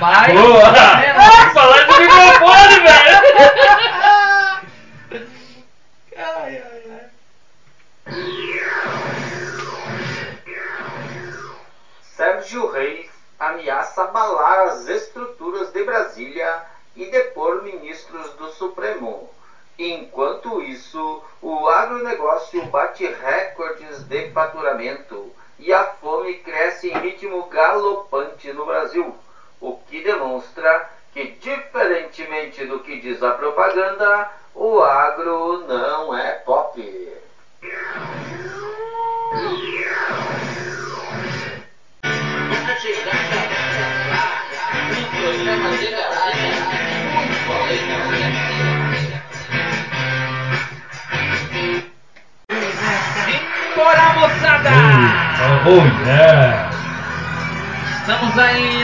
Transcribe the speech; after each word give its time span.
Rapaz, 0.00 0.32
Boa! 0.32 0.89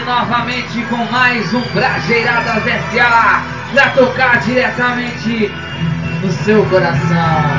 Novamente 0.07 0.83
com 0.85 1.05
mais 1.11 1.53
um 1.53 1.61
Brajeiradas 1.75 2.63
SA 2.63 3.43
pra 3.73 3.91
tocar 3.91 4.39
diretamente 4.39 5.53
no 6.23 6.31
seu 6.31 6.65
coração. 6.67 7.56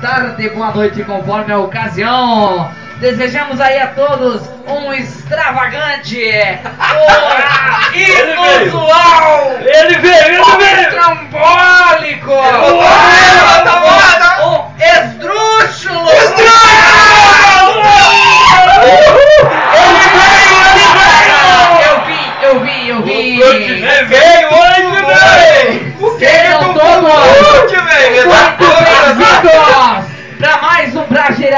Tarde, 0.00 0.48
boa 0.50 0.70
noite, 0.72 1.02
conforme 1.04 1.52
a 1.52 1.58
ocasião. 1.58 2.70
Desejamos 3.00 3.60
aí 3.60 3.78
a 3.78 3.88
todos 3.88 4.42
um 4.66 4.92
extravagante, 4.92 6.18
um 6.18 7.96
Ele 7.98 8.36
veio. 8.36 8.62
inusual, 8.62 9.52
Ele 9.60 9.98
veio, 9.98 10.24
ele 10.26 10.56
veio! 10.58 10.80
estrambólico, 10.88 12.30
um 12.32 12.82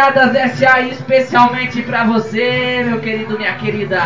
Brajeiradas 0.02 0.58
SA 0.58 0.80
especialmente 0.80 1.80
para 1.82 2.02
você, 2.02 2.82
meu 2.84 2.98
querido, 2.98 3.38
minha 3.38 3.54
querida. 3.54 4.02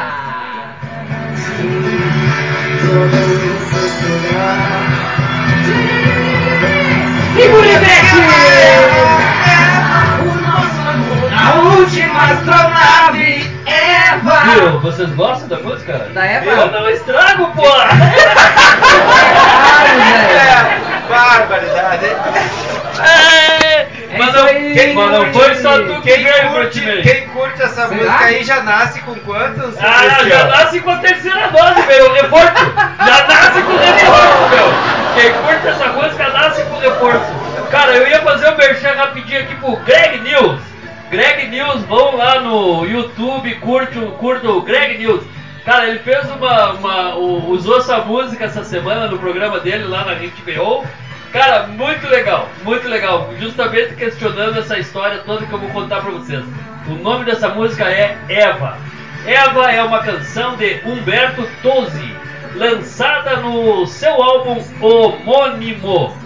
Figurinete! 7.35 7.87
A 11.35 11.55
última 11.61 12.25
astronave, 12.25 13.51
Eva! 13.65 14.41
Viu, 14.53 14.81
vocês 14.81 15.09
gostam 15.15 15.49
da 15.49 15.59
música? 15.61 16.11
Da 16.13 16.27
Eva? 16.27 16.51
Eu 16.51 16.73
não 16.73 16.91
estrago, 16.91 17.47
pô! 17.55 17.63
Velho! 19.87 20.03
É, 20.37 20.79
barbaridade. 21.09 22.07
É, 23.03 23.96
mas, 24.19 24.29
isso 24.29 24.37
não, 24.39 24.45
aí, 24.47 24.73
quem- 24.75 24.95
mas 24.95 25.11
não 25.11 25.33
foi 25.33 25.55
só 25.57 25.79
tu 25.79 26.01
que 26.03 26.13
Quem 26.13 26.25
veio, 26.25 26.51
curte, 26.51 26.81
quem 27.03 27.29
curte 27.29 27.63
essa 27.63 27.89
Será? 27.89 27.95
música 27.95 28.25
aí 28.25 28.45
já 28.45 28.63
nasce 28.63 29.01
com 29.01 29.15
quantos? 29.17 29.75
Ah, 29.79 29.99
Cristiano? 30.01 30.29
já 30.31 30.45
nasce 30.45 30.81
com 30.81 30.91
a 30.91 30.97
terceira 30.99 31.49
dose, 31.49 31.87
meu, 31.87 32.13
reforço. 32.13 32.73
Já 33.07 33.27
nasce 33.27 33.63
com 33.63 33.77
reforço, 33.77 34.49
meu. 34.51 35.23
Quem 35.23 35.33
curte 35.33 35.69
essa 35.69 35.87
música 35.93 36.29
nasce 36.31 36.63
com 36.65 36.79
reforço. 36.79 37.47
Cara, 37.71 37.93
eu 37.97 38.07
ia 38.09 38.21
fazer 38.23 38.49
um 38.51 38.57
merchan 38.57 38.93
rapidinho 38.95 39.41
aqui 39.41 39.55
pro 39.57 39.77
Greg 39.77 40.19
News. 40.21 40.61
Greg 41.11 41.47
News, 41.49 41.83
vão 41.85 42.17
lá 42.17 42.41
no 42.41 42.85
YouTube, 42.85 43.55
curte 43.57 43.99
o, 43.99 44.13
curta 44.13 44.49
o 44.49 44.61
Greg 44.63 44.99
News. 44.99 45.23
Cara, 45.65 45.89
ele 45.89 45.99
fez 46.01 46.31
uma, 46.31 46.71
uma 46.73 47.15
o- 47.17 47.51
usou 47.51 47.79
essa 47.79 47.99
música 47.99 48.45
essa 48.45 48.63
semana 48.65 49.09
no 49.09 49.19
programa 49.19 49.59
dele 49.61 49.85
lá 49.85 50.05
na 50.05 50.15
HBO. 50.15 50.85
Cara, 51.37 51.67
muito 51.67 52.09
legal, 52.09 52.49
muito 52.65 52.89
legal. 52.89 53.29
Justamente 53.39 53.95
questionando 53.95 54.59
essa 54.59 54.79
história 54.79 55.19
toda 55.19 55.45
que 55.45 55.53
eu 55.53 55.59
vou 55.59 55.69
contar 55.69 56.01
pra 56.01 56.13
vocês. 56.13 56.43
O 56.89 56.95
nome 56.95 57.27
dessa 57.27 57.51
música 57.51 57.85
é 57.85 58.17
Eva. 58.27 58.79
Eva 59.27 59.71
é 59.71 59.83
uma 59.83 59.99
canção 59.99 60.57
de 60.57 60.81
Humberto 60.87 61.47
Tozzi, 61.63 62.17
lançada 62.55 63.37
no 63.37 63.87
seu 63.87 64.15
álbum 64.15 64.65
homônimo. 64.81 66.17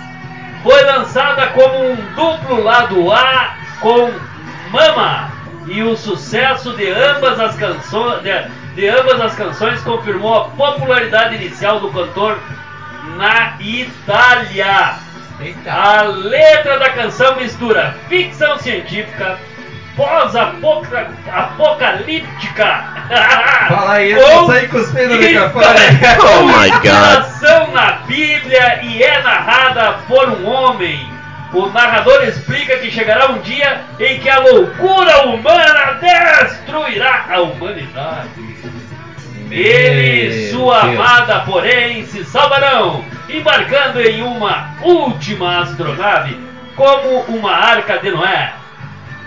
Foi 0.67 0.83
lançada 0.83 1.47
como 1.51 1.93
um 1.93 1.95
duplo 2.17 2.61
lado 2.61 3.13
A 3.13 3.57
com 3.79 4.11
Mama 4.73 5.31
e 5.69 5.81
o 5.81 5.97
sucesso 5.97 6.73
de 6.73 6.91
ambas 6.91 7.39
as 7.39 7.55
canções 7.55 8.21
de, 8.25 8.33
de 8.75 8.89
ambas 8.89 9.21
as 9.21 9.37
canções 9.37 9.81
confirmou 9.83 10.35
a 10.35 10.45
popularidade 10.49 11.37
inicial 11.37 11.79
do 11.79 11.93
cantor 11.93 12.41
na 13.17 13.57
Itália. 13.61 14.97
Eita. 15.39 15.73
A 15.73 16.03
letra 16.03 16.81
da 16.81 16.91
canção 16.91 17.37
mistura 17.37 17.95
ficção 18.09 18.59
científica, 18.59 19.39
pós-apocalíptica. 19.97 22.85
Fala 23.69 24.03
isso, 24.03 24.21
com 24.21 24.47
sai 24.47 24.67
cuspindo 24.69 25.15
no 25.15 25.21
microfone. 25.21 25.65
com 26.21 26.27
Oh 26.27 26.43
my 26.45 26.71
God. 26.71 27.25
na 27.73 27.93
Bíblia 28.07 28.81
e 28.83 29.03
é 29.03 29.23
narrada 29.23 29.95
por 30.07 30.29
um 30.29 30.47
homem. 30.47 31.11
O 31.53 31.67
narrador 31.69 32.23
explica 32.25 32.77
que 32.79 32.91
chegará 32.91 33.31
um 33.31 33.39
dia 33.39 33.83
em 33.99 34.21
que 34.21 34.29
a 34.29 34.41
loucura 34.41 35.29
humana 35.29 35.99
destruirá 36.01 37.27
a 37.31 37.41
humanidade. 37.41 38.29
Ele 39.51 40.27
e 40.27 40.51
sua 40.51 40.81
Deus. 40.81 41.01
amada, 41.01 41.41
porém, 41.41 42.05
se 42.05 42.25
salvarão, 42.25 43.05
embarcando 43.29 44.01
em 44.01 44.23
uma 44.23 44.71
última 44.83 45.61
astronave, 45.61 46.37
como 46.75 47.21
uma 47.29 47.53
arca 47.53 47.99
de 47.99 48.11
Noé 48.11 48.53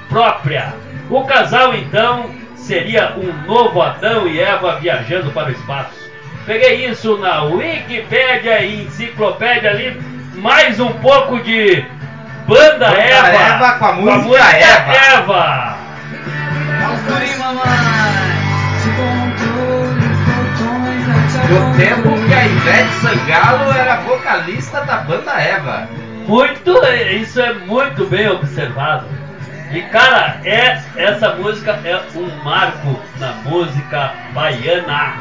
própria. 0.10 0.74
O 1.10 1.24
casal, 1.24 1.74
então, 1.76 2.30
seria 2.56 3.14
um 3.16 3.48
novo 3.48 3.82
Adão 3.82 4.28
e 4.28 4.40
Eva 4.40 4.80
viajando 4.80 5.32
para 5.32 5.48
o 5.48 5.52
espaço. 5.52 6.10
Peguei 6.46 6.88
isso 6.88 7.18
na 7.18 7.44
Wikipédia 7.44 8.62
e 8.62 8.86
enciclopédia 8.86 9.70
ali, 9.70 10.02
mais 10.36 10.80
um 10.80 10.92
pouco 10.94 11.40
de 11.40 11.86
Banda, 12.48 12.90
Banda 12.90 13.00
Eva, 13.00 13.28
Eva 13.28 13.72
com 13.74 13.86
a 13.86 13.94
música 13.94 14.58
Eva. 14.58 14.94
Eva. 14.94 15.78
Aos 16.86 17.02
guri, 17.02 17.36
mamãe. 17.38 18.00
No 21.50 21.78
tempo 21.78 22.28
que 22.28 22.34
a 22.34 22.46
Ivete 22.46 22.94
Sangalo 23.02 23.72
era 23.72 23.96
vocalista 24.02 24.82
da 24.82 24.98
banda 24.98 25.32
Eva. 25.34 25.88
Muito, 26.28 26.72
isso 27.20 27.42
é 27.42 27.54
muito 27.54 28.06
bem 28.06 28.28
observado. 28.28 29.06
E 29.72 29.84
cara, 29.84 30.42
é 30.44 30.82
essa 30.98 31.36
música 31.36 31.80
é 31.84 32.02
um 32.16 32.44
marco 32.44 33.00
na 33.20 33.34
música 33.46 34.14
baiana. 34.34 35.14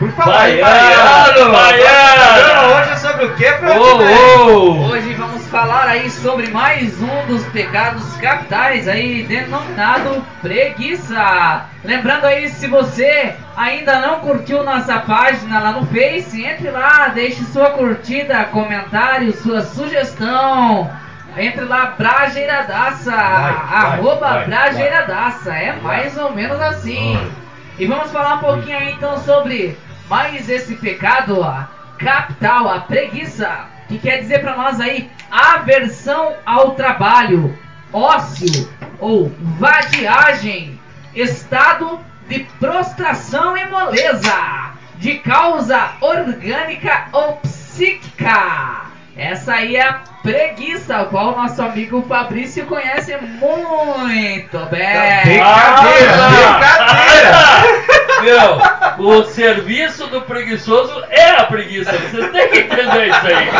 Por 0.00 0.08
em 0.08 0.12
Baiano, 0.12 0.60
baiano, 0.60 1.52
baiano. 1.52 2.74
hoje 2.74 2.90
é 2.90 2.96
sobre 2.96 3.24
o 3.26 3.34
que? 3.34 3.46
Oh, 3.46 4.48
oh. 4.48 4.92
Hoje 4.92 5.14
vamos 5.14 5.46
falar 5.46 5.88
aí 5.88 6.10
sobre 6.10 6.48
mais 6.50 7.00
um 7.00 7.26
dos 7.26 7.44
pecados 7.46 8.16
capitais 8.16 8.88
aí, 8.88 9.22
denominado 9.24 10.24
preguiça. 10.42 11.66
Lembrando 11.84 12.26
aí, 12.26 12.48
se 12.48 12.66
você 12.66 13.34
ainda 13.56 14.00
não 14.00 14.20
curtiu 14.20 14.64
nossa 14.64 14.98
página 15.00 15.60
lá 15.60 15.72
no 15.72 15.86
Face, 15.86 16.44
entre 16.44 16.70
lá, 16.70 17.08
deixe 17.08 17.44
sua 17.44 17.70
curtida, 17.70 18.44
comentário, 18.46 19.32
sua 19.32 19.62
sugestão. 19.62 20.90
Entre 21.36 21.64
lá, 21.64 21.94
Brajeiradaça, 21.96 23.14
arroba 23.14 24.44
Brajeiradaça, 24.46 25.54
é 25.54 25.72
mais 25.76 26.16
ou 26.16 26.32
menos 26.32 26.60
assim. 26.60 27.18
E 27.78 27.86
vamos 27.86 28.10
falar 28.10 28.34
um 28.34 28.38
pouquinho 28.38 28.76
aí 28.76 28.92
então 28.92 29.16
sobre 29.18 29.78
mais 30.08 30.48
esse 30.48 30.74
pecado 30.76 31.40
ó, 31.40 31.64
capital, 31.98 32.68
a 32.68 32.80
preguiça, 32.80 33.66
que 33.86 33.98
quer 33.98 34.18
dizer 34.18 34.40
para 34.40 34.56
nós 34.56 34.80
aí 34.80 35.10
aversão 35.30 36.34
ao 36.44 36.72
trabalho, 36.72 37.56
ócio 37.92 38.68
ou 38.98 39.30
vadiagem, 39.58 40.80
estado 41.14 42.00
de 42.28 42.40
prostração 42.58 43.56
e 43.56 43.64
moleza, 43.66 44.72
de 44.96 45.18
causa 45.18 45.92
orgânica 46.00 47.06
ou 47.12 47.36
psíquica. 47.36 48.87
Essa 49.18 49.54
aí 49.54 49.74
é 49.74 49.82
a 49.82 50.00
preguiça, 50.22 50.96
a 50.96 51.06
qual 51.06 51.34
nosso 51.34 51.60
amigo 51.60 52.04
Fabrício 52.08 52.64
conhece 52.66 53.16
muito 53.16 54.56
bem. 54.66 55.24
Brincadeira, 55.24 56.12
brincadeira. 56.30 57.58
Meu, 58.22 58.60
o 59.04 59.24
serviço 59.24 60.06
do 60.06 60.22
preguiçoso 60.22 61.04
é 61.10 61.30
a 61.30 61.42
preguiça. 61.46 61.90
Você 61.90 62.28
tem 62.28 62.48
que 62.48 62.60
entender 62.60 63.08
isso 63.08 63.26
aí. 63.26 63.50
Você 63.50 63.58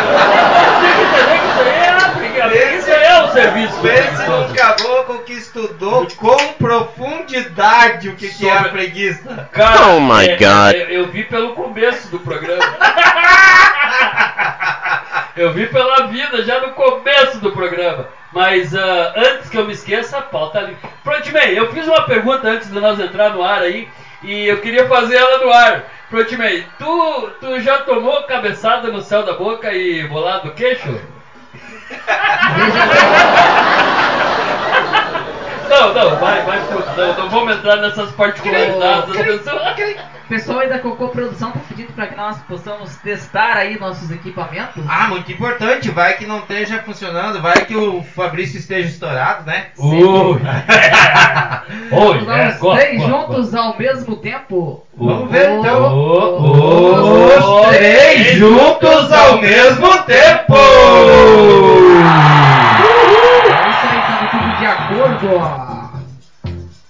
tem 0.87 0.95
que 0.95 1.03
entender 1.03 1.41
que 1.41 1.49
isso 1.49 1.61
aí 1.61 1.75
é 1.75 1.91
a 1.91 2.09
preguiça. 2.11 2.45
A 2.45 2.49
preguiça 2.49 2.93
é 2.93 3.25
o 3.25 3.33
serviço 3.33 3.75
do 3.75 3.83
Pense 3.83 4.29
num 4.29 4.55
caboclo 4.55 5.25
que 5.25 5.33
estudou 5.33 6.07
com 6.17 6.37
profundidade 6.53 8.11
o 8.11 8.15
que, 8.15 8.29
que 8.29 8.49
é 8.49 8.57
a 8.57 8.69
preguiça. 8.69 9.49
Cara, 9.51 9.89
Oh 9.89 9.99
my 10.01 10.25
é, 10.25 10.37
God. 10.37 10.75
Eu, 10.75 10.89
eu 10.89 11.09
vi 11.09 11.25
pelo 11.25 11.55
começo 11.55 12.09
do 12.13 12.21
programa. 12.21 12.65
eu 15.39 15.53
vi 15.53 15.67
pela 15.67 16.07
vida, 16.07 16.43
já 16.43 16.61
no 16.61 16.73
começo 16.73 17.39
do 17.39 17.53
programa. 17.53 18.07
Mas 18.33 18.75
ah, 18.75 19.15
antes 19.17 19.49
que 19.49 19.57
eu 19.57 19.65
me 19.65 19.73
esqueça, 19.73 20.19
a 20.19 20.23
pauta 20.23 20.59
ali. 20.59 20.77
Protimei, 21.03 21.59
eu 21.59 21.73
fiz 21.73 21.87
uma 21.87 22.03
pergunta 22.03 22.49
antes 22.49 22.71
de 22.71 22.79
nós 22.79 23.01
entrar 23.01 23.31
no 23.31 23.43
ar 23.43 23.63
aí. 23.63 23.89
E 24.23 24.47
eu 24.47 24.61
queria 24.61 24.87
fazer 24.89 25.17
ela 25.17 25.39
no 25.39 25.53
ar. 25.53 25.85
Protimei, 26.11 26.67
tu, 26.79 27.31
tu 27.41 27.61
já 27.61 27.79
tomou 27.79 28.25
cabeçada 28.25 28.89
no 28.89 29.01
céu 29.01 29.23
da 29.23 29.35
boca 29.35 29.73
e 29.73 30.07
bolado 30.09 30.49
do 30.49 30.55
queixo? 30.55 30.89
Não, 35.69 35.93
não, 35.93 36.17
vai, 36.17 36.43
vai. 36.43 36.59
Não, 36.97 37.15
não 37.15 37.29
vamos 37.29 37.57
entrar 37.57 37.77
nessas 37.77 38.11
particularidades 38.13 39.15
das 39.15 39.27
pessoas. 39.27 39.63
O 40.29 40.35
pessoal 40.37 40.59
aí 40.59 40.69
da 40.69 40.79
Cocô 40.79 41.09
Produção 41.09 41.51
tá 41.53 41.61
pedindo 41.67 41.91
para 41.95 42.07
que 42.07 42.15
nós 42.15 42.37
possamos 42.43 42.95
testar 42.97 43.57
aí 43.57 43.81
nossos 43.81 44.11
equipamentos. 44.11 44.85
Ah, 44.87 45.09
muito 45.09 45.33
importante. 45.33 45.91
Vai 45.91 46.19
que 46.19 46.27
não 46.27 46.41
esteja 46.41 46.83
funcionando, 46.83 47.41
vai 47.41 47.65
que 47.65 47.75
o 47.75 48.03
Fabrício 48.03 48.59
esteja 48.59 48.91
estourado, 48.91 49.47
né? 49.47 49.69
Ui! 49.79 49.97
Oi, 49.97 50.39
Vamos 51.89 52.29
é, 52.29 52.31
lá, 52.31 52.49
os 52.51 52.59
gosto, 52.59 52.79
três 52.79 52.99
gosto, 52.99 53.11
juntos 53.11 53.55
ao 53.55 53.79
mesmo 53.79 54.17
tempo. 54.17 54.87
Vamos 54.99 55.31
ver 55.31 55.51
então. 55.51 55.97
Oh, 55.97 57.71
Os 57.71 57.77
três 57.79 58.33
juntos 58.37 59.11
ao 59.11 59.39
mesmo 59.41 60.03
tempo! 60.03 60.57
É 63.49 63.71
isso 63.71 63.87
aí, 63.87 63.99
estamos 63.99 64.31
tudo 64.31 64.59
de 64.59 64.67
acordo 64.67 65.37
ó, 65.39 65.89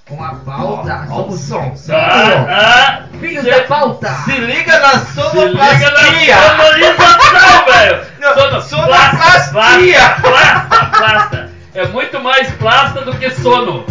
com 0.09 0.25
a 0.25 0.35
pauta. 0.35 1.05
O 1.05 1.09
Somos 1.09 1.41
som, 1.41 1.77
som. 1.77 1.95
Ah, 1.95 2.47
ah, 2.49 2.98
filhos 3.21 3.45
cê- 3.45 3.51
da 3.51 3.61
pauta. 3.63 4.09
Se 4.25 4.33
liga 4.33 4.79
na 4.79 4.89
Se 4.99 5.21
liga 5.21 5.31
sonoplastia! 5.31 6.37
na 6.37 6.57
sonorização, 6.57 7.65
velho! 7.67 8.01
Sono- 8.35 8.63
sonoplastia. 8.63 10.01
Plasta, 10.21 10.21
plasta, 10.21 10.87
plasta. 10.99 11.51
É 11.75 11.87
muito 11.87 12.21
mais 12.21 12.51
plasta 12.53 13.01
do 13.03 13.15
que 13.17 13.31
sono. 13.31 13.85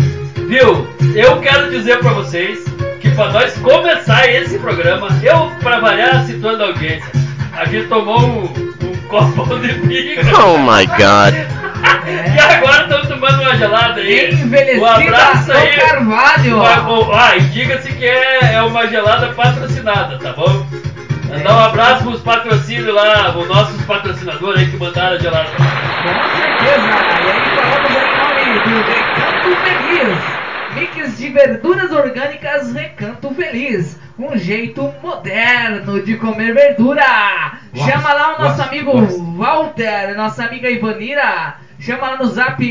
Viu? 0.47 0.87
Eu 1.15 1.39
quero 1.41 1.69
dizer 1.69 1.99
pra 1.99 2.11
vocês 2.11 2.59
que 3.01 3.09
pra 3.11 3.29
nós 3.31 3.53
começar 3.57 4.27
esse 4.29 4.57
programa, 4.59 5.07
eu, 5.23 5.51
pra 5.61 5.79
variar, 5.79 6.23
situando 6.25 6.63
a 6.63 6.67
audiência, 6.67 7.11
a 7.57 7.65
gente 7.65 7.87
tomou 7.87 8.19
um, 8.19 8.43
um 8.43 8.95
copo 9.09 9.57
de 9.59 9.73
pinga. 9.73 10.21
Oh 10.39 10.57
my 10.57 10.85
god. 10.87 11.35
E 12.07 12.39
agora 12.39 12.83
estamos 12.83 13.07
tomando 13.07 13.41
uma 13.41 13.55
gelada 13.55 13.99
aí. 14.01 14.31
Envelhecida 14.31 14.81
Um 14.81 14.85
abraço 14.85 15.51
aí. 15.51 15.75
carvalho. 15.75 16.61
Ah, 17.13 17.35
e 17.37 17.41
diga-se 17.41 17.91
que 17.93 18.05
é, 18.05 18.53
é 18.55 18.61
uma 18.63 18.87
gelada 18.87 19.27
patrocinada, 19.33 20.17
tá 20.17 20.31
bom? 20.33 20.65
Mandar 21.29 21.53
um 21.53 21.59
abraço 21.65 22.03
pros 22.03 22.21
patrocínios 22.21 22.93
lá, 22.93 23.37
os 23.37 23.47
nossos 23.47 23.81
patrocinadores 23.85 24.61
aí 24.61 24.71
que 24.71 24.77
mandaram 24.77 25.17
a 25.17 25.19
gelada. 25.19 25.49
Com 25.49 26.37
certeza. 26.37 26.87
E 26.87 27.29
aí 27.29 27.41
falamos 27.55 27.91
em 27.91 28.53
nome 28.55 28.59
do 28.63 28.77
Recanto 28.89 29.49
Feliz. 29.63 30.17
Mix 30.95 31.17
de 31.17 31.29
verduras 31.29 31.91
orgânicas 31.91 32.73
Recanto 32.73 33.29
Feliz. 33.35 33.99
Um 34.19 34.37
jeito 34.37 34.93
moderno 35.01 36.03
de 36.03 36.17
comer 36.17 36.53
verdura. 36.53 37.57
Chama 37.75 38.13
lá 38.13 38.35
o 38.35 38.41
nosso 38.41 38.61
amigo 38.63 38.91
gosto. 38.91 39.23
Walter, 39.37 40.17
nossa 40.17 40.43
amiga 40.45 40.69
Ivanira. 40.69 41.55
Chama 41.79 42.11
lá 42.11 42.17
no 42.17 42.25
zap 42.25 42.61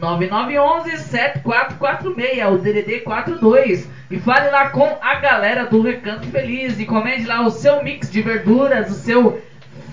99911-7446, 0.00 2.52
o 2.52 2.58
DDD 2.58 3.00
42. 3.00 3.88
E 4.10 4.18
fale 4.18 4.50
lá 4.50 4.70
com 4.70 4.98
a 5.00 5.14
galera 5.16 5.66
do 5.66 5.82
Recanto 5.82 6.26
Feliz. 6.28 6.80
E 6.80 6.84
comende 6.84 7.24
lá 7.24 7.42
o 7.42 7.50
seu 7.50 7.84
mix 7.84 8.10
de 8.10 8.20
verduras, 8.20 8.90
o 8.90 8.94
seu 8.94 9.40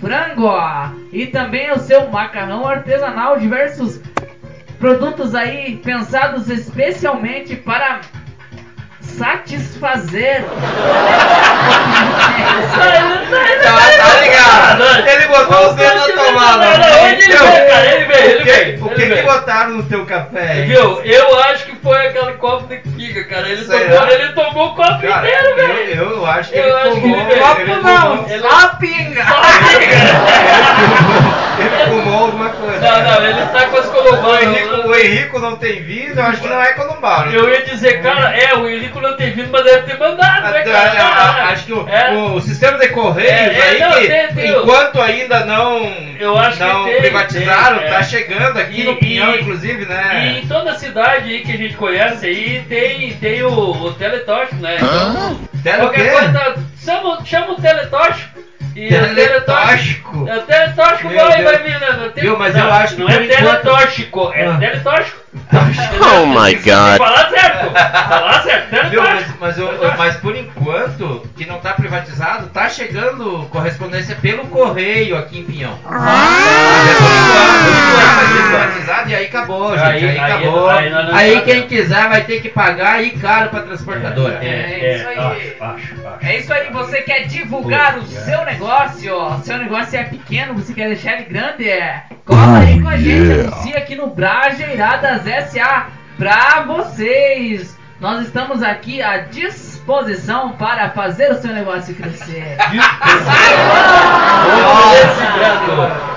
frango 0.02 0.50
e 1.12 1.28
também 1.28 1.72
o 1.72 1.80
seu 1.80 2.10
macarrão 2.10 2.68
artesanal, 2.68 3.40
diversos 3.40 4.02
produtos 4.80 5.34
aí 5.34 5.78
pensados 5.78 6.50
especialmente 6.50 7.56
para 7.56 8.02
satisfazer. 9.18 10.44
Tá, 13.64 13.80
tá 13.98 14.20
ligado? 14.22 15.08
Ele 15.10 15.28
botou 15.28 15.70
os 15.70 15.76
dedos 15.76 16.08
na 16.16 16.24
tomada. 16.24 16.66
Ele 17.10 17.24
Então, 17.26 17.48
veio, 17.48 17.68
cara, 17.68 17.86
ele 17.96 18.06
veio, 18.06 18.24
ele 18.26 18.36
o 18.36 18.44
que- 18.44 18.52
veio, 18.52 18.86
O 18.86 18.92
ele 18.92 18.96
que 18.96 19.16
que 19.16 19.22
botaram 19.24 19.70
no 19.72 19.84
teu 19.84 20.06
café? 20.06 20.58
hein? 20.60 20.68
Viu? 20.68 21.02
Eu 21.04 21.40
acho 21.44 21.66
que 21.66 21.76
foi 21.78 22.08
aquele 22.08 22.34
copo 22.34 22.68
de 22.68 22.78
pinga, 22.78 23.24
cara. 23.26 23.48
Ele 23.50 23.66
Será? 23.66 23.80
tomou, 24.02 24.12
ele 24.14 24.34
tomou 24.34 24.68
o 24.68 24.76
copo 24.76 25.02
Cara, 25.02 25.28
inteiro, 25.28 25.48
eu, 25.50 25.56
velho. 25.56 26.02
eu 26.04 26.26
acho 26.26 26.50
que 26.52 26.58
Eu 26.58 26.64
ele 26.64 26.74
acho 26.74 26.92
que 26.92 27.02
fumou. 27.02 27.18
ele 27.20 27.26
veio. 27.26 27.36
ele 27.36 27.42
Copo 27.42 27.66
fumou- 27.66 27.84
não, 27.84 28.26
ele- 28.30 28.40
só 28.42 28.68
pinga. 28.80 29.26
Só 29.26 29.42
pinga. 29.70 29.96
Ele 31.58 31.86
fumou 31.90 32.24
alguma 32.26 32.50
coisa. 32.50 32.80
Não, 32.80 33.04
não, 33.04 33.26
ele 33.26 33.46
tá 33.48 33.66
com 33.68 33.78
as. 33.78 33.86
Henrico, 34.44 34.75
o 34.96 35.06
Henrico 35.06 35.40
não 35.40 35.56
tem 35.58 35.82
vindo, 35.84 36.18
eu 36.20 36.26
acho 36.26 36.42
que 36.42 36.48
não 36.48 36.62
é 36.62 36.74
Columbano. 36.74 37.32
Eu 37.32 37.50
ia 37.50 37.62
dizer, 37.64 38.02
cara, 38.02 38.36
é, 38.36 38.54
o 38.56 38.68
Henrico 38.68 39.00
não 39.02 39.16
tem 39.16 39.32
vindo, 39.32 39.50
mas 39.52 39.64
deve 39.64 39.84
ter 39.84 39.98
mandado, 40.00 40.52
né, 40.52 40.62
cara? 40.64 40.94
Ah, 41.02 41.50
Acho 41.50 41.66
que 41.66 41.74
o, 41.74 41.88
É. 41.88 42.12
o 42.14 42.40
sistema 42.42 42.78
de 42.78 42.88
correios 42.90 43.32
É, 43.32 43.58
é, 43.60 43.62
aí, 43.70 43.80
não, 43.80 43.92
que 43.94 44.08
tem- 44.08 44.28
tem 44.36 44.50
enquanto 44.52 45.02
ainda 45.02 45.46
não, 45.46 45.86
Eu 46.20 46.38
acho 46.38 46.58
que 46.58 46.64
não 46.64 46.86
tem, 46.86 47.02
privatizaram, 47.02 47.80
tem, 47.80 47.88
tá 47.90 48.00
é. 48.00 48.04
chegando 48.04 48.58
aqui 48.60 48.82
E- 48.82 48.84
no 48.84 48.96
Pinhão, 48.98 49.36
e- 49.36 49.42
inclusive, 49.42 49.84
E 49.84 49.88
né? 49.88 50.40
em 50.44 50.48
toda 50.48 50.78
cidade 50.78 51.30
aí 51.30 51.42
que 51.42 51.52
a 51.52 51.58
gente 51.58 51.76
conhece 51.76 52.26
aí 52.26 52.64
tem, 52.68 53.14
tem 53.16 53.44
o, 53.44 53.50
o 53.72 53.96
né? 54.60 54.78
Então, 55.54 55.76
o 55.76 55.80
qualquer 55.80 56.04
quê? 56.04 56.10
coisa, 56.12 56.56
chama, 56.84 57.26
chama 57.26 57.52
o 57.54 57.56
teletoche. 57.62 58.26
E. 58.76 58.90
Teletóxico. 58.90 60.28
É 60.28 60.40
teletóxico 60.40 61.10
vai, 61.10 61.44
vai? 61.44 62.10
Tem- 62.14 62.24
Viu, 62.24 62.38
mas 62.38 62.54
não, 62.54 62.66
eu 62.66 62.74
acho 62.74 62.96
que 62.96 63.02
Não 63.02 63.10
é 63.10 63.20
teletóxico, 63.28 64.32
é 64.34 64.46
Ah. 64.46 64.58
teletóxico. 64.58 65.25
Oh 66.02 66.26
my 66.26 66.54
god. 66.56 66.98
Falar 66.98 67.30
certo, 67.30 67.72
falar 67.74 68.44
certo, 68.44 68.90
Viu, 68.90 69.02
mas, 69.02 69.26
mas, 69.40 69.58
eu- 69.58 69.94
mas 69.98 70.16
por 70.18 70.36
enquanto, 70.36 71.24
que 71.36 71.46
não 71.46 71.60
tá 71.60 71.74
privatizado, 71.74 72.48
tá 72.48 72.70
chegando 72.70 73.48
correspondência 73.50 74.16
pelo 74.22 74.46
correio 74.48 75.18
aqui 75.18 75.40
em 75.40 75.44
Pinhão. 75.46 75.78
Mas 75.84 76.90
é 76.90 76.94
por 76.96 77.12
enquanto, 77.12 78.30
ser 78.30 78.44
privatizado 78.44 79.10
e 79.10 79.16
aí 79.16 79.26
acabou, 79.26 79.72
gente. 79.78 79.86
Aí- 79.88 80.06
Aí, 80.06 80.20
aí- 80.20 80.32
acabou. 80.32 80.70
aí 80.70 80.90
não 80.90 81.16
Aí 81.16 81.42
quem 81.42 81.68
quiser 81.68 82.08
vai 82.10 82.22
ter 82.24 82.42
que 82.42 82.50
pagar 82.50 82.94
aí 82.96 83.12
caro 83.12 83.50
pra 83.50 83.62
transportadora. 83.62 84.40
É, 84.42 84.48
É 84.48 84.80
é, 84.86 84.96
isso 84.98 85.08
aí. 85.08 85.18
acho, 85.18 85.64
acho. 85.64 85.96
É 86.22 86.38
isso 86.38 86.54
aí, 86.54 86.70
você 86.72 87.02
quer 87.02 87.28
divulgar 87.28 87.98
o 87.98 88.06
seu 88.06 88.44
negócio, 88.46 89.16
ó, 89.16 89.38
seu 89.40 89.58
negócio 89.58 89.98
é 89.98 90.04
pequeno, 90.04 90.54
você 90.54 90.74
quer 90.74 90.88
deixar 90.88 91.14
ele 91.14 91.24
grande, 91.26 91.70
é, 91.70 92.04
cola 92.26 92.60
aí 92.60 92.82
com 92.82 92.90
a 92.90 92.98
gente, 92.98 93.48
anuncia 93.48 93.78
aqui 93.78 93.96
no 93.96 94.08
Brajeiradas 95.26 95.50
SA 95.50 95.88
pra 96.18 96.62
vocês. 96.68 97.76
Nós 98.00 98.22
estamos 98.22 98.62
aqui 98.62 99.02
à 99.02 99.18
disposição 99.20 100.52
para 100.52 100.90
fazer 100.92 101.32
o 101.32 101.36
seu 101.36 101.52
negócio 101.54 101.96
crescer. 101.96 102.58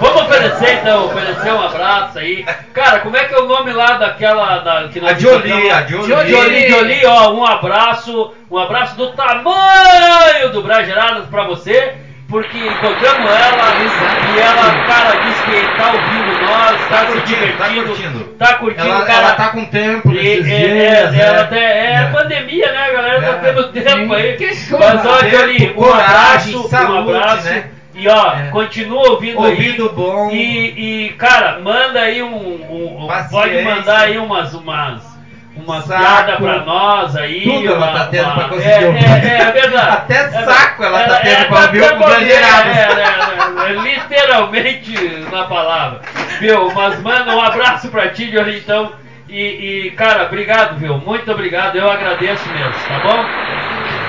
Vamos 0.00 0.22
oferecer 0.22 0.80
então, 0.80 1.06
oferecer 1.06 1.52
um 1.52 1.62
abraço 1.62 2.18
aí. 2.18 2.44
Cara, 2.74 3.00
como 3.00 3.16
é 3.16 3.24
que 3.24 3.34
é 3.34 3.38
o 3.38 3.46
nome 3.46 3.72
lá 3.72 3.92
daquela 3.96 4.58
da, 4.58 4.88
que 4.88 5.00
nós 5.00 5.12
A 5.12 5.18
Jolie, 5.18 5.70
a 5.70 5.86
Jolie. 5.86 6.30
Jolie. 6.30 6.68
Jolie, 6.68 7.06
ó, 7.06 7.32
um 7.32 7.46
abraço, 7.46 8.34
um 8.50 8.58
abraço 8.58 8.96
do 8.96 9.12
tamanho 9.12 10.50
do 10.52 10.62
Brageradas 10.62 11.26
pra 11.26 11.44
você, 11.44 11.94
porque 12.28 12.58
encontramos 12.58 13.30
ela 13.30 13.82
Exato. 13.82 14.26
e 14.34 14.38
ela, 14.38 14.84
cara, 14.86 15.16
disse 15.22 15.42
que 15.44 15.76
tá 15.76 15.86
ouvindo 15.92 16.42
nós, 16.42 16.80
tá, 16.88 16.96
Tá 16.98 17.06
se 17.06 17.12
curtindo, 17.12 17.56
tá 17.56 17.68
divertindo, 17.68 17.86
curtindo. 17.86 18.24
tá 18.38 18.54
curtindo, 18.54 18.86
Ela, 18.88 19.04
cara. 19.06 19.18
ela 19.20 19.32
tá 19.32 19.48
com 19.48 19.64
tempo 19.64 20.10
E- 20.12 20.14
nesses 20.14 20.46
é, 20.52 20.58
dias, 20.58 21.14
é, 21.14 21.16
né? 21.16 21.24
ela 21.24 21.44
tem- 21.44 21.58
é, 21.62 21.92
É. 21.94 22.10
pandemia, 22.12 22.72
né, 22.72 22.92
galera? 22.92 23.20
Tá 23.22 23.28
É. 23.28 23.34
tendo 23.52 23.68
tempo 23.72 23.88
Sim, 23.90 24.14
aí. 24.14 24.36
que 24.36 24.54
show, 24.54 24.78
Mas 24.78 25.02
tempo, 25.02 25.30
Jolie, 25.36 25.74
um 25.76 25.84
abraço, 25.92 26.68
saúde, 26.68 26.92
um 27.10 27.16
abraço. 27.16 27.44
né? 27.48 27.64
E 27.94 28.08
ó, 28.08 28.32
É. 28.34 28.50
continua 28.50 29.10
ouvindo, 29.10 29.38
Ouvido 29.40 29.82
aí. 29.88 29.94
bom. 29.96 30.30
E, 30.30 31.06
e, 31.06 31.08
cara, 31.14 31.58
manda 31.60 32.00
aí 32.00 32.22
um. 32.22 32.36
um- 32.36 33.04
um- 33.04 33.28
pode 33.30 33.62
mandar 33.62 34.00
aí 34.02 34.18
umas. 34.18 34.54
umas 34.54 35.17
umas 35.66 35.84
Saco. 35.84 36.00
piadas 36.00 36.36
pra 36.36 36.58
nós 36.64 37.16
aí. 37.16 37.42
Tudo 37.42 37.66
ela 37.68 37.76
uma- 37.76 37.98
tá 37.98 38.06
tendo 38.06 38.24
uma- 38.24 38.34
pra 38.34 38.44
conseguir 38.48 38.70
é, 38.70 38.86
ouvir. 38.86 39.04
É, 39.04 39.08
é, 39.28 39.40
é 39.42 39.52
verdade. 39.52 39.88
Até 39.90 40.14
É 40.14 40.28
saco 40.44 40.84
ela 40.84 40.98
tá 41.00 41.04
verdade. 41.18 41.22
tendo 41.36 41.48
pra 41.48 41.60
ouvir 41.60 41.80
tá 41.80 41.94
o 41.94 41.98
Brasileirados. 41.98 42.76
É, 42.76 42.80
é, 42.80 43.66
é, 43.66 43.70
é, 43.70 43.72
literalmente 43.82 44.94
na 45.32 45.44
palavra. 45.44 46.00
Viu? 46.40 46.72
Mas 46.74 47.02
manda 47.02 47.34
um 47.36 47.40
abraço 47.42 47.88
pra 47.88 48.08
ti, 48.08 48.30
Jolie, 48.30 48.58
então. 48.58 48.92
E, 49.28 49.40
e, 49.88 49.90
cara, 49.90 50.24
obrigado, 50.24 50.76
viu? 50.78 50.96
Muito 50.98 51.30
obrigado. 51.30 51.76
Eu 51.76 51.90
agradeço 51.90 52.48
mesmo, 52.48 52.72
tá 52.88 52.98
bom? 53.00 53.24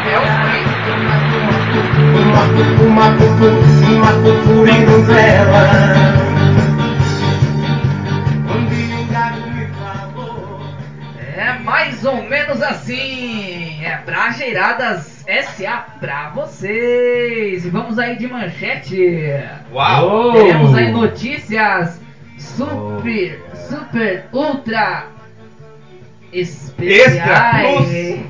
É 0.08 0.18
Uma, 2.16 2.44
uma, 2.88 3.06
uma 3.10 4.10
mais 12.00 12.06
ou 12.06 12.24
menos 12.24 12.62
assim. 12.62 13.84
É 13.84 13.98
Brajeiradas 14.06 15.26
SA 15.28 15.86
pra 16.00 16.30
vocês. 16.30 17.66
E 17.66 17.70
vamos 17.70 18.00
aí 18.00 18.16
de 18.16 18.26
manchete. 18.28 19.34
Uau! 19.74 20.30
Oh. 20.30 20.34
Teremos 20.34 20.74
aí 20.76 20.94
notícias 20.94 22.00
super, 22.38 23.44
super, 23.68 24.30
ultra 24.32 25.08
especiais. 26.32 27.82
Especiais 27.82 28.30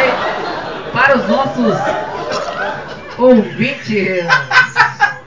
aí 0.00 0.12
para 0.92 1.18
os 1.18 1.28
nossos 1.28 1.76
ouvintes. 3.16 4.24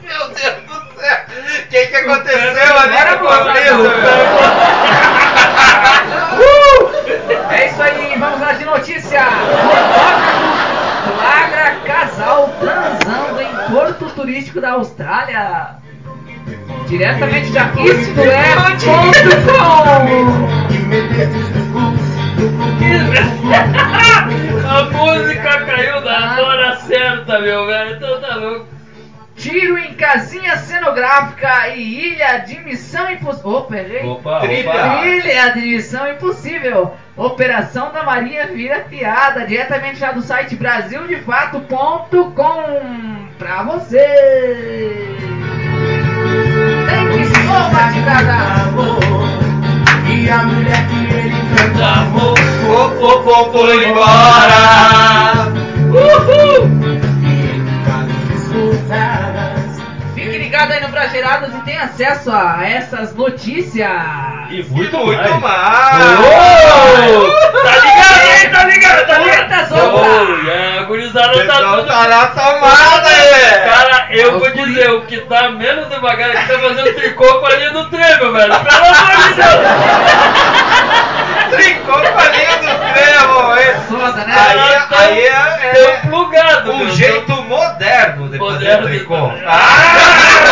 Meu 0.01 0.27
Deus 0.29 0.57
do 0.65 0.73
céu! 0.99 1.19
O 1.63 1.67
que, 1.69 1.85
que 1.85 1.95
aconteceu 1.95 2.79
ali 2.79 2.97
Agora 2.97 3.17
no 3.17 3.23
lá. 5.77 6.03
É 7.51 7.67
isso 7.67 7.81
aí, 7.81 8.15
vamos 8.19 8.39
lá 8.39 8.53
de 8.53 8.65
notícia. 8.65 9.21
Flagra 11.17 11.75
casal 11.85 12.49
transando 12.59 13.41
em 13.41 13.55
porto 13.71 14.05
turístico 14.15 14.61
da 14.61 14.71
Austrália. 14.71 15.75
Diretamente 16.87 17.51
da 17.51 17.65
Isto 17.65 18.21
A 24.67 24.83
música 24.91 25.61
caiu 25.65 26.01
na 26.01 26.41
hora 26.41 26.75
certa, 26.77 27.39
meu 27.39 27.65
velho. 27.65 27.95
Então 27.95 28.21
tá 28.21 28.35
louco. 28.35 28.76
Tiro 29.37 29.77
em 29.77 29.93
casinha 29.93 30.57
cenográfica 30.57 31.67
e 31.69 32.07
ilha 32.13 32.39
de 32.39 32.59
missão 32.61 33.07
impossível. 33.11 33.51
Opa, 33.51 33.77
errei. 33.77 34.03
Opa, 34.03 34.39
Trilha. 34.39 34.69
opa. 34.71 34.97
Trilha 34.97 35.49
de 35.53 35.61
missão 35.61 36.11
impossível. 36.11 36.91
Operação 37.15 37.91
da 37.93 38.01
Marinha 38.01 38.47
vira 38.47 38.79
piada. 38.79 39.45
Diretamente 39.45 40.01
lá 40.01 40.11
do 40.11 40.23
site 40.23 40.55
brasildefato.com. 40.55 43.27
Pra 43.37 43.61
você. 43.61 44.07
Tem 46.89 47.07
que 47.11 47.25
ser 47.25 47.43
batidada. 47.71 48.33
amor. 48.63 48.97
E 50.09 50.29
a 50.31 50.43
mulher 50.43 50.87
que 50.87 51.13
ele 51.13 51.35
tanto 51.55 51.83
amou. 51.83 52.33
O 52.67 52.89
Popô 52.99 53.51
foi 53.51 53.89
embora! 53.89 55.51
Quase 55.91 56.96
Fique 60.15 60.37
ligado 60.37 60.71
aí 60.71 60.79
no 60.81 60.87
Brajeiradas 60.89 61.53
e 61.53 61.59
tenha 61.61 61.83
acesso 61.83 62.31
a 62.31 62.65
essas 62.67 63.13
notícias. 63.15 63.91
E 64.49 64.63
muito, 64.63 64.97
Muito 64.97 65.21
mais. 65.21 65.41
mais! 65.41 66.19
Ô, 66.19 67.47
Tá 67.61 67.75
ligado 67.79 68.21
aí, 68.21 68.49
tá 68.49 68.63
ligado, 68.63 69.05
tá 69.07 69.17
ligado? 69.19 69.37
Muitas 69.49 69.71
outras. 69.71 69.91
Oh, 70.45 70.49
é, 70.49 70.79
a 70.79 70.83
gurizada 70.83 71.45
tá 71.45 71.53
tudo... 71.57 71.85
tá 71.87 72.07
na 72.07 72.27
tomada, 72.27 73.09
é! 73.09 73.69
Cara, 73.69 74.07
eu 74.11 74.35
Os 74.35 74.39
vou 74.39 74.51
dizer, 74.51 74.89
o 74.91 75.01
que 75.01 75.17
tá 75.21 75.49
menos 75.51 75.89
devagar 75.89 76.29
aqui 76.31 76.47
tá 76.47 76.59
fazendo 76.59 76.93
tricô 76.95 77.39
com 77.39 77.45
a 77.45 77.49
linha 77.55 77.71
do 77.71 77.89
trem, 77.89 78.17
meu 78.19 78.31
velho. 78.31 78.53
Pelo 78.57 78.85
amor 78.85 79.17
de 79.17 79.33
Deus. 79.33 79.57
Tricô 81.51 81.91
com 81.93 82.19
a 82.19 82.29
linha 82.29 82.57
do 82.57 82.93
trevo, 82.93 83.53
é! 83.57 83.73
Foda, 83.87 84.25
né? 84.25 84.35
Aí, 84.37 84.59
aí 84.97 85.19
é, 85.27 85.71
Tão 85.73 85.89
é 85.89 85.97
plugado, 86.09 86.71
um 86.71 86.77
meu. 86.79 86.89
jeito 86.91 87.16
moderno 88.37 88.59
de 88.59 88.65
Moderno 88.65 88.83
fazer 88.83 88.97
tricô. 88.97 89.15
fazer. 89.15 90.47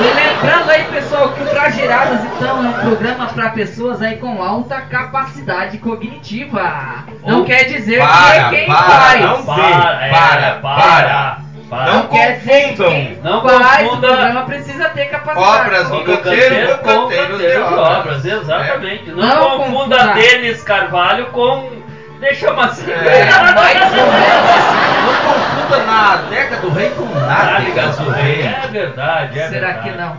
E 0.00 0.14
lembrando 0.14 0.70
aí, 0.70 0.84
pessoal, 0.84 1.28
que 1.30 1.42
o 1.42 1.44
Brajeiradas, 1.46 2.20
então, 2.24 2.64
é 2.64 2.68
um 2.68 2.72
programa 2.72 3.26
para 3.26 3.50
pessoas 3.50 4.02
aí 4.02 4.16
com 4.16 4.42
alta 4.42 4.80
capacidade 4.82 5.78
cognitiva. 5.78 7.04
Não 7.24 7.38
Ou- 7.40 7.44
quer 7.44 7.64
dizer 7.64 7.98
Para, 8.00 8.44
que 8.50 8.56
quem 8.56 8.66
para, 8.66 8.82
faz. 8.82 9.20
não 9.20 9.44
Para, 9.44 10.06
é, 10.06 10.10
para, 10.10 10.52
para, 10.60 11.36
para. 11.70 11.92
Não 11.92 12.06
quer 12.08 12.38
dizer 12.38 12.74
quem 12.76 13.18
Não 13.22 13.42
faz 13.42 13.82
confunda 13.82 13.94
o 13.94 14.00
programa 14.00 14.42
precisa 14.42 14.88
ter 14.90 15.04
capacidade. 15.06 15.60
Obras 15.60 15.88
do 15.88 16.00
canteiro 16.04 16.22
canteiro 16.22 16.78
com 16.78 16.84
canteiros 17.02 17.38
de 17.38 17.56
obras. 17.56 17.78
obras, 17.98 18.24
exatamente. 18.24 19.10
Não, 19.10 19.16
Não 19.16 19.58
confunda 19.58 19.96
confunda. 19.98 20.14
Denis 20.14 20.62
Carvalho 20.62 21.26
com. 21.26 21.84
Deixa 22.20 22.50
assim. 22.52 22.90
É, 22.90 23.24
mais 23.54 23.80
ou 23.92 24.06
menos 24.12 24.50
assim. 24.50 24.83
Confunda 25.24 25.84
na 25.84 26.16
década 26.28 26.60
do 26.62 26.70
rei 26.70 26.90
com 26.90 27.04
nádegas 27.06 27.96
do 27.96 28.10
rei. 28.10 28.42
É 28.42 28.68
verdade, 28.70 29.38
é 29.38 29.48
Será 29.48 29.66
verdade. 29.72 29.90
que 29.90 29.96
não? 29.96 30.16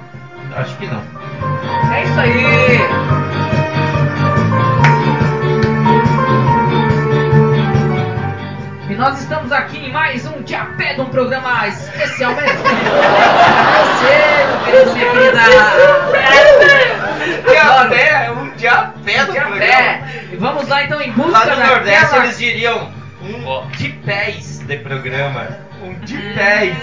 Acho 0.58 0.76
que 0.78 0.88
não. 0.88 1.02
É 1.94 2.04
isso 2.04 2.20
aí. 2.20 3.86
E 8.90 8.94
nós 8.96 9.20
estamos 9.20 9.52
aqui 9.52 9.78
em 9.78 9.92
mais 9.92 10.26
um 10.28 10.42
Diapé 10.44 10.94
de 10.94 11.02
um 11.02 11.06
programa 11.06 11.68
especialmente 11.68 12.54
você, 13.84 14.46
meu 14.48 14.60
querido, 14.64 14.94
minha 14.94 15.12
querida. 15.12 15.42
Adoro. 15.42 16.16
Diapé, 17.50 18.32
um 18.32 18.50
diapé 18.56 19.26
do 19.26 19.34
programa. 19.34 20.00
Vamos 20.40 20.68
lá 20.68 20.84
então 20.84 21.02
em 21.02 21.12
busca 21.12 21.32
Lá 21.32 21.46
no 21.46 21.56
Nordeste 21.66 22.02
daquela... 22.02 22.24
eles 22.26 22.38
diriam 22.38 22.92
um 23.26 23.68
de 23.72 23.90
pés 23.90 24.60
de 24.60 24.78
programa. 24.78 25.48
Um 25.84 25.94
de 26.06 26.18
pés. 26.34 26.78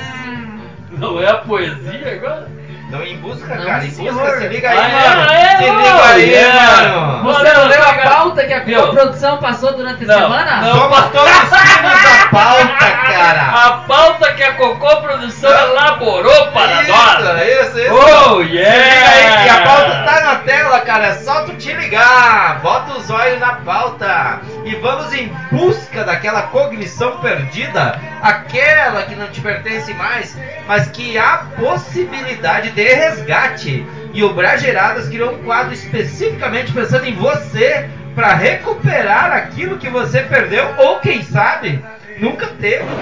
Não 0.90 1.20
é 1.20 1.28
a 1.28 1.36
poesia 1.36 2.14
agora? 2.14 2.61
Não 2.92 3.02
em 3.02 3.16
busca, 3.16 3.54
Não, 3.54 3.64
cara. 3.64 3.84
Em 3.84 3.90
senhor. 3.90 4.12
busca, 4.12 4.38
se 4.38 4.48
liga 4.48 4.68
aí, 4.68 4.78
Ah, 4.78 4.82
é? 4.86 5.16
mano. 5.16 5.32
É? 5.32 5.56
se 5.56 5.64
Oh, 5.70 5.76
liga 5.78 6.04
aí, 6.12 6.30
yeah. 6.30 6.82
mano. 6.88 7.22
Você 7.22 7.42
Não, 7.44 7.54
não 7.62 7.68
leu 7.68 7.82
a 7.82 7.94
pauta 7.94 8.44
que 8.44 8.52
a 8.52 8.60
Viu? 8.60 8.88
produção 8.88 9.38
passou 9.38 9.72
durante 9.72 10.04
a 10.04 10.06
Não, 10.06 10.14
semana? 10.20 10.56
não. 10.60 10.72
Somos 10.78 11.00
todos 11.10 11.32
filhos 11.32 12.02
da 12.02 12.28
pauta, 12.30 12.90
cara. 13.12 13.66
A 13.66 13.70
pauta 13.88 14.32
que 14.34 14.42
a 14.42 14.52
Cocô 14.54 14.96
Produção 14.98 15.50
elaborou 15.50 16.46
para 16.48 16.82
nós. 16.82 17.18
Isso, 17.40 17.78
isso, 17.78 17.78
isso. 17.78 17.94
Oh, 17.94 18.36
Se 18.42 18.42
liga 18.42 18.68
aí, 18.68 19.24
yeah! 19.24 19.42
que 19.42 19.48
a 19.48 19.62
pauta 19.62 20.02
tá 20.04 20.20
na 20.20 20.34
tela, 20.36 20.80
cara. 20.80 21.06
É 21.06 21.14
só 21.14 21.44
tu 21.44 21.54
te 21.54 21.72
ligar. 21.72 22.58
Bota 22.60 22.92
os 22.92 23.08
olhos 23.10 23.40
na 23.40 23.52
pauta. 23.54 24.40
E 24.66 24.74
vamos 24.76 25.14
em 25.14 25.28
busca 25.50 26.04
daquela 26.04 26.42
cognição 26.42 27.12
perdida. 27.18 27.98
Aquela 28.22 29.02
que 29.02 29.16
não 29.16 29.26
te 29.28 29.40
pertence 29.40 29.92
mais, 29.94 30.36
mas 30.68 30.88
que 30.88 31.18
há 31.18 31.44
possibilidade 31.58 32.70
de 32.70 32.82
resgate. 32.82 33.84
E 34.14 34.22
o 34.22 34.32
Brageradas 34.32 35.08
criou 35.08 35.32
um 35.34 35.42
quadro 35.42 35.72
especificamente 35.74 36.70
pensando 36.72 37.04
em 37.06 37.14
você 37.16 37.88
para 38.14 38.34
recuperar 38.34 39.32
aquilo 39.32 39.78
que 39.78 39.88
você 39.88 40.20
perdeu 40.20 40.68
ou 40.78 41.00
quem 41.00 41.22
sabe 41.24 41.82
nunca 42.20 42.46
teve. 42.60 42.84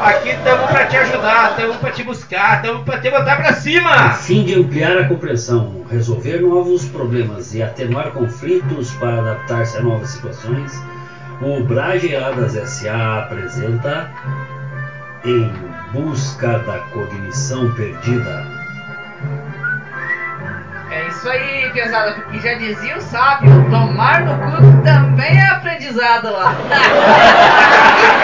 Aqui 0.00 0.30
estamos 0.30 0.70
pra 0.70 0.86
te 0.86 0.96
ajudar, 0.96 1.50
estamos 1.50 1.76
pra 1.76 1.90
te 1.90 2.02
buscar, 2.02 2.56
estamos 2.56 2.84
pra 2.84 2.98
te 3.00 3.10
botar 3.10 3.36
pra 3.36 3.50
A 3.50 3.54
cima. 3.54 4.10
fim 4.14 4.44
de 4.44 4.54
ampliar 4.54 4.96
a 4.96 5.04
compreensão, 5.06 5.84
resolver 5.90 6.40
novos 6.40 6.86
problemas 6.86 7.54
e 7.54 7.62
atenuar 7.62 8.10
conflitos 8.12 8.92
para 8.92 9.18
adaptar-se 9.18 9.76
a 9.76 9.82
novas 9.82 10.08
situações, 10.10 10.72
o 11.40 11.62
Brageadas 11.62 12.52
SA 12.68 13.20
apresenta 13.20 14.10
Em 15.24 15.50
Busca 15.92 16.58
da 16.58 16.78
Cognição 16.92 17.72
Perdida. 17.74 18.44
Isso 21.20 21.28
aí, 21.28 21.68
pesada, 21.74 22.12
porque 22.12 22.38
já 22.40 22.54
dizia 22.54 22.96
o 22.96 23.00
sábio, 23.02 23.50
tomar 23.70 24.22
no 24.22 24.38
cu 24.38 24.82
também 24.82 25.36
é 25.38 25.48
aprendizado 25.50 26.32
lá. 26.32 26.54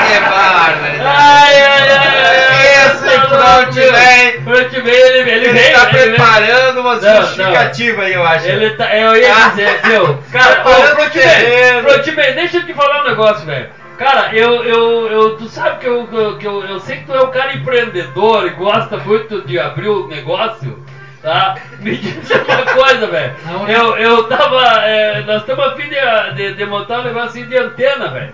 Que 0.07 0.21
barbaridade. 0.21 1.03
Ai, 1.05 1.61
ai, 1.63 1.89
ai, 1.91 2.47
ai, 2.49 2.87
Esse 2.87 3.09
ai, 3.09 3.21
Frontman. 3.29 4.45
Frontman, 4.45 4.93
ele, 4.95 5.31
ele, 5.31 5.31
tá 5.31 5.33
ele 5.33 5.53
veio. 5.53 6.15
preparando 6.15 6.81
uma 6.81 6.95
justificativa 6.99 8.03
aí, 8.03 8.15
eu 8.15 8.25
acho. 8.27 8.47
Ele 8.47 8.71
tá, 8.71 8.97
eu 8.97 9.15
ia 9.17 9.35
Ah. 9.35 9.49
dizer, 9.51 9.81
viu? 9.85 10.19
Cara, 10.33 10.61
o 10.61 10.73
Frontman, 10.73 11.11
terreno. 11.11 11.89
Frontman, 11.91 12.33
deixa 12.35 12.57
eu 12.59 12.67
te 12.67 12.73
falar 12.73 13.03
um 13.05 13.09
negócio, 13.11 13.45
velho. 13.45 13.69
Cara, 13.99 14.31
eu, 14.35 14.63
eu, 14.65 15.07
eu, 15.11 15.37
tu 15.37 15.49
sabe 15.49 15.79
que, 15.81 15.87
eu, 15.87 16.07
que 16.39 16.47
eu, 16.47 16.65
eu 16.65 16.81
sei 16.81 16.99
que 16.99 17.05
tu 17.07 17.13
é 17.15 17.21
um 17.23 17.31
cara 17.31 17.55
empreendedor 17.55 18.47
e 18.47 18.51
gosta 18.51 18.97
muito 18.99 19.41
de 19.47 19.59
abrir 19.59 19.89
o 19.89 20.07
negócio, 20.07 20.85
tá? 21.27 21.57
Me 21.81 21.97
diz 21.97 22.31
uma 22.31 22.63
coisa, 22.73 23.09
velho. 23.09 23.35
Eu, 23.67 23.97
eu 23.99 24.25
tava, 24.29 24.63
é, 24.85 25.23
nós 25.25 25.41
estamos 25.41 25.67
a 25.67 25.75
fim 25.75 25.89
de, 25.89 26.35
de, 26.37 26.55
de 26.55 26.65
montar 26.65 27.01
um 27.01 27.05
negócio 27.05 27.31
assim 27.31 27.47
de 27.47 27.59
antena, 27.59 28.09
velho. 28.09 28.33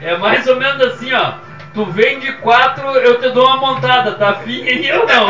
É 0.00 0.16
mais 0.16 0.46
ou 0.48 0.56
menos 0.56 0.80
assim, 0.80 1.12
ó. 1.12 1.34
Tu 1.74 1.84
vende 1.84 2.32
quatro, 2.38 2.88
eu 2.96 3.20
te 3.20 3.28
dou 3.28 3.46
uma 3.46 3.58
montada, 3.58 4.12
tá? 4.12 4.36
Fica 4.36 4.70
e 4.70 4.88
eu 4.88 5.06
não. 5.06 5.26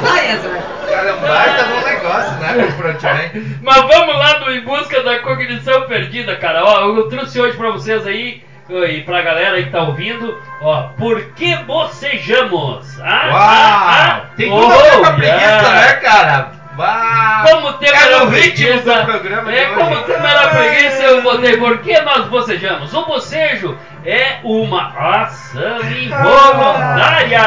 Vai, 0.00 0.32
Ezra. 0.32 0.62
Cara, 0.88 1.08
é 1.08 1.12
um 1.12 1.20
baita 1.20 1.64
um 1.66 1.84
negócio, 1.84 2.32
né, 2.38 2.54
pro 2.54 2.72
Frontman. 2.72 3.58
Mas 3.62 3.76
vamos 3.76 4.16
lá 4.16 4.40
no 4.40 4.52
Em 4.52 4.60
Busca 4.60 5.02
da 5.02 5.18
Cognição 5.18 5.82
Perdida, 5.82 6.36
cara. 6.36 6.64
Ó, 6.64 6.96
eu 6.96 7.08
trouxe 7.08 7.38
hoje 7.40 7.56
pra 7.56 7.70
vocês 7.70 8.06
aí, 8.06 8.42
e 8.86 9.02
pra 9.02 9.22
galera 9.22 9.56
aí 9.56 9.64
que 9.64 9.70
tá 9.70 9.82
ouvindo, 9.82 10.40
ó, 10.60 10.82
por 10.98 11.20
que 11.32 11.56
bocejamos? 11.64 13.00
Ah, 13.00 13.26
Uau! 13.28 13.36
ah, 13.36 14.16
ah. 14.16 14.20
Tem 14.36 14.50
tudo 14.50 14.72
a 14.72 14.76
ver 14.76 14.90
com 14.90 15.06
a 15.06 15.10
Oh, 15.10 15.14
preguiça, 15.14 15.36
yeah. 15.36 15.70
né, 15.70 15.92
cara? 15.94 16.52
Uau! 16.78 17.46
Como 17.48 17.68
o 17.68 17.72
tema 17.74 17.96
é 17.96 18.02
era 18.12 18.26
preguiça, 18.26 18.94
do 18.94 19.04
programa 19.04 19.52
é 19.52 19.64
como 19.74 19.90
hoje. 19.90 20.04
tema 20.04 20.30
era 20.30 20.48
preguiça, 20.48 21.02
eu 21.02 21.22
botei 21.22 21.56
por 21.56 21.78
que 21.78 22.00
nós 22.00 22.26
bocejamos? 22.28 22.94
O 22.94 23.04
bocejo 23.06 23.76
é 24.04 24.38
uma 24.44 24.92
ação 25.22 25.80
involuntária, 25.90 27.42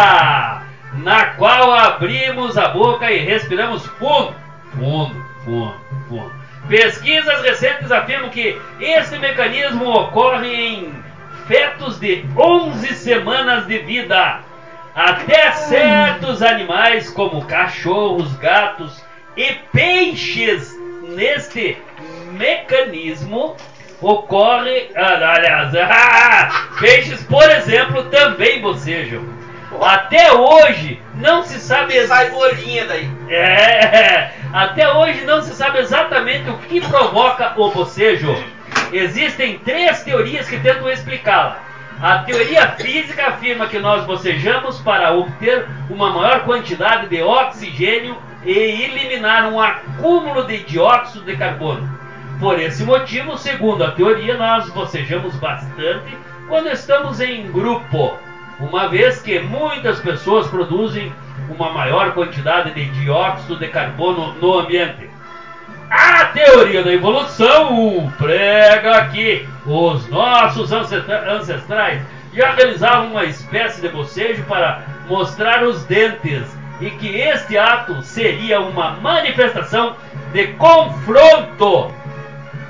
na 0.94 1.26
qual 1.38 1.74
abrimos 1.74 2.58
a 2.58 2.68
boca 2.70 3.12
e 3.12 3.20
respiramos 3.26 3.86
fundo, 3.86 4.36
fundo, 4.76 5.26
fundo, 5.44 5.76
fundo. 6.10 6.32
Pesquisas 6.68 7.42
recentes 7.42 7.92
afirmam 7.92 8.30
que 8.30 8.60
esse 8.80 9.18
mecanismo 9.18 9.90
ocorre 9.90 10.54
em 10.54 10.94
fetos 11.48 12.00
de 12.00 12.26
11 12.38 12.88
semanas 12.96 13.68
de 13.68 13.80
vida. 13.80 14.40
Até 14.96 15.52
certos 15.54 16.42
animais, 16.44 17.10
como 17.10 17.46
cachorros, 17.46 18.36
gatos 18.36 19.04
e 19.36 19.54
peixes, 19.72 20.72
neste 21.02 21.78
mecanismo 22.34 23.56
ocorre. 24.02 24.92
ah, 24.96 25.34
aliás, 25.36 25.76
ah, 25.76 26.68
peixes, 26.80 27.24
por 27.24 27.50
exemplo, 27.50 28.04
também 28.06 28.62
bocejam. 28.62 29.24
Até 29.82 30.32
hoje 30.32 31.02
não 31.16 31.44
se 31.44 31.60
sabe 31.60 32.06
Sai 32.06 32.30
bolinha 32.30 32.86
daí. 32.86 33.10
é, 33.28 34.30
até 34.54 34.88
hoje 34.94 35.24
não 35.26 35.42
se 35.42 35.56
sabe 35.56 35.80
exatamente 35.80 36.48
o 36.50 36.58
que 36.60 36.80
provoca 36.80 37.54
o 37.58 37.72
bocejo. 37.72 38.36
Existem 38.92 39.60
três 39.60 40.04
teorias 40.04 40.48
que 40.48 40.60
tentam 40.60 40.90
explicá-la. 40.90 41.60
A 42.02 42.20
teoria 42.20 42.68
física 42.72 43.28
afirma 43.28 43.68
que 43.68 43.80
nós 43.80 44.06
bocejamos 44.06 44.80
para 44.82 45.14
obter 45.14 45.68
uma 45.90 46.12
maior 46.12 46.44
quantidade 46.44 47.08
de 47.08 47.22
oxigênio 47.22 48.18
e 48.46 48.52
eliminar 48.52 49.52
um 49.52 49.60
acúmulo 49.60 50.46
de 50.46 50.60
dióxido 50.64 51.26
de 51.26 51.38
carbono. 51.38 51.90
Por 52.40 52.60
esse 52.60 52.84
motivo, 52.84 53.38
segundo 53.38 53.84
a 53.84 53.92
teoria, 53.92 54.38
nós 54.38 54.70
bocejamos 54.72 55.36
bastante 55.38 56.18
quando 56.48 56.68
estamos 56.68 57.22
em 57.22 57.50
grupo, 57.52 58.18
uma 58.60 58.90
vez 58.90 59.22
que 59.22 59.40
muitas 59.40 60.00
pessoas 60.02 60.48
produzem 60.48 61.12
uma 61.50 61.72
maior 61.72 62.14
quantidade 62.14 62.72
de 62.74 62.86
dióxido 63.00 63.58
de 63.58 63.68
carbono 63.70 64.34
no 64.34 64.60
ambiente. 64.60 65.13
A 65.96 66.26
teoria 66.26 66.82
da 66.82 66.92
evolução 66.92 68.12
prega 68.18 69.06
que 69.10 69.48
os 69.64 70.10
nossos 70.10 70.72
ancestra- 70.72 71.32
ancestrais 71.36 72.02
já 72.34 72.52
realizavam 72.54 73.12
uma 73.12 73.26
espécie 73.26 73.80
de 73.80 73.90
bocejo 73.90 74.44
para 74.46 74.82
mostrar 75.08 75.64
os 75.64 75.86
dentes 75.86 76.48
e 76.82 76.90
que 76.90 77.16
este 77.16 77.60
ato 77.60 78.02
seria 78.02 78.60
uma 78.60 78.94
manifestação 78.94 79.96
de 80.32 80.48
confronto. 80.54 81.94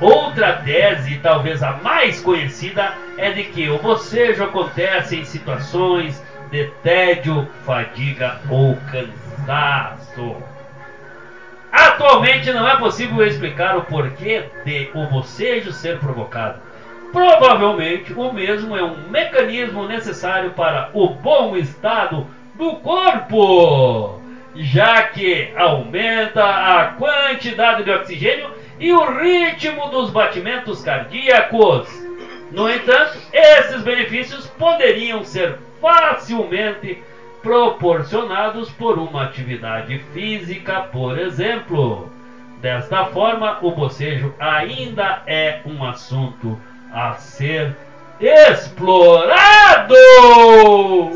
Outra 0.01 0.57
tese, 0.57 1.17
talvez 1.19 1.63
a 1.63 1.77
mais 1.77 2.19
conhecida, 2.19 2.93
é 3.17 3.31
de 3.31 3.45
que 3.45 3.69
o 3.69 3.77
bocejo 3.77 4.43
acontece 4.43 5.15
em 5.15 5.23
situações 5.23 6.21
de 6.51 6.65
tédio, 6.83 7.47
fadiga 7.65 8.41
ou 8.49 8.77
cansaço. 8.91 10.35
Atualmente 11.73 12.53
não 12.53 12.69
é 12.69 12.75
possível 12.75 13.25
explicar 13.25 13.75
o 13.75 13.81
porquê 13.81 14.43
de 14.63 14.91
o 14.93 15.07
bocejo 15.07 15.71
ser 15.71 15.97
provocado. 15.97 16.59
Provavelmente 17.11 18.13
o 18.13 18.31
mesmo 18.31 18.77
é 18.77 18.83
um 18.83 19.09
mecanismo 19.09 19.87
necessário 19.87 20.51
para 20.51 20.91
o 20.93 21.07
bom 21.09 21.57
estado 21.57 22.27
do 22.53 22.75
corpo, 22.75 24.21
já 24.55 25.01
que 25.07 25.51
aumenta 25.55 26.45
a 26.45 26.85
quantidade 26.89 27.83
de 27.83 27.89
oxigênio 27.89 28.51
e 28.79 28.93
o 28.93 29.19
ritmo 29.19 29.89
dos 29.89 30.11
batimentos 30.11 30.83
cardíacos. 30.83 31.89
No 32.51 32.69
entanto, 32.69 33.17
esses 33.33 33.81
benefícios 33.81 34.45
poderiam 34.59 35.23
ser 35.23 35.57
facilmente 35.81 37.01
proporcionados 37.43 38.71
por 38.71 38.97
uma 38.97 39.25
atividade 39.25 39.99
física, 40.13 40.87
por 40.91 41.19
exemplo. 41.19 42.09
Desta 42.61 43.05
forma, 43.07 43.57
o 43.61 43.71
bocejo 43.71 44.33
ainda 44.39 45.21
é 45.27 45.59
um 45.65 45.83
assunto 45.83 46.57
a 46.91 47.15
ser 47.15 47.75
explorado. 48.21 49.93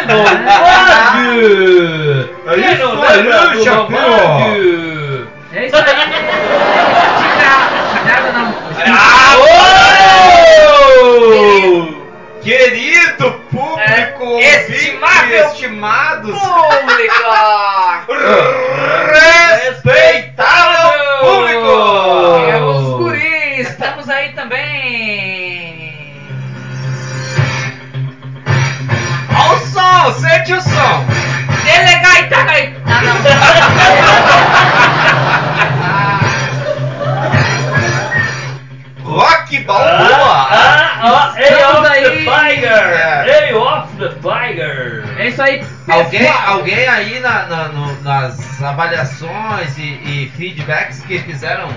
Lombardi! 1.34 2.34
É 2.46 2.54
Quem 2.54 2.72
isso 2.74 2.82
não 2.84 2.90
aí. 2.90 2.96
Lombardi? 2.96 3.28
É 5.54 5.66
isso 5.66 5.76
aí. 5.76 5.82
Tigrada 7.94 8.32
não. 8.32 8.54
Oh! 11.00 12.04
Querido 12.42 13.26
público, 13.50 14.38
É, 14.38 14.58
estimável 14.58 15.46
estimados, 15.46 16.03
avaliações 48.74 49.78
e, 49.78 49.82
e 49.82 50.32
feedbacks 50.36 51.00
que 51.02 51.18
fizeram, 51.20 51.68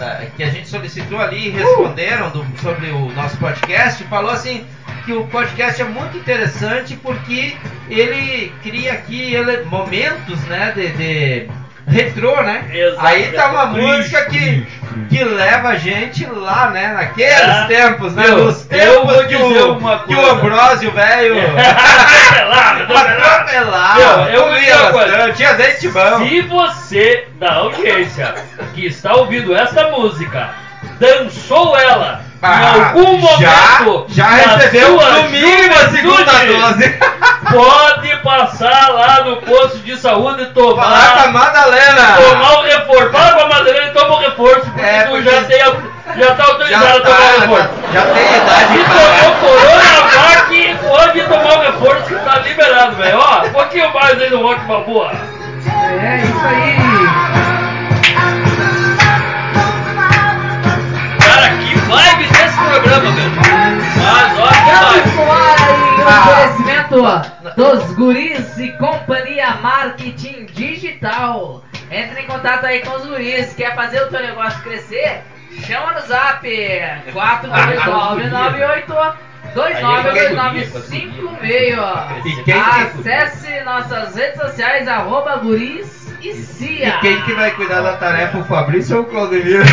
eh, 0.00 0.26
que 0.36 0.42
a 0.42 0.48
gente 0.48 0.68
solicitou 0.68 1.20
ali 1.20 1.46
e 1.48 1.50
responderam 1.50 2.30
do- 2.30 2.46
sobre 2.60 2.88
o 2.90 3.10
nosso 3.12 3.36
podcast, 3.36 4.02
falou 4.04 4.30
assim 4.30 4.64
que 5.04 5.12
o 5.12 5.26
podcast 5.26 5.80
é 5.80 5.84
muito 5.84 6.16
interessante 6.16 6.96
porque 6.96 7.56
ele 7.88 8.52
cria 8.62 8.92
aqui 8.94 9.34
ele- 9.34 9.64
momentos, 9.64 10.40
né, 10.46 10.72
de, 10.74 10.88
de 10.88 11.48
retrô, 11.86 12.42
né? 12.42 12.68
Exato. 12.72 13.06
Aí 13.06 13.32
tá 13.32 13.50
uma 13.50 13.72
Fris, 13.72 13.84
música 13.84 14.24
que. 14.26 14.66
Que 15.10 15.24
leva 15.24 15.70
a 15.70 15.74
gente 15.74 16.24
lá, 16.24 16.70
né, 16.70 16.92
naqueles 16.94 17.32
É. 17.32 17.64
tempos, 17.66 18.14
né, 18.14 18.22
Meu, 18.28 18.44
nos 18.44 18.62
tempos 18.62 19.26
que 19.26 19.34
o, 19.34 19.76
que 20.06 20.14
o. 20.14 20.30
Ambrósio, 20.30 20.92
velho... 20.92 21.34
Atropelado, 21.58 22.96
atropelado. 22.96 24.00
Meu, 24.00 24.34
eu 24.34 24.92
coisa. 24.92 25.16
bastante, 25.16 25.36
tinha 25.36 25.50
azeite 25.50 25.88
bom. 25.88 26.18
Se 26.18 26.40
você 26.42 27.28
da 27.40 27.52
audiência 27.54 28.34
que 28.74 28.86
está 28.86 29.14
ouvindo 29.14 29.54
esta 29.54 29.88
música 29.90 30.50
dançou 31.00 31.76
ela 31.76 32.29
em 32.42 32.46
Ah, 32.46 32.86
algum 32.88 33.20
já, 33.38 33.80
momento 33.82 34.06
já 34.08 34.24
na 34.24 34.56
recebeu 34.56 34.92
no 34.96 35.22
mínimo 35.28 35.74
a 35.74 35.88
segunda 35.90 36.32
dose. 36.32 36.98
Pode 37.52 38.16
passar 38.22 38.88
lá 38.94 39.24
no 39.24 39.36
posto 39.38 39.78
de 39.80 39.96
saúde 39.98 40.44
e 40.44 40.54
Falar 40.54 40.74
com 41.12 41.18
a 41.18 41.22
tomar, 41.24 41.32
Madalena. 41.32 42.16
tomar 42.16 42.52
o 42.60 42.62
reforço. 42.62 43.10
Fala 43.10 43.32
com 43.32 43.40
a 43.40 43.48
Madalena 43.48 43.86
e 43.86 43.90
toma 43.90 44.14
o 44.14 44.18
reforço, 44.20 44.60
porque 44.70 44.80
É, 44.80 45.02
tu 45.02 45.10
porque- 45.10 45.30
já, 45.30 45.42
tem, 45.42 45.60
a- 45.62 46.16
já 46.16 46.34
tá 46.34 46.44
autorizado 46.44 46.84
já, 46.86 46.94
a 46.96 47.00
tomar 47.00 47.16
o 47.18 47.20
tá, 47.20 47.40
reforço. 47.40 47.68
já, 47.92 48.00
já 48.00 48.06
tem 48.06 48.36
idade 48.36 48.78
Se 48.78 48.84
tomou 48.84 49.34
Coronavac, 49.36 50.78
pode 50.88 51.20
tomar 51.22 51.58
o 51.58 51.60
reforço 51.60 52.02
que 52.04 52.14
tá 52.14 52.38
liberado, 52.38 52.96
velho. 52.96 53.18
Ó, 53.18 53.46
um 53.46 53.50
pouquinho 53.52 53.92
mais 53.92 54.18
aí 54.20 54.30
no 54.30 54.42
Rock 54.42 54.60
Balboa. 54.64 55.12
É 55.12 56.22
isso 56.24 56.46
aí. 56.46 56.76
Cara, 61.18 61.48
que 61.50 61.74
vibe 61.78 62.29
programa, 62.90 63.12
meu. 63.12 63.30
Mas, 63.96 64.38
ó, 64.38 64.48
que 64.48 64.70
oferecimento 66.02 66.96
dos 67.56 67.92
guris 67.94 68.58
e 68.58 68.68
companhia 68.72 69.54
marketing 69.62 70.46
digital. 70.46 71.62
Entre 71.90 72.20
em 72.22 72.26
contato 72.26 72.64
aí 72.66 72.80
com 72.80 72.94
os 72.96 73.06
guris, 73.06 73.52
quer 73.54 73.74
fazer 73.74 74.02
o 74.02 74.08
teu 74.08 74.20
negócio 74.22 74.60
crescer? 74.62 75.22
Chama 75.66 75.92
no 75.92 76.00
zap 76.06 76.46
42998 77.12 78.94
292956. 79.54 81.78
E 82.24 82.34
quem 82.44 82.44
que- 82.44 82.52
Acesse 82.52 83.60
nossas 83.64 84.14
redes 84.14 84.40
sociais, 84.40 84.86
arroba 84.86 85.36
guris 85.38 86.00
e 86.22 86.32
cia. 86.34 86.88
E 86.88 86.92
quem 87.00 87.20
que 87.22 87.32
vai 87.32 87.50
cuidar 87.52 87.80
da 87.80 87.96
tarefa, 87.96 88.38
o 88.38 88.44
Fabrício 88.44 88.98
ou 88.98 89.02
o 89.02 89.06
Claudemir? 89.06 89.62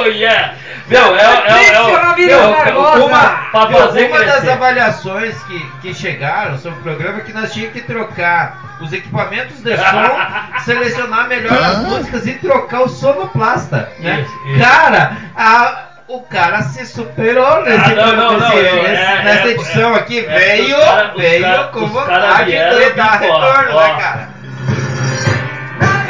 Oh, 0.00 0.04
yeah. 0.06 0.54
Meu, 0.88 1.14
é, 1.16 1.20
é, 1.20 1.24
é, 1.24 1.28
é, 1.28 1.74
Fabrício 1.74 1.94
Ramírez 1.96 2.36
meu, 2.40 2.50
Barbosa. 2.54 3.04
uma, 3.04 3.18
pra 3.50 3.66
fazer 3.68 4.06
uma 4.06 4.24
das 4.24 4.48
avaliações 4.48 5.42
que, 5.44 5.70
que 5.82 5.94
chegaram 5.94 6.56
sobre 6.58 6.78
o 6.78 6.82
programa 6.82 7.18
é 7.18 7.20
que 7.22 7.32
nós 7.32 7.52
tínhamos 7.52 7.74
que 7.74 7.82
trocar 7.82 8.56
os 8.80 8.92
equipamentos 8.92 9.60
de 9.62 9.76
som, 9.76 10.18
selecionar 10.64 11.28
melhor 11.28 11.52
as 11.62 11.78
músicas 11.78 12.26
e 12.26 12.32
trocar 12.34 12.82
o 12.82 12.88
sonoplasta. 12.88 13.88
Né? 13.98 14.20
Isso, 14.22 14.48
isso. 14.48 14.58
Cara, 14.60 15.12
a- 15.36 15.82
o 16.08 16.22
cara 16.22 16.62
se 16.62 16.86
superou 16.86 17.62
nesse, 17.64 17.92
Ah, 17.92 17.94
não, 17.94 18.16
não, 18.16 18.32
não, 18.38 18.48
nesse- 18.48 18.56
eu- 18.56 18.82
nesse- 18.82 18.94
é- 19.02 19.22
nessa 19.24 19.48
é- 19.48 19.50
edição 19.50 19.94
aqui. 19.94 20.20
é 20.20 20.22
que 20.22 20.28
veio 20.38 20.78
cara- 20.80 21.12
veio 21.14 21.42
cara- 21.44 21.64
com 21.64 21.86
vontade 21.86 22.50
de 22.50 22.90
dar 22.94 23.18
retorno, 23.18 23.76
ó. 23.76 23.82
né, 23.82 23.94
cara? 24.00 24.28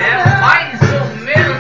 É 0.01 0.41
mais. 0.41 0.68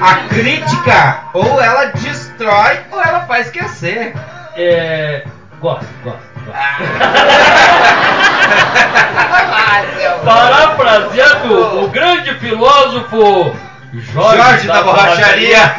A 0.00 0.14
crítica, 0.28 1.18
ou 1.32 1.60
ela 1.60 1.86
destrói, 1.86 2.78
ou 2.92 3.02
ela 3.02 3.20
faz 3.26 3.46
esquecer. 3.46 4.14
É. 4.56 5.24
Gosto, 5.60 5.84
gosto, 6.04 6.20
gosto. 6.44 6.48
Parafraseando 10.24 11.84
o 11.84 11.88
grande 11.88 12.32
filósofo 12.34 13.56
Jorge, 13.92 14.36
Jorge 14.36 14.68
da 14.68 14.82
borracharia. 14.82 15.74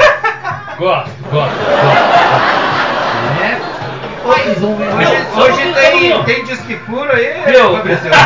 Gosto, 0.77 1.09
gosto, 1.31 1.31
gosto. 1.31 1.55
É. 3.41 3.57
Hoje, 4.25 4.59
Não, 4.59 4.71
hoje 5.41 5.63
não, 5.65 5.73
tem, 5.73 6.09
não. 6.09 6.23
tem 6.23 6.43
disque 6.43 6.75
puro 6.85 7.09
aí, 7.11 7.41
Meu. 7.47 7.77
Fabrício? 7.77 8.11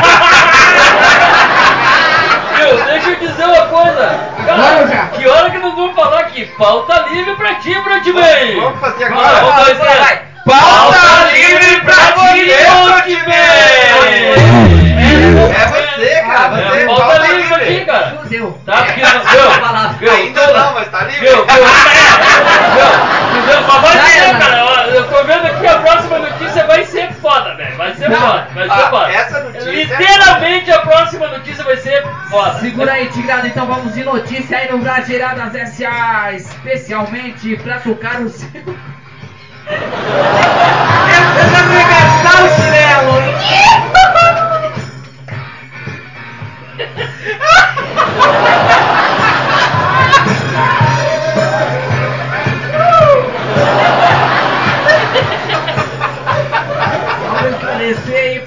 Meu, 2.63 2.85
deixa 2.85 3.09
eu 3.09 3.15
dizer 3.17 3.43
uma 3.45 3.65
coisa. 3.67 4.19
Cara, 4.45 5.07
que 5.17 5.27
hora 5.27 5.49
que 5.51 5.57
nós 5.57 5.75
vamos 5.75 5.95
falar 5.95 6.19
aqui? 6.21 6.45
Pauta 6.57 7.05
livre 7.11 7.35
pra 7.35 7.55
ti, 7.55 7.73
Broadway. 7.81 8.55
Vamos 8.55 8.79
fazer 8.79 9.03
agora. 9.05 9.73
vai. 9.75 10.21
Pauta 10.45 11.31
livre 11.33 11.81
pra 11.81 11.93
ti, 11.95 12.45
Broadway. 12.45 13.43
É 15.53 15.65
você, 15.67 16.21
cara. 16.21 16.57
É, 16.57 16.69
Você, 16.69 16.85
pauta 16.85 17.17
livre 17.27 17.42
aqui, 17.63 17.85
cara. 17.85 18.17
Fudeu. 18.21 18.59
Tá, 18.65 18.77
porque 18.83 19.01
É, 19.01 19.03
essa 19.03 19.59
palavra. 19.59 19.97
meu, 19.99 20.13
Ainda 20.13 20.47
não, 20.53 20.73
mas 20.73 20.87
tá 20.89 21.03
livre. 21.03 21.21
Meu, 21.21 21.37
meu, 21.37 21.45
meu, 21.45 21.63
meu, 23.45 23.61
mas 23.67 23.81
vai 23.81 23.97
ser, 24.09 24.37
cara. 24.37 24.65
ó, 24.65 24.81
Eu 24.93 25.03
tô 25.09 25.23
vendo 25.23 25.45
aqui 25.47 25.67
a 25.67 25.79
próxima 25.79 26.19
notícia 26.19 26.65
vai 26.67 26.83
ser 26.85 27.11
foda, 27.13 27.55
velho. 27.55 27.75
Vai 27.77 27.93
ser 27.95 28.09
Não. 28.09 28.19
foda, 28.19 28.47
vai 28.53 28.67
ser 28.67 28.73
Ah, 28.73 28.89
foda. 28.89 29.11
essa 29.11 29.39
notícia 29.43 29.69
é 29.69 29.73
Literalmente 29.73 30.71
a 30.71 30.79
próxima 30.79 31.27
notícia 31.27 31.63
vai 31.63 31.77
ser 31.77 32.03
foda. 32.29 32.59
Segura 32.59 32.91
aí, 32.93 33.07
Tigrado, 33.07 33.47
então 33.47 33.65
vamos 33.65 33.93
de 33.93 34.03
notícia 34.03 34.57
aí 34.57 34.71
no 34.71 34.77
Brageiradas 34.79 35.53
S.A. 35.55 36.33
Especialmente 36.33 37.55
pra 37.57 37.79
tocar 37.79 38.21
o 38.21 38.29
seu. 38.29 38.49
É 39.65 39.77
pra 41.49 41.59
arregaçar 41.59 42.43
o 42.43 42.49
chinelo! 42.55 43.62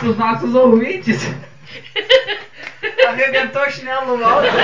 Aí 0.07 0.13
pros 0.13 0.17
nossos 0.19 0.55
ouvintes. 0.55 1.35
Arrebentou 3.09 3.63
o 3.63 3.71
chinelo 3.71 4.17
no 4.17 4.25
alto. 4.25 4.47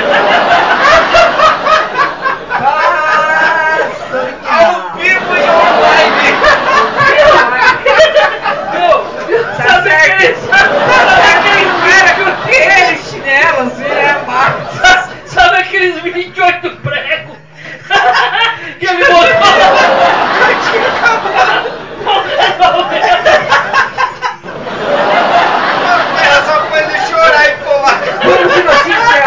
Ao 4.49 4.93
vivo 4.99 5.37
e 5.37 5.41
online. 5.41 6.33
Meu, 8.73 9.13
Tá 9.57 9.65
sabe 9.65 9.89
certo. 9.91 10.13
aquele, 10.13 10.35
Sabe 10.37 11.23
aquele 11.33 11.65
cara 11.83 12.11
com 12.15 12.25
aquele 12.31 12.97
chinelo 13.03 13.61
assim, 13.63 13.89
né? 13.89 14.23
Mas- 14.27 15.09
sabe 15.31 15.57
aqueles 15.57 16.01
28 16.03 16.71
pregos 16.83 17.37
que 18.79 18.87
ele 18.87 19.05
botou? 19.05 19.23
Era 26.25 26.43
só 26.45 26.61
pra 26.67 26.81
ele 26.83 26.99
chorar 27.07 27.49
e 27.49 27.57
pular. 27.59 28.01
Vamos 28.23 28.55
de 28.55 28.63
notícia! 28.63 29.23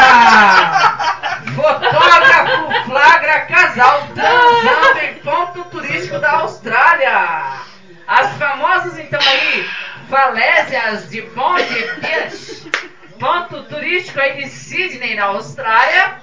Fotógrafo 1.56 2.86
flagra 2.86 3.40
casal 3.42 4.08
transando 4.14 5.00
em 5.04 5.14
ponto 5.16 5.64
turístico 5.66 6.20
da 6.20 6.32
Austrália. 6.32 7.66
As 8.08 8.32
famosas, 8.38 9.00
então, 9.00 9.20
aí, 9.20 9.68
falésias 10.10 11.10
de 11.10 11.22
Bondi 11.24 11.90
Beach, 12.02 12.72
ponto 13.20 13.64
turístico 13.64 14.20
aí 14.20 14.36
de 14.44 14.48
Sydney, 14.50 15.16
na 15.16 15.26
Austrália, 15.26 16.18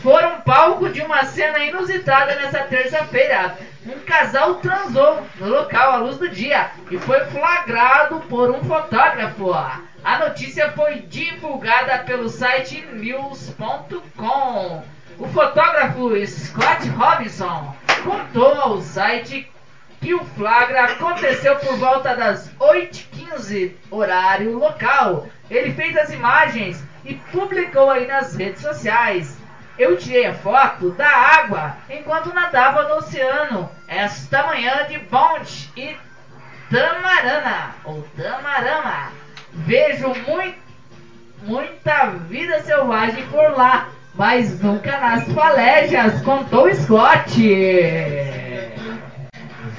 foram 0.00 0.40
palco 0.42 0.88
de 0.90 1.00
uma 1.02 1.24
cena 1.24 1.58
inusitada 1.58 2.36
nessa 2.36 2.60
terça-feira. 2.60 3.58
Um 3.86 3.98
casal 4.00 4.54
transou 4.56 5.26
no 5.40 5.48
local 5.48 5.90
à 5.92 5.96
luz 5.96 6.16
do 6.18 6.28
dia 6.28 6.70
e 6.90 6.96
foi 6.98 7.24
flagrado 7.26 8.20
por 8.28 8.50
um 8.50 8.62
fotógrafo. 8.64 9.52
A 10.04 10.18
notícia 10.18 10.70
foi 10.72 11.00
divulgada 11.00 11.93
pelo 12.04 12.28
site 12.28 12.84
news.com. 12.92 14.82
O 15.18 15.28
fotógrafo 15.28 16.26
Scott 16.26 16.88
Robinson 16.88 17.74
contou 18.02 18.60
ao 18.60 18.80
site 18.80 19.50
que 20.00 20.12
o 20.12 20.24
flagra 20.24 20.84
aconteceu 20.84 21.56
por 21.56 21.76
volta 21.76 22.14
das 22.14 22.50
8h15, 22.56 23.72
horário 23.90 24.58
local. 24.58 25.28
Ele 25.50 25.72
fez 25.72 25.96
as 25.96 26.12
imagens 26.12 26.84
e 27.04 27.14
publicou 27.14 27.90
aí 27.90 28.06
nas 28.06 28.34
redes 28.34 28.60
sociais. 28.60 29.38
Eu 29.78 29.96
tirei 29.96 30.26
a 30.26 30.34
foto 30.34 30.90
da 30.90 31.08
água 31.08 31.76
enquanto 31.88 32.34
nadava 32.34 32.88
no 32.88 32.96
oceano 32.96 33.70
esta 33.88 34.46
manhã 34.46 34.86
de 34.88 34.98
Bond 34.98 35.70
e 35.76 35.96
Tamarana, 36.70 37.74
ou 37.84 38.02
Tamarama. 38.16 39.10
Vejo 39.52 40.08
muito 40.26 40.63
muita 41.46 42.06
vida 42.28 42.60
selvagem 42.62 43.24
por 43.26 43.56
lá, 43.56 43.88
mas 44.14 44.60
nunca 44.60 44.98
nas 44.98 45.24
falésias, 45.32 46.20
contou 46.22 46.72
Scott. 46.74 47.40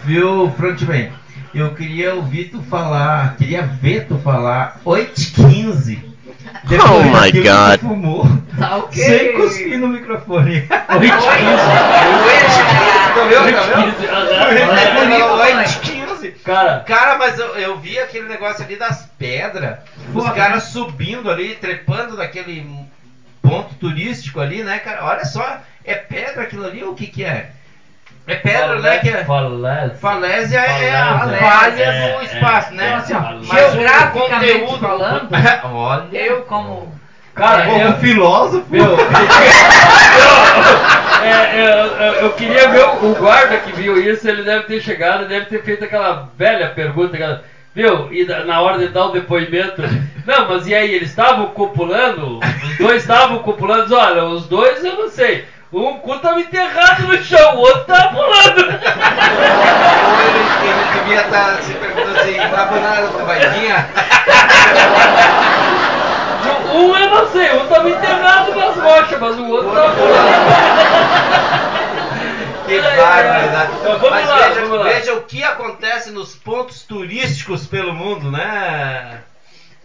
Viu, 0.04 0.52
Frontman? 0.58 1.12
Eu 1.54 1.74
queria 1.74 2.14
ouvir 2.16 2.46
tu 2.46 2.62
falar, 2.64 3.36
queria 3.38 3.62
ver 3.64 4.06
tu 4.08 4.18
falar 4.18 4.80
815. 4.84 6.04
Depois 6.66 6.92
Oh 6.92 7.04
my 7.04 7.32
que 7.32 7.42
God. 7.42 7.80
fumou. 7.80 8.28
Tá 8.58 8.78
ok. 8.78 9.04
Sem 9.04 9.34
cuspir 9.34 9.78
no 9.78 9.88
microfone. 9.88 10.64
8 10.68 10.70
Tá 13.16 13.24
vendo? 13.24 13.52
Tá 14.08 14.50
vendo? 14.50 14.72
É 14.72 14.94
bonito, 14.94 15.38
mãe. 15.38 15.56
815. 15.58 15.85
Cara, 16.46 16.84
Cara, 16.86 17.18
mas 17.18 17.40
eu, 17.40 17.48
eu 17.56 17.76
vi 17.76 17.98
aquele 17.98 18.28
negócio 18.28 18.64
ali 18.64 18.76
das 18.76 19.08
pedras, 19.18 19.78
os 20.14 20.30
caras 20.30 20.64
né? 20.64 20.70
subindo 20.72 21.30
ali, 21.30 21.56
trepando 21.56 22.16
naquele 22.16 22.86
ponto 23.42 23.74
turístico 23.76 24.40
ali, 24.40 24.62
né, 24.62 24.78
cara? 24.78 25.04
Olha 25.04 25.26
só, 25.26 25.58
é 25.84 25.96
pedra 25.96 26.44
aquilo 26.44 26.64
ali 26.64 26.84
ou 26.84 26.92
o 26.92 26.96
que 26.96 27.08
que 27.08 27.24
é? 27.24 27.50
É 28.28 28.36
pedra, 28.36 28.80
né? 28.80 28.98
Que 29.00 29.10
é... 29.10 29.24
Falésia. 29.24 29.96
Falésia 30.00 30.60
é 30.60 30.96
a 30.96 31.20
Falésia. 31.20 31.48
falha 31.48 31.84
É, 31.84 32.14
do 32.14 32.22
é, 32.22 32.24
espaço, 32.26 32.74
né? 32.74 32.86
Então, 32.88 32.98
assim, 32.98 33.14
ó, 33.14 33.56
geograficamente 33.56 34.52
o 34.52 34.60
conteúdo- 34.62 34.80
falando, 34.80 35.30
Olha, 35.66 36.18
eu 36.18 36.42
como 36.44 36.92
Cara, 37.36 37.66
como 37.66 37.82
eu, 37.82 37.98
filósofo. 37.98 38.66
Eu, 38.74 38.98
é, 38.98 39.04
eu, 42.14 42.34
queria 42.34 42.68
ver 42.70 42.86
o, 43.04 43.16
guarda 43.16 43.58
que 43.58 43.72
viu 43.74 44.00
isso, 44.00 44.28
ele 44.28 44.44
deve 44.44 44.64
ter 44.66 44.82
chegado 44.82 45.24
e 45.24 45.28
deve 45.28 45.46
ter 45.46 45.64
feito 45.64 45.84
aquela 45.84 46.30
velha 46.38 46.70
pergunta, 46.70 47.16
aquela, 47.16 47.44
viu, 47.74 48.12
e 48.12 48.26
na 48.26 48.62
hora 48.62 48.78
de 48.78 48.88
dar 48.88 49.06
o 49.06 49.12
depoimento, 49.12 49.82
não, 50.26 50.50
mas 50.50 50.66
e 50.66 50.74
aí, 50.74 50.92
eles 50.94 51.10
estavam 51.10 51.48
copulando? 51.48 52.40
Os 52.40 52.78
dois 52.80 53.02
estavam 53.04 53.40
copulando? 53.40 53.84
Diz, 53.84 53.92
Olha, 53.92 54.24
os 54.26 54.48
dois 54.48 54.84
eu 54.84 54.96
não 54.96 55.10
sei. 55.10 55.46
Um 55.72 56.00
cu 56.00 56.18
tava 56.20 56.40
enterrado 56.40 57.04
no 57.04 57.18
chão, 57.24 57.56
o 57.56 57.60
outro 57.60 57.84
tava 57.84 58.10
pulando. 58.10 58.62
Ou 58.62 58.72
ele, 60.26 60.40
ele 60.64 60.84
devia 61.00 61.22
estar 61.22 61.62
se 61.62 61.74
perguntando 61.74 62.20
assim, 62.20 62.36
tá 62.38 62.66
banana 62.66 63.02
não 63.02 63.26
vai 63.26 63.40
vir? 63.40 63.76
Um 66.74 66.98
eu 66.98 67.10
não 67.10 67.28
sei, 67.30 67.56
um 67.56 67.68
tava 67.68 67.90
enterrado 67.90 68.56
nas 68.56 68.78
rochas, 68.78 69.20
mas 69.20 69.38
o 69.38 69.48
outro 69.48 69.72
tava 69.72 69.94
pulando. 69.94 71.05
Que 72.66 72.82
barbaridade. 72.82 73.72
ai. 73.74 73.82
Vamos 73.84 74.10
Mas 74.10 74.30
lá, 74.30 74.36
veja, 74.48 74.62
vamos 74.62 74.78
lá. 74.80 74.84
veja 74.84 75.14
o 75.14 75.22
que 75.24 75.44
acontece 75.44 76.12
nos 76.12 76.36
pontos 76.36 76.82
turísticos 76.84 77.66
pelo 77.68 77.94
mundo, 77.94 78.32
né? 78.32 79.22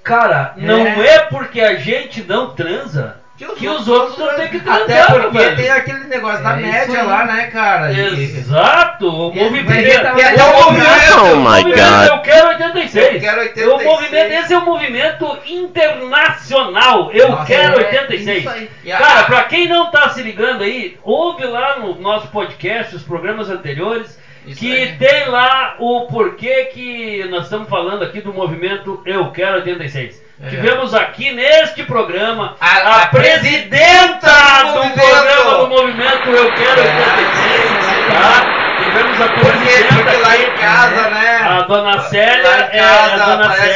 Cara, 0.03 0.55
não 0.57 0.87
é 0.87 1.19
porque 1.21 1.61
a 1.61 1.75
gente 1.77 2.23
não 2.23 2.55
transa 2.55 3.20
que 3.57 3.69
os, 3.69 3.89
outros 3.89 4.19
não 4.19 4.35
têm 4.37 4.49
que 4.49 4.61
transar, 4.61 4.83
Até 4.83 5.05
porque 5.19 5.39
velho. 5.39 5.57
tem 5.57 5.71
aquele 5.71 6.05
negócio 6.05 6.43
da 6.45 6.53
É 6.53 6.61
isso 6.61 6.71
média 6.91 7.03
lá, 7.05 7.25
né, 7.25 7.47
cara? 7.47 7.93
Exato, 7.93 9.09
o 9.09 9.35
movimento. 9.35 10.03
tá 10.03 10.21
é 10.21 10.43
o 10.45 10.63
movimento, 10.65 11.21
Oh 11.23 11.37
my 11.37 11.63
God. 11.65 12.09
Eu 12.09 12.19
quero 12.23 12.49
86. 12.49 13.15
Eu 13.15 13.21
quero 13.21 13.41
86. 13.41 13.69
O 13.69 13.85
movimento, 13.85 14.33
esse 14.33 14.53
é 14.55 14.59
um 14.59 14.65
movimento 14.65 15.39
internacional. 15.47 17.11
Eu 17.13 17.29
Nossa, 17.31 17.47
quero 17.47 17.75
é 17.81 17.87
86. 17.87 18.39
isso 18.41 18.49
aí. 18.49 18.71
E 18.85 18.93
a- 18.93 18.99
Cara, 18.99 19.23
pra 19.25 19.45
quem 19.45 19.69
não 19.69 19.91
tá 19.91 20.11
se 20.11 20.23
ligando 20.23 20.63
aí, 20.63 20.99
ouve 21.03 21.45
lá 21.45 21.79
no 21.79 21.95
nosso 22.01 22.29
podcast, 22.29 22.95
os 22.97 23.03
programas 23.03 23.49
anteriores. 23.51 24.19
Isso 24.47 24.59
que 24.61 24.73
aí. 24.75 24.97
tem 24.97 25.29
lá 25.29 25.77
o 25.79 26.07
porquê 26.07 26.65
que 26.73 27.25
nós 27.31 27.45
estamos 27.45 27.69
falando 27.69 28.03
aqui 28.03 28.21
do 28.23 28.33
movimento 28.33 29.03
Eu 29.05 29.31
Quero 29.33 29.57
86. 29.57 30.21
É. 30.43 30.49
Tivemos 30.49 30.95
aqui 30.95 31.33
neste 31.33 31.83
programa 31.85 32.57
A- 32.61 32.67
a, 32.67 33.03
a 33.03 33.07
presidenta 33.07 34.21
presidenta 34.21 34.73
do 34.73 34.83
do, 34.85 34.91
programa 34.95 35.59
do 35.59 35.69
movimento 35.69 36.29
Eu 36.31 36.53
Quero 36.53 36.81
86, 36.81 37.71
tá? 38.09 38.61
Tivemos 38.83 39.21
a 39.21 39.29
Porque, 39.29 39.49
presidenta 39.51 39.95
porque 39.95 40.17
lá 40.17 40.29
aqui, 40.33 40.43
em 40.43 40.51
casa, 40.59 41.11
né? 41.11 41.41
A 41.47 41.61
dona 41.63 42.01
Célia, 42.01 42.49
lá 42.49 42.59
em 42.59 42.63
é, 42.77 42.81
casa, 42.81 43.23
a 43.23 43.27
dona 43.27 43.47
a 43.47 43.57
Célia. 43.57 43.75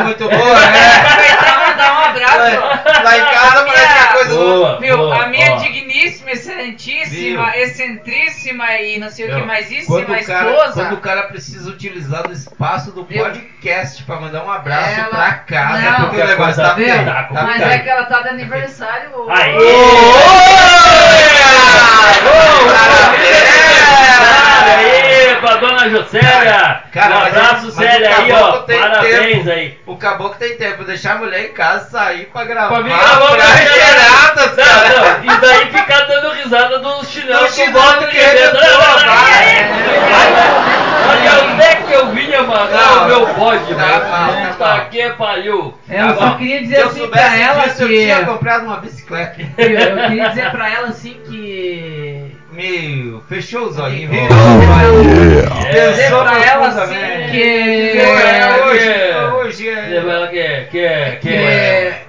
é 0.00 0.02
muito 0.04 0.28
boa, 0.28 0.60
né? 0.60 1.44
E 1.74 1.76
mandar 1.76 1.92
um 1.94 2.04
abraço. 2.04 3.04
Lá 3.04 3.16
em 3.18 3.20
casa 3.20 3.60
A 3.60 3.64
parece 3.64 3.86
que 3.86 3.94
minha- 3.94 4.12
coisa. 4.12 4.34
Boa, 4.34 4.78
Viu, 4.80 4.96
boa, 4.96 5.22
a 5.24 5.26
minha 5.28 5.52
ó. 5.54 5.56
digníssima, 5.56 6.30
excelentíssima, 6.30 7.50
Viu? 7.50 7.62
excentríssima 7.62 8.70
e 8.78 8.98
não 8.98 9.10
sei 9.10 9.30
o 9.30 9.34
que 9.34 9.42
mais 9.46 9.66
quando 9.66 9.72
íssima 9.78 10.00
o, 10.00 10.24
cara, 10.24 10.50
esposa. 10.50 10.72
quando 10.72 10.92
o 10.94 11.00
cara 11.00 11.22
precisa 11.24 11.68
utilizar 11.70 12.22
do 12.26 12.32
espaço 12.32 12.92
do 12.92 13.04
Viu? 13.04 13.22
podcast 13.24 14.02
pra 14.04 14.20
mandar 14.20 14.44
um 14.44 14.50
abraço 14.50 15.00
Ela- 15.00 15.08
pra 15.08 15.32
casa, 15.34 15.80
Não. 15.90 16.00
porque 16.02 16.20
o 16.20 16.26
negócio 16.26 16.62
tá 16.62 16.74
feio. 16.74 17.04
tá 17.04 17.22
Tá. 17.24 17.42
Mas 17.42 17.62
é 17.62 17.78
que 17.78 17.88
ela 17.88 18.04
tá 18.04 18.20
de 18.22 18.28
aniversário 18.28 19.10
hoje. 19.14 19.32
Aí! 19.42 19.54
Aí, 23.16 23.23
pra 25.58 25.68
dona 25.68 25.88
Jocélia! 25.90 26.80
Cara, 26.92 27.16
um 27.16 27.22
abraço, 27.24 27.64
mas 27.66 27.74
Célia, 27.74 28.16
aí, 28.16 28.32
ó. 28.32 28.52
Parabéns 28.62 29.36
tempo. 29.44 29.50
aí. 29.50 29.78
O 29.86 29.96
caboclo 29.96 30.36
tem 30.38 30.56
tempo, 30.56 30.84
deixar 30.84 31.12
a 31.12 31.18
mulher 31.18 31.46
em 31.46 31.52
casa 31.52 31.90
sair 31.90 32.26
pra 32.32 32.44
gravar. 32.44 32.68
Pra 32.68 32.82
vir 32.82 32.88
gravar 32.90 33.36
pra 33.36 33.56
geradas, 33.56 34.56
Não, 34.56 34.64
cara. 34.64 35.18
não, 35.18 35.34
e 35.34 35.36
daí 35.40 35.66
ficar 35.66 36.00
dando 36.06 36.30
risada 36.34 36.78
dos 36.78 37.10
chinelos 37.10 37.40
Do 37.40 37.46
com 37.46 37.52
chinelo 37.52 37.72
bota 37.72 38.06
que 38.06 38.18
vai. 38.18 39.64
Olha 41.06 41.44
onde 41.44 41.62
é 41.62 41.74
que 41.76 41.92
eu 41.92 42.06
vinha 42.08 42.40
amarrar 42.40 42.70
Não, 42.70 43.04
o 43.04 43.06
meu 43.06 43.26
bode, 43.34 43.74
tá 43.74 44.06
mal, 44.10 44.56
tá 44.58 44.74
Puta 44.74 44.86
que 44.90 45.10
pariu. 45.10 45.74
Eu 45.88 46.08
Tá 46.08 46.14
só 46.16 46.34
queria 46.36 46.58
Se 46.58 46.62
dizer 46.64 46.80
eu 46.80 46.86
assim 46.88 46.98
soubesse 47.00 47.28
pra 47.28 47.36
ela 47.38 47.62
disso, 47.64 47.82
eu 47.82 47.88
que. 47.88 47.98
tinha 47.98 48.24
comprado 48.24 48.64
uma 48.64 48.76
bicicleta. 48.78 49.36
Eu, 49.58 49.70
eu 49.70 49.96
queria 50.08 50.28
dizer 50.30 50.50
pra 50.50 50.70
ela 50.72 50.88
assim 50.88 51.20
que. 51.26 51.93
Meu, 52.54 53.20
fechou 53.28 53.66
os 53.66 53.78
olhinhos. 53.78 54.10
Virou. 54.10 55.02
Yeah. 55.02 55.54
Dizer 55.70 56.02
Pensou 56.04 56.22
pra 56.22 56.44
ela 56.44 56.66
assim 56.68 56.76
profundamente. 56.76 57.30
que. 57.32 57.98
Ela 57.98 58.66
hoje, 58.66 58.78
que- 58.92 59.34
hoje 59.34 59.68
é... 59.68 59.96
ela 59.96 60.28
que, 60.28 60.42
que, 60.70 60.88
que, 61.20 61.28
que. 61.28 62.04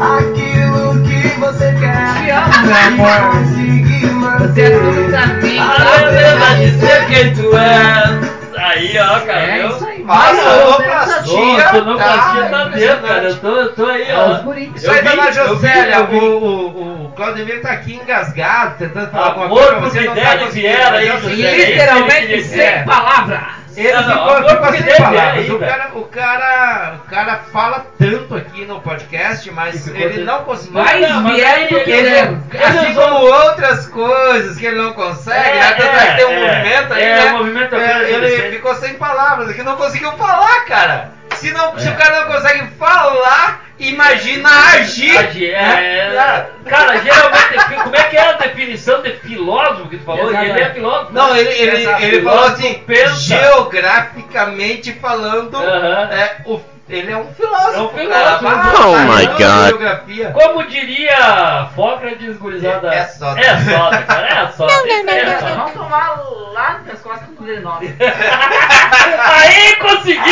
Aquilo 0.00 1.02
que 1.02 1.28
você 1.38 1.74
quer 1.78 2.24
Te 2.24 2.30
amo, 2.30 2.66
meu 2.66 3.06
amor. 3.06 3.30
conseguir 3.32 4.08
Você 4.40 4.62
é 4.62 4.70
tudo 4.70 5.10
pra 5.10 5.26
mim. 5.26 5.58
A 5.58 6.10
verdade 6.10 6.70
dizer 6.70 7.06
quem 7.08 7.34
tu 7.34 7.50
és. 7.56 8.30
Aí, 8.56 8.98
ó, 8.98 9.20
cara. 9.20 9.40
É 9.58 9.66
isso 9.66 9.84
menos 10.10 10.76
pra 10.76 10.98
assim. 11.00 11.54
tia. 11.54 11.64
Tô, 11.64 11.78
tô 11.78 11.84
no 11.84 11.98
tá 11.98 12.48
tá 12.50 12.64
dentro, 12.64 13.08
cara. 13.08 13.28
Eu 13.28 13.36
tô, 13.36 13.48
eu 13.48 13.72
tô 13.74 13.86
aí, 13.86 14.10
É 14.10 14.16
ó. 14.16 14.52
Isso 14.74 14.90
aí, 14.90 14.98
Eu 14.98 15.12
eu 15.12 15.22
vi, 15.22 15.32
Josélia, 15.32 15.94
eu 15.96 16.06
o, 16.18 17.04
o, 17.06 17.12
Claudemir 17.16 17.60
tá 17.60 17.72
aqui 17.72 17.94
engasgado, 17.94 18.78
tentando 18.78 19.10
falar 19.10 19.26
alguma 19.26 19.48
coisa, 19.48 19.72
pro 19.72 19.80
você 19.90 20.00
não 20.00 20.14
tá 20.14 20.20
Fidel 20.20 20.34
e 20.34 20.38
conseguindo. 20.38 20.68
Viera 20.68 20.96
aí, 20.96 21.08
é 21.08 21.14
Isso 21.14 21.28
que 21.28 21.70
Literalmente 21.70 22.26
queria 22.26 22.44
sem 22.44 22.84
palavras. 22.84 23.59
Ele 23.80 23.92
Não, 23.92 24.02
ficou, 24.02 24.72
sem 24.72 24.96
palavras. 24.96 25.34
Aí, 25.34 25.50
o, 25.50 25.58
cara, 25.58 25.90
o, 25.94 26.04
cara, 26.04 26.94
o 27.04 27.08
cara 27.10 27.36
fala 27.52 27.86
tanto 27.98 28.34
aqui 28.36 28.64
no 28.66 28.80
podcast, 28.80 29.50
mas 29.52 29.88
ele 29.88 30.14
sem- 30.14 30.24
não 30.24 30.44
conseguiu. 30.44 30.74
Mais 30.82 31.00
Não, 31.08 31.20
mas 31.22 31.34
vieram 31.34 31.54
aí 31.62 31.68
do 31.68 31.80
que 31.80 31.90
ele- 31.90 32.08
ele 32.08 32.62
Assim 32.62 32.90
usou- 32.90 33.02
como 33.08 33.18
outras 33.26 33.86
coisas 33.86 34.58
que 34.58 34.66
ele 34.66 34.76
não 34.76 34.92
consegue, 34.92 35.58
né? 35.58 35.72
Tanto 35.72 35.96
é 35.96 36.06
que 36.06 36.16
tem 36.16 36.26
um 36.26 36.30
é, 36.30 36.40
movimento 36.40 36.92
aí, 36.94 37.02
é, 37.02 37.24
né? 37.24 37.32
movimento 37.32 37.74
É, 37.74 37.78
Quero 37.88 38.04
ele 38.04 38.14
86. 38.26 38.54
ficou 38.54 38.74
sem 38.74 38.94
palavras 38.94 39.48
aqui, 39.50 39.62
não 39.62 39.76
conseguiu 39.76 40.12
falar, 40.12 40.64
cara. 40.66 41.12
Se, 41.40 41.50
não, 41.52 41.78
se 41.78 41.88
É. 41.88 41.90
o 41.90 41.96
cara 41.96 42.20
não 42.20 42.32
consegue 42.32 42.66
falar, 42.78 43.64
imagina 43.78 44.48
agir. 44.74 45.16
Agir, 45.16 45.52
né? 45.52 46.12
é, 46.14 46.50
cara, 46.68 46.98
geralmente, 46.98 47.82
como 47.82 47.96
é 47.96 48.02
que 48.04 48.16
é 48.16 48.28
a 48.28 48.32
definição 48.32 49.00
de 49.02 49.12
filósofo 49.14 49.88
que 49.88 49.96
tu 49.96 50.04
falou? 50.04 50.28
Exato. 50.28 50.44
Ele 50.44 50.60
é 50.60 50.70
filósofo. 50.74 51.12
Não, 51.12 51.34
ele, 51.36 51.48
ele, 51.50 51.86
ele 52.04 52.22
falou 52.22 52.44
assim, 52.44 52.74
pensa. 52.86 53.14
geograficamente 53.16 54.92
falando, 54.94 55.56
Aham. 55.56 56.08
é, 56.12 56.36
o, 56.44 56.60
ele 56.90 57.12
é 57.12 57.16
um 57.16 57.32
filósofo. 57.34 57.74
É 57.74 57.80
um 57.82 57.88
filósofo. 57.88 58.44
Cara. 58.44 58.78
Oh 58.80 58.98
my 58.98 59.26
God. 59.26 60.32
Como 60.32 60.66
diria 60.66 61.68
Sócrates, 61.74 62.36
gurizada. 62.36 62.92
É- 62.92 62.98
é 62.98 63.04
soda. 63.06 63.40
É 63.40 63.56
soda, 63.58 64.02
cara. 64.02 64.26
É 64.26 64.46
soda. 64.48 64.72
Isso 64.72 65.10
aí 65.10 65.18
é 65.20 65.38
soda. 65.38 65.54
Vamos 65.54 65.72
tomar 65.72 66.20
lá 66.52 66.80
nas 66.86 67.00
costas 67.00 67.28
do 67.28 67.44
19. 67.44 67.96
Aí 68.00 69.76
conseguiu! 69.76 70.22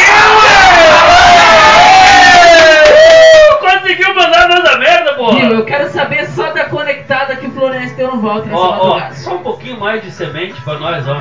Conseguiu 3.61 4.15
mandar 4.15 4.49
nada 4.49 4.79
merda, 4.79 5.11
Viu? 5.15 5.17
porra! 5.17 5.39
Eu 5.39 5.65
quero 5.65 5.91
saber 5.91 6.27
só 6.31 6.51
da 6.53 6.65
conectada 6.65 7.37
que 7.37 7.47
o 7.47 7.53
Florencio 7.53 7.97
deu 7.97 8.09
no 8.15 8.21
volta 8.21 8.47
nessa 8.47 8.61
Ó, 8.61 8.97
ó, 8.99 9.11
só 9.13 9.35
um 9.37 9.43
pouquinho 9.43 9.79
mais 9.79 10.03
de 10.03 10.11
semente 10.11 10.61
pra 10.63 10.75
nós, 10.75 11.07
ó. 11.09 11.21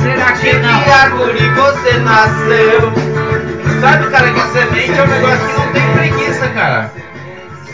Será 0.00 0.32
que 0.32 0.40
que 0.50 0.52
não? 0.54 0.92
árvore 0.92 1.48
você 1.50 1.92
nasceu? 1.98 2.92
Sabe, 3.82 4.10
cara, 4.10 4.30
que 4.30 4.40
semente 4.40 4.98
é 4.98 5.02
um 5.02 5.06
negócio 5.06 5.46
que 5.46 5.52
não 5.52 5.72
tem 5.72 5.92
preguiça, 5.92 6.48
cara. 6.48 6.90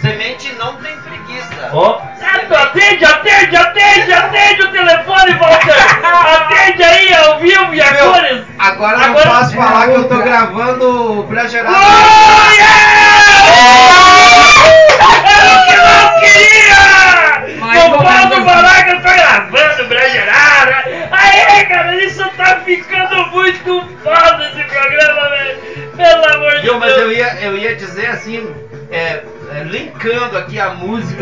Semente 0.00 0.52
não 0.58 0.76
tem 0.78 0.96
preguiça. 0.96 1.70
Ó. 1.72 2.00
Certo, 2.18 2.52
atende, 2.54 3.04
atende, 3.04 3.54
atende, 3.56 4.12
atende 4.12 4.62
o 4.62 4.72
telefone, 4.72 5.34
Walter! 5.34 5.76
Atende 6.02 6.82
aí, 6.82 7.14
ao 7.14 7.38
vivo 7.38 7.74
e 7.74 7.80
a 7.80 7.92
Meu, 7.92 8.12
cores! 8.12 8.42
Agora, 8.58 8.96
Agora- 8.98 9.06
não 9.06 9.14
posso 9.14 9.52
É 9.54 9.56
falar 9.56 9.86
que 9.86 9.94
eu 9.94 10.08
tô 10.08 10.16
gravando 10.18 11.20
o 11.20 11.22
Bragerado. 11.24 11.76
Oh, 11.76 12.52
yeah! 12.52 14.01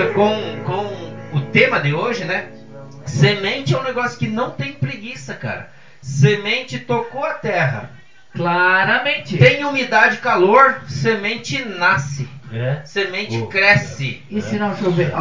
Música 0.00 0.06
com, 0.14 0.62
com 0.64 1.36
o 1.36 1.40
tema 1.52 1.80
de 1.80 1.92
hoje, 1.94 2.24
né? 2.24 2.46
Semente 3.04 3.74
é 3.74 3.78
um 3.78 3.82
negócio 3.82 4.18
que 4.18 4.26
não 4.28 4.50
tem 4.50 4.72
preguiça, 4.72 5.34
cara. 5.34 5.68
Semente 6.00 6.78
tocou 6.78 7.24
a 7.24 7.34
terra. 7.34 7.90
Claramente. 8.34 9.36
Tem 9.36 9.64
umidade 9.64 10.14
e 10.16 10.18
calor, 10.18 10.80
semente 10.88 11.62
nasce. 11.64 12.28
É? 12.52 12.80
Semente 12.84 13.38
Oh. 13.38 13.46
cresce. 13.46 14.22
E 14.30 14.40
se 14.40 14.56
não 14.56 14.74
chover? 14.76 15.12
Ah, 15.14 15.20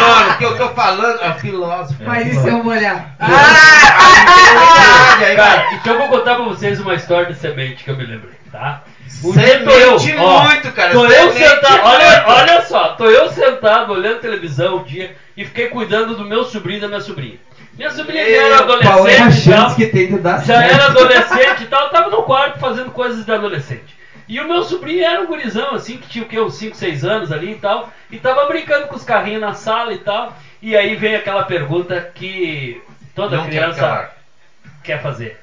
mano, 0.00 0.30
o 0.32 0.36
que 0.38 0.44
eu 0.44 0.56
tô 0.56 0.68
falando 0.70 1.20
é 1.22 1.32
filósofo. 1.34 2.02
Mas 2.04 2.26
e 2.28 2.34
se 2.40 2.48
eu 2.48 2.62
molhar? 2.64 3.14
Ah, 3.20 5.16
aí, 5.18 5.36
Cara, 5.36 5.56
vai. 5.64 5.74
então 5.74 5.92
eu 5.94 5.98
vou 5.98 6.08
contar 6.08 6.36
pra 6.36 6.44
vocês 6.44 6.80
uma 6.80 6.94
história 6.94 7.26
de 7.32 7.38
semente 7.38 7.84
que 7.84 7.90
eu 7.90 7.96
me 7.96 8.04
lembrei, 8.06 8.34
tá? 8.50 8.82
Semente 9.22 10.12
muito, 10.14 10.72
cara. 10.72 10.92
Tô 10.92 11.06
eu 11.06 11.32
sentado, 11.32 11.80
olha, 11.84 12.24
olha 12.26 12.62
só, 12.62 12.88
tô 12.94 13.06
eu 13.06 13.30
sentado 13.30 13.92
olhando 13.92 14.20
televisão 14.20 14.78
um 14.78 14.82
dia 14.82 15.14
e 15.36 15.44
fiquei 15.44 15.68
cuidando 15.68 16.16
do 16.16 16.24
meu 16.24 16.44
sobrinho 16.44 16.78
e 16.78 16.80
da 16.80 16.88
minha 16.88 17.00
sobrinha. 17.00 17.38
Minha 17.74 17.90
sobrinha 17.90 18.24
já 18.24 18.30
era 18.30 18.54
é 18.54 18.58
adolescente 18.58 19.48
e 19.48 19.52
tal. 19.52 19.74
que 19.74 19.86
tem 19.86 20.06
de 20.08 20.18
dar 20.18 20.44
Já 20.44 20.58
certo? 20.60 20.74
era 20.74 20.84
adolescente 20.86 21.62
e 21.62 21.66
tal, 21.66 21.88
tava 21.90 22.10
no 22.10 22.22
quarto 22.24 22.58
fazendo 22.58 22.90
coisas 22.90 23.24
de 23.24 23.32
adolescente. 23.32 23.96
E 24.28 24.40
o 24.40 24.46
meu 24.48 24.62
sobrinho 24.62 25.04
era 25.04 25.20
um 25.22 25.26
gurizão, 25.26 25.74
assim, 25.74 25.98
que 25.98 26.08
tinha 26.08 26.24
o 26.24 26.28
quê? 26.28 26.40
Uns 26.40 26.54
5, 26.54 26.76
6 26.76 27.04
anos 27.04 27.32
ali 27.32 27.52
e 27.52 27.56
tal. 27.56 27.92
E 28.10 28.18
tava 28.18 28.46
brincando 28.46 28.86
com 28.86 28.96
os 28.96 29.04
carrinhos 29.04 29.40
na 29.40 29.52
sala 29.52 29.92
e 29.92 29.98
tal. 29.98 30.34
E 30.60 30.76
aí 30.76 30.94
vem 30.96 31.14
aquela 31.14 31.42
pergunta 31.42 32.10
que 32.14 32.80
toda 33.14 33.36
Não 33.36 33.46
criança 33.46 33.80
calar. 33.80 34.16
quer 34.82 35.02
fazer. 35.02 35.38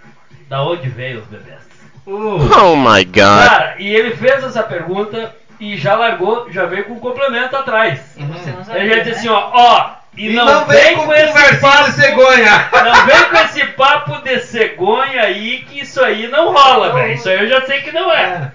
Da 0.47 0.63
onde 0.63 0.89
veio 0.89 1.19
os 1.19 1.25
bebês? 1.25 1.68
Uh, 2.09 2.39
Oh 2.59 2.75
my 2.75 3.05
god. 3.05 3.47
Cara, 3.47 3.75
e 3.77 3.87
ele 3.87 4.15
fez 4.15 4.43
essa 4.43 4.63
pergunta 4.63 5.35
e 5.59 5.77
já 5.77 5.95
largou, 5.95 6.51
já 6.51 6.65
veio 6.65 6.85
com 6.85 6.93
um 6.93 6.99
complemento 6.99 7.55
atrás. 7.55 8.15
Não 8.17 8.75
Ele 8.75 8.89
já 8.89 8.95
né? 8.95 9.01
disse 9.03 9.19
assim, 9.19 9.29
ó, 9.29 9.51
ó, 9.53 9.91
e, 10.17 10.29
E 10.29 10.33
não, 10.33 10.45
não 10.45 10.65
vem 10.65 10.77
vem 10.83 10.95
com, 10.95 11.05
com 11.05 11.13
esse 11.13 11.57
papo 11.59 11.91
de 11.91 11.91
cegonha. 11.97 12.69
Não 12.73 13.05
vem 13.05 13.23
com 13.25 13.37
esse 13.37 13.65
papo 13.67 14.21
de 14.23 14.39
cegonha 14.39 15.21
aí, 15.21 15.63
que 15.69 15.81
isso 15.81 16.03
aí 16.03 16.27
não 16.27 16.51
rola, 16.51 16.93
velho. 16.93 17.13
Isso 17.13 17.29
aí 17.29 17.39
eu 17.39 17.47
já 17.47 17.61
sei 17.61 17.81
que 17.81 17.91
não 17.91 18.11
é. 18.11 18.51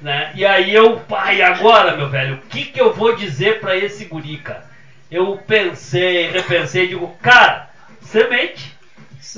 Né? 0.00 0.32
E 0.34 0.44
aí 0.44 0.74
eu, 0.74 0.98
pai, 1.00 1.42
agora, 1.42 1.96
meu 1.96 2.08
velho, 2.08 2.34
o 2.34 2.48
que 2.48 2.64
que 2.66 2.80
eu 2.80 2.92
vou 2.92 3.14
dizer 3.14 3.60
pra 3.60 3.76
esse 3.76 4.04
guri, 4.06 4.38
cara? 4.38 4.64
Eu 5.10 5.40
pensei, 5.46 6.30
repensei, 6.30 6.88
digo, 6.88 7.16
cara, 7.22 7.70
semente. 8.02 8.75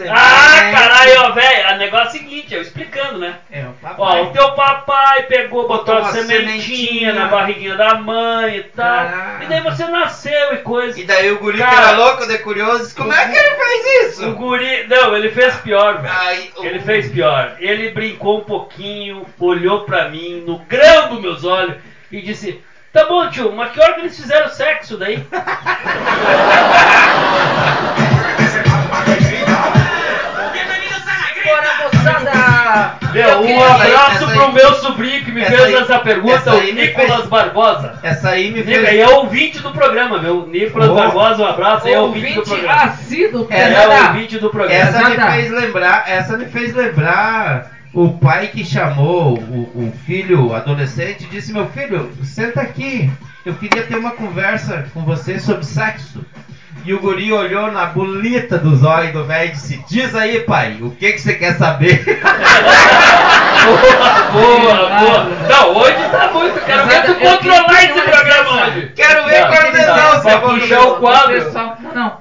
Ah, 0.09 0.71
caralho, 0.73 1.21
ó, 1.23 1.31
velho, 1.33 1.75
o 1.75 1.79
negócio 1.79 2.07
é 2.07 2.09
o 2.09 2.13
seguinte, 2.13 2.55
eu 2.55 2.63
explicando, 2.63 3.19
né? 3.19 3.37
É, 3.51 3.63
o 3.63 3.69
Ó, 3.69 3.73
papai. 3.95 4.23
o 4.23 4.27
teu 4.31 4.53
papai 4.53 5.23
pegou, 5.25 5.67
botou, 5.67 5.95
Botou 5.95 6.09
a 6.09 6.13
sementinha, 6.13 6.61
sementinha. 6.61 7.13
na 7.15 7.27
barriguinha 7.27 7.75
da 7.77 7.95
mãe 7.95 8.57
e 8.57 8.63
tal. 8.63 8.87
Caraca. 8.87 9.45
E 9.45 9.47
daí 9.49 9.61
você 9.63 9.85
nasceu 9.87 10.55
e 10.55 10.59
coisa. 10.59 11.01
E 11.01 11.05
daí 11.05 11.31
o 11.33 11.39
guri 11.39 11.57
que 11.59 11.63
Cara, 11.65 11.89
era 11.89 11.97
louco 11.99 12.27
de 12.27 12.39
curioso, 12.39 12.83
disse, 12.85 12.95
como 12.95 13.13
é 13.13 13.29
que 13.29 13.37
ele 13.37 13.55
fez 13.57 14.13
isso? 14.13 14.29
O 14.29 14.35
guri. 14.35 14.87
Não, 14.89 15.17
ele 15.17 15.31
fez 15.31 15.55
pior, 15.57 16.01
velho. 16.03 16.15
Ai, 16.15 16.51
o- 16.57 16.65
Ele 16.65 16.81
fez 16.81 17.11
pior. 17.11 17.57
Ele 17.59 17.91
brincou 17.91 18.39
um 18.39 18.45
pouquinho, 18.45 19.27
olhou 19.39 19.85
pra 19.85 20.09
mim 20.09 20.43
no 20.47 20.59
grão 20.59 21.09
dos 21.11 21.21
meus 21.21 21.45
olhos 21.45 21.77
e 22.13 22.21
disse: 22.23 22.63
Tá 22.93 23.05
bom, 23.05 23.29
tio, 23.31 23.53
mas 23.53 23.73
que 23.73 23.81
hora 23.81 23.95
que 23.95 24.01
eles 24.01 24.17
fizeram 24.17 24.49
sexo 24.49 24.97
daí? 24.97 25.23
Bora, 31.49 31.91
moçada! 31.93 32.95
Meu, 33.13 33.29
Eu 33.29 33.41
um 33.41 33.65
abraço 33.65 34.11
essa 34.25 34.31
aí- 34.31 34.39
pro 34.39 34.53
meu 34.53 34.75
sobrinho 34.75 35.25
que 35.25 35.33
me 35.33 35.41
essa 35.41 35.51
fez 35.51 35.63
aí- 35.65 35.75
essa 35.77 35.99
pergunta, 35.99 36.35
essa 36.37 36.55
o 36.55 36.61
aí 36.61 36.73
Nicolas 36.75 37.17
fez- 37.17 37.27
Barbosa. 37.29 37.99
Essa 38.03 38.29
aí 38.31 38.51
me 38.51 38.63
fez... 38.63 38.93
E 38.93 38.99
é 39.01 39.09
ouvinte 39.09 39.61
do 39.61 39.71
programa, 39.73 40.19
meu. 40.19 40.47
Nicolas 40.47 40.91
Oh. 40.91 40.95
Barbosa, 40.95 41.43
um 41.43 41.47
abraço, 41.47 41.89
é 41.89 41.99
ouvinte 41.99 42.35
do 42.35 42.41
Ouvinte 42.41 42.61
programa. 42.61 42.83
assíduo, 42.83 43.47
É, 43.51 43.61
É 43.63 43.69
pesada. 43.69 44.09
ouvinte 44.09 44.39
do 44.39 44.51
programa. 44.51 44.81
Essa 44.81 45.09
me 45.09 45.17
fez 45.33 45.51
lembrar, 45.51 46.05
essa 46.07 46.37
me 46.37 46.45
fez 46.47 46.75
lembrar 46.75 47.71
o 47.95 48.11
pai 48.19 48.49
que 48.49 48.65
chamou 48.65 49.39
o, 49.39 49.63
o 49.75 49.93
filho 50.05 50.55
adolescente 50.55 51.25
e 51.25 51.27
disse, 51.29 51.53
meu 51.53 51.67
filho, 51.69 52.13
senta 52.23 52.61
aqui, 52.61 53.11
eu 53.47 53.55
queria 53.55 53.83
ter 53.85 53.97
uma 53.97 54.11
conversa 54.11 54.85
com 54.93 55.01
você 55.05 55.41
sobre 55.41 55.65
sexo. 55.65 56.23
E 56.85 56.95
o 56.95 57.01
guri 57.01 57.33
olhou 57.33 57.71
na 57.71 57.87
bolita 57.87 58.57
dos 58.59 58.83
olhos 58.85 59.13
do 59.13 59.25
velho 59.25 59.49
e 59.51 59.53
disse, 59.53 59.85
diz 59.89 60.15
aí 60.15 60.41
pai, 60.41 60.79
o 60.81 60.91
que 60.93 61.13
que 61.13 61.21
você 61.21 61.35
quer 61.35 61.55
saber? 61.55 62.03
Boa, 64.33 64.89
boa. 64.99 65.25
Não, 65.49 65.77
hoje 65.77 65.97
tá 66.11 66.31
muito. 66.33 66.61
Quero 66.65 66.87
ver 66.87 67.03
tu 67.05 67.15
controlar 67.17 67.85
esse 67.85 68.01
programa 68.01 68.67
hoje. 68.67 68.93
Quero 68.95 69.25
ver 69.27 69.47
coordenação, 69.47 69.95
tá, 69.95 70.21
seu 70.21 70.41
Pra 70.41 70.49
puxar 70.51 70.81
o 70.83 70.97
quadro. 70.97 71.45
Pessoal, 71.45 71.77
não, 71.81 71.95
não. 71.95 72.17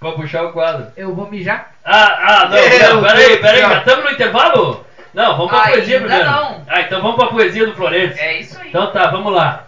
Pra 0.00 0.12
puxar 0.12 0.44
o 0.44 0.52
quadro. 0.52 0.86
Eu 0.96 1.14
vou 1.14 1.28
mijar. 1.30 1.72
Ah, 1.84 2.18
ah, 2.22 2.48
não, 2.48 2.94
não, 2.94 3.02
peraí, 3.02 3.36
peraí, 3.38 3.60
já 3.60 3.78
estamos 3.78 4.04
no 4.04 4.10
intervalo? 4.10 4.86
Não, 5.14 5.36
vamos 5.36 5.50
pra 5.50 5.58
Ainda 5.60 5.72
poesia 5.72 6.00
primeiro. 6.00 6.24
não. 6.24 6.62
Ah, 6.68 6.80
então 6.82 7.02
vamos 7.02 7.16
pra 7.16 7.26
poesia 7.26 7.66
do 7.66 7.74
Florencio. 7.74 8.22
É 8.22 8.40
isso 8.40 8.58
aí. 8.60 8.68
Então 8.68 8.90
tá, 8.92 9.08
vamos 9.08 9.32
lá. 9.32 9.64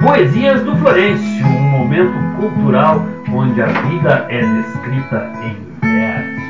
Poesias 0.00 0.62
do 0.62 0.76
Florencio, 0.76 1.44
momento 1.88 2.36
cultural 2.36 3.02
onde 3.32 3.62
a 3.62 3.66
vida 3.66 4.26
é 4.28 4.40
descrita 4.42 5.32
em 5.42 5.56
versos. 5.80 6.42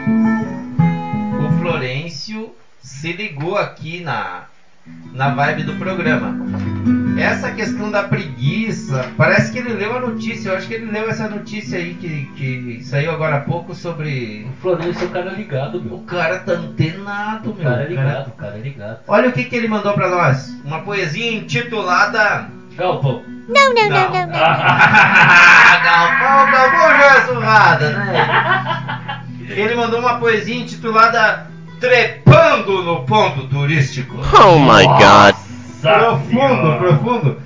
o 1.38 1.58
Florencio 1.60 2.52
se 2.80 3.12
ligou 3.12 3.56
aqui 3.56 4.00
na, 4.00 4.42
na 5.12 5.28
vibe 5.28 5.62
do 5.62 5.74
programa. 5.74 6.34
Essa 7.16 7.52
questão 7.52 7.88
da 7.90 8.02
preguiça, 8.02 9.04
parece 9.16 9.52
que 9.52 9.58
ele 9.58 9.74
leu 9.74 9.96
a 9.96 10.00
notícia. 10.00 10.48
Eu 10.50 10.56
acho 10.56 10.66
que 10.66 10.74
ele 10.74 10.90
leu 10.90 11.08
essa 11.08 11.28
notícia 11.28 11.78
aí 11.78 11.94
que, 11.94 12.28
que 12.36 12.80
saiu 12.82 13.12
agora 13.12 13.36
há 13.36 13.40
pouco 13.40 13.72
sobre. 13.74 14.44
O 14.48 14.52
Florencio 14.60 15.02
é 15.02 15.06
o 15.06 15.10
cara 15.10 15.30
ligado, 15.30 15.78
O 15.78 15.82
meu. 15.84 15.98
cara 16.00 16.38
tá 16.38 16.52
antenado, 16.52 17.50
O 17.50 17.54
meu. 17.54 17.62
cara 17.64 17.82
é 17.82 17.86
O 17.92 17.94
cara- 17.94 18.08
ligado, 18.08 18.26
o 18.28 18.32
cara 18.32 18.56
é 18.56 18.60
ligado. 18.60 18.98
Olha 19.06 19.28
o 19.28 19.32
que, 19.32 19.44
que 19.44 19.54
ele 19.54 19.68
mandou 19.68 19.94
pra 19.94 20.08
nós: 20.08 20.48
uma 20.64 20.80
poesia 20.80 21.32
intitulada. 21.32 22.57
Galvão. 22.78 23.22
Não, 23.48 23.74
não, 23.74 23.88
Não. 23.88 24.10
não, 24.12 24.26
não. 24.26 24.38
Galvão, 25.84 26.50
Galvão 26.52 26.88
já 26.98 27.16
é 27.16 27.26
surrada, 27.26 27.90
né? 27.90 29.22
Ele 29.50 29.74
mandou 29.74 29.98
uma 29.98 30.18
poesia 30.18 30.54
intitulada 30.54 31.48
Trepando 31.80 32.82
no 32.84 33.04
Ponto 33.04 33.48
Turístico. 33.48 34.16
Oh 34.32 34.58
my 34.60 34.84
god. 34.84 35.34
Profundo, 35.80 36.30
Senhora. 36.30 36.78
profundo. 36.78 37.42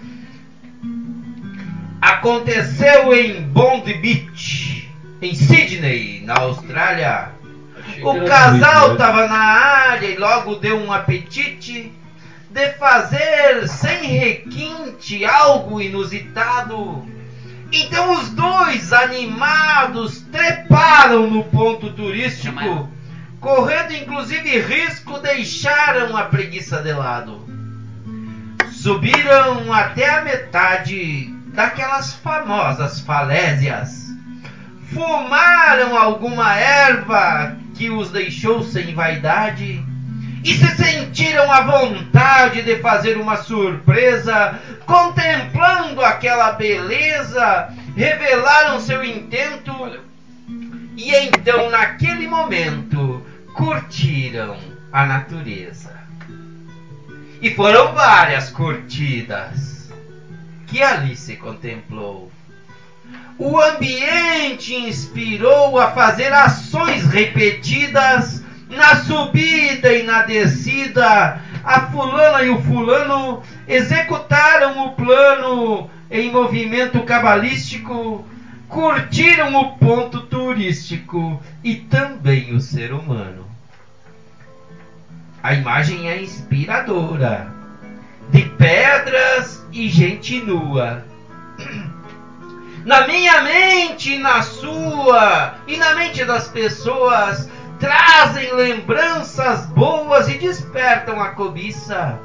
Aconteceu 2.01 3.15
em 3.15 3.43
Bond 3.43 3.93
Beach, 3.95 4.91
em 5.21 5.35
Sydney, 5.35 6.23
na 6.27 6.35
Austrália. 6.41 7.31
O 8.03 8.25
casal 8.27 8.89
doido, 8.89 8.93
né? 8.93 8.97
tava 8.99 9.27
na 9.29 9.39
área 9.39 10.07
e 10.07 10.17
logo 10.17 10.57
deu 10.57 10.79
um 10.79 10.93
apetite 10.93 11.93
de 12.53 12.73
fazer 12.75 13.67
sem 13.67 14.05
requinte 14.07 15.25
algo 15.25 15.81
inusitado. 15.81 17.03
Então 17.73 18.13
os 18.21 18.29
dois 18.31 18.93
animados 18.93 20.21
treparam 20.31 21.31
no 21.31 21.45
ponto 21.45 21.91
turístico, 21.95 22.91
correndo 23.41 23.95
inclusive 23.95 24.61
risco, 24.61 25.19
deixaram 25.19 26.15
a 26.15 26.25
preguiça 26.25 26.83
de 26.83 26.93
lado. 26.93 27.43
Subiram 28.71 29.73
até 29.73 30.11
a 30.11 30.23
metade 30.23 31.35
daquelas 31.55 32.13
famosas 32.15 33.01
falésias. 33.01 34.11
Fumaram 34.93 35.97
alguma 35.97 36.55
erva 36.55 37.57
que 37.75 37.89
os 37.89 38.11
deixou 38.11 38.63
sem 38.63 38.95
vaidade 38.95 39.83
e 40.45 40.55
se 40.55 40.77
sentiram 40.77 41.51
à 41.51 41.61
vontade 41.61 42.63
de 42.63 42.77
fazer 42.81 43.17
uma 43.17 43.37
surpresa, 43.37 44.59
contemplando 44.87 46.05
aquela 46.05 46.53
beleza, 46.53 47.73
revelaram 47.95 48.81
seu 48.81 49.05
intento 49.05 49.73
e 50.97 51.15
então, 51.15 51.71
naquele 51.71 52.27
momento, 52.27 53.25
curtiram 53.55 54.57
a 54.93 55.07
natureza. 55.07 55.93
E 57.41 57.51
foram 57.55 57.93
várias 57.93 58.51
curtidas 58.51 59.91
que 60.67 60.83
ali 60.83 61.17
se 61.17 61.37
contemplou. 61.37 62.31
O 63.39 63.61
ambiente 63.61 64.75
inspirou 64.75 65.81
a 65.81 65.91
fazer 65.91 66.33
ações 66.33 67.05
repetidas 67.07 68.45
na 68.73 68.97
subida 68.97 69.93
e 69.93 70.03
na 70.03 70.23
descida. 70.23 71.41
A 71.65 71.81
fulana 71.93 72.43
e 72.43 72.51
o 72.51 72.61
fulano 72.63 73.43
executaram 73.69 74.87
o 74.87 74.93
plano 74.93 75.91
em 76.11 76.31
movimento 76.31 77.03
cabalístico, 77.05 78.27
curtiram 78.69 79.55
o 79.55 79.77
ponto 79.77 80.23
turístico 80.23 81.41
e 81.63 81.77
também 81.77 82.55
o 82.55 82.61
ser 82.61 82.93
humano. 82.93 83.47
A 85.43 85.55
imagem 85.55 86.09
é 86.09 86.21
inspiradora, 86.21 87.53
de 88.31 88.43
pedras 88.43 89.65
e 89.73 89.89
gente 89.89 90.41
nua. 90.41 91.05
Na 92.85 93.07
minha 93.07 93.43
mente, 93.43 94.19
na 94.19 94.43
sua 94.43 95.55
e 95.69 95.77
na 95.77 95.95
mente 95.95 96.25
das 96.25 96.49
pessoas, 96.49 97.49
trazem 97.83 98.55
lembranças 98.55 99.67
boas 99.67 100.29
e 100.29 100.39
despertam 100.39 101.21
a 101.21 101.31
cobiça. 101.31 102.17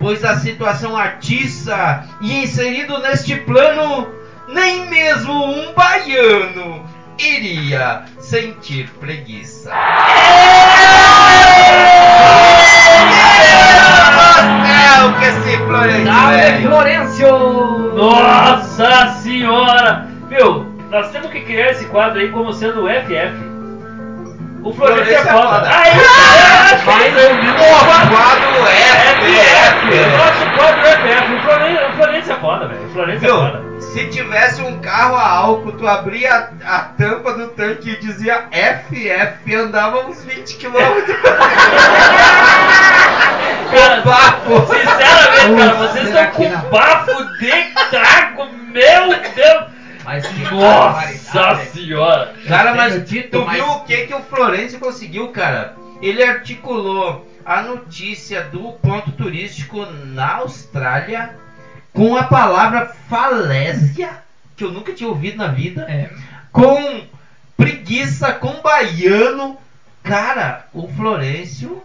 Pois 0.00 0.24
a 0.24 0.36
situação 0.40 0.96
atiça 0.96 2.04
e 2.20 2.42
inserido 2.42 2.98
neste 2.98 3.36
plano, 3.36 4.08
nem 4.48 4.90
mesmo 4.90 5.32
um 5.32 5.72
baiano 5.74 6.84
iria 7.18 8.02
sentir 8.18 8.90
preguiça. 8.98 9.70
Meu 14.66 14.80
céu, 14.90 15.12
que 15.18 15.24
esse 15.24 15.56
Florencio 15.58 16.28
velho. 16.30 16.68
Florencio! 16.68 17.94
Nossa 17.94 19.08
senhora! 19.22 20.08
Viu, 20.28 20.66
nós 20.90 21.10
temos 21.12 21.30
que 21.30 21.42
criar 21.42 21.70
esse 21.70 21.84
quadro 21.86 22.18
aí 22.18 22.30
como 22.30 22.52
sendo 22.52 22.84
o 22.84 22.88
FF. 22.88 23.49
O 24.62 24.72
Florencio 24.74 25.12
é 25.12 25.14
é 25.14 25.24
foda. 25.24 25.68
Aí, 25.68 25.90
é, 25.90 26.84
Mas 26.84 27.16
é, 27.16 27.32
o 27.32 27.34
novo 27.44 27.92
quadro 28.10 28.66
FF. 28.66 29.24
FF. 29.30 29.88
Nosso 30.16 30.44
quadro 30.56 30.86
é 30.86 30.92
FF. 30.96 31.32
O 31.32 31.40
Florencio 31.96 32.32
é 32.32 32.36
foda, 32.36 32.68
velho. 32.68 32.86
O 32.86 32.90
Florencio 32.90 33.26
é 33.26 33.30
foda. 33.30 33.70
Se 33.80 34.06
tivesse 34.08 34.60
um 34.62 34.78
carro 34.80 35.16
a 35.16 35.28
álcool, 35.28 35.72
tu 35.72 35.88
abria 35.88 36.50
a, 36.62 36.76
a 36.76 36.80
tampa 36.80 37.32
do 37.32 37.48
tanque 37.48 37.90
e 37.90 37.96
dizia 38.00 38.44
FF, 38.52 39.54
andava 39.54 40.06
uns 40.06 40.22
20 40.24 40.56
quilômetros. 40.56 41.16
Cara, 43.70 44.00
bafo. 44.02 44.66
Sinceramente, 44.66 45.56
cara, 45.56 45.74
vocês 45.74 46.06
estão 46.08 46.26
que 46.26 46.32
com 46.32 46.50
bafo 46.70 47.24
de 47.38 47.52
trago, 47.90 48.48
meu 48.72 49.08
Deus! 49.08 49.79
Mas 50.04 50.26
que 50.26 50.42
Nossa 50.44 51.64
senhora! 51.72 52.34
Cara, 52.46 52.74
mas 52.74 52.94
tu 53.30 53.44
viu 53.46 53.66
o 53.70 53.84
que, 53.84 54.06
que 54.06 54.14
o 54.14 54.22
Florencio 54.22 54.78
conseguiu, 54.78 55.28
cara? 55.28 55.76
Ele 56.00 56.22
articulou 56.22 57.28
a 57.44 57.62
notícia 57.62 58.42
do 58.42 58.72
ponto 58.72 59.12
turístico 59.12 59.84
na 60.14 60.36
Austrália 60.36 61.34
com 61.92 62.16
a 62.16 62.24
palavra 62.24 62.86
falésia, 63.08 64.22
que 64.56 64.64
eu 64.64 64.70
nunca 64.70 64.92
tinha 64.92 65.08
ouvido 65.08 65.36
na 65.36 65.48
vida, 65.48 65.82
É. 65.88 66.08
com 66.52 67.04
preguiça, 67.56 68.32
com 68.32 68.60
baiano. 68.62 69.58
Cara, 70.02 70.66
o 70.72 70.88
Florencio 70.88 71.82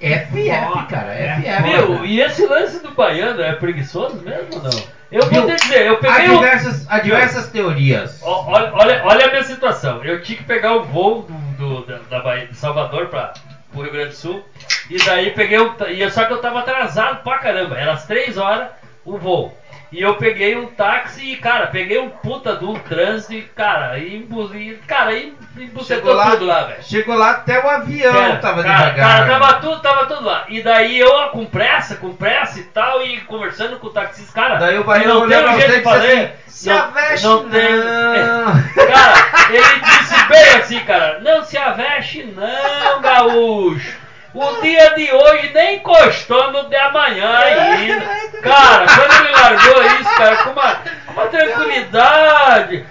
FF, 0.00 0.86
cara, 0.88 1.14
FF. 1.14 1.62
Viu? 1.62 1.94
cara. 1.94 2.06
E 2.06 2.20
esse 2.20 2.46
lance 2.46 2.82
do 2.82 2.90
baiano 2.92 3.42
é 3.42 3.52
preguiçoso 3.54 4.16
mesmo 4.22 4.48
ou 4.54 4.62
não? 4.62 4.98
Eu 5.10 5.22
vou 5.26 5.46
te 5.46 5.56
dizer, 5.56 5.86
eu 5.86 5.94
Há 5.94 5.96
peguei 5.96 6.28
o. 6.28 6.34
diversas, 6.36 6.86
há 6.90 6.98
diversas 7.00 7.48
teorias. 7.50 8.20
Olha, 8.22 8.70
olha, 8.74 9.02
olha 9.04 9.26
a 9.26 9.30
minha 9.30 9.42
situação. 9.42 10.04
Eu 10.04 10.20
tinha 10.22 10.36
que 10.36 10.44
pegar 10.44 10.74
o 10.76 10.84
voo 10.84 11.22
do, 11.22 11.80
do- 11.80 11.86
da, 11.86 11.98
da 12.10 12.20
Bahia, 12.20 12.46
de 12.46 12.54
Salvador 12.54 13.06
para 13.06 13.32
o 13.74 13.80
Rio 13.82 13.90
Grande 13.90 14.10
do 14.10 14.14
Sul. 14.14 14.44
E 14.90 14.98
daí 15.04 15.30
peguei 15.30 15.58
um. 15.58 15.74
E 15.88 16.00
eu- 16.02 16.10
só 16.10 16.24
que 16.26 16.32
eu 16.34 16.40
tava 16.42 16.58
atrasado 16.60 17.22
pra 17.22 17.38
caramba. 17.38 17.78
Era 17.78 17.92
às 17.92 18.04
3 18.06 18.36
horas 18.36 18.68
o 19.04 19.16
voo. 19.16 19.56
E 19.90 20.02
eu 20.02 20.16
peguei 20.16 20.54
um 20.54 20.66
táxi 20.66 21.32
e, 21.32 21.36
cara, 21.36 21.68
peguei 21.68 21.98
um 21.98 22.10
puta 22.10 22.56
de 22.56 22.64
um 22.64 22.74
trânsito 22.74 23.32
e, 23.32 23.42
cara, 23.42 23.98
e, 23.98 24.16
embu- 24.16 24.54
e 24.54 24.74
cara, 24.86 25.14
e 25.14 25.34
embucetou 25.56 26.14
tudo 26.30 26.44
lá, 26.44 26.64
velho. 26.64 26.82
chegou 26.82 27.14
lá 27.16 27.30
até 27.30 27.58
o 27.58 27.66
avião 27.66 28.12
Cara, 28.12 28.36
tava 28.36 28.62
cara, 28.62 28.76
devagar. 28.90 29.08
Cara, 29.26 29.26
tava 29.38 29.60
tudo, 29.60 29.80
tava 29.80 30.06
tudo 30.06 30.24
lá. 30.26 30.44
E 30.48 30.62
daí 30.62 30.98
eu 30.98 31.28
com 31.30 31.46
pressa, 31.46 31.94
com 31.96 32.12
pressa 32.14 32.58
e 32.58 32.64
tal, 32.64 33.02
e 33.02 33.18
conversando 33.22 33.78
com 33.78 33.86
o 33.86 33.90
taxista, 33.90 34.32
cara. 34.32 34.56
Daí 34.56 34.78
o 34.78 34.84
não 34.84 35.26
tem 35.28 35.48
um 35.48 35.58
jeito 35.58 35.72
de 35.76 35.82
fazer. 35.82 36.12
assim, 36.12 36.30
se 36.48 36.70
aveste 36.70 37.26
não. 37.26 37.44
Cara, 38.88 39.48
ele 39.50 39.80
disse 39.80 40.28
bem 40.28 40.48
assim, 40.60 40.80
cara, 40.80 41.20
não 41.20 41.42
se 41.44 41.56
aveste 41.56 42.24
não, 42.24 43.00
gaúcho. 43.00 43.96
O 44.34 44.60
dia 44.60 44.94
de 44.94 45.10
hoje 45.10 45.50
nem 45.54 45.76
encostou 45.76 46.52
no 46.52 46.64
de 46.68 46.76
amanhã 46.76 47.38
ainda. 47.38 48.06
Cara, 48.42 48.84
quando 48.86 49.24
ele 49.24 49.32
largou 49.32 49.82
isso, 50.00 50.16
cara, 50.16 50.36
com 50.36 50.50
uma, 50.50 50.74
com 51.06 51.12
uma 51.12 51.26
tranquilidade. 51.26 52.86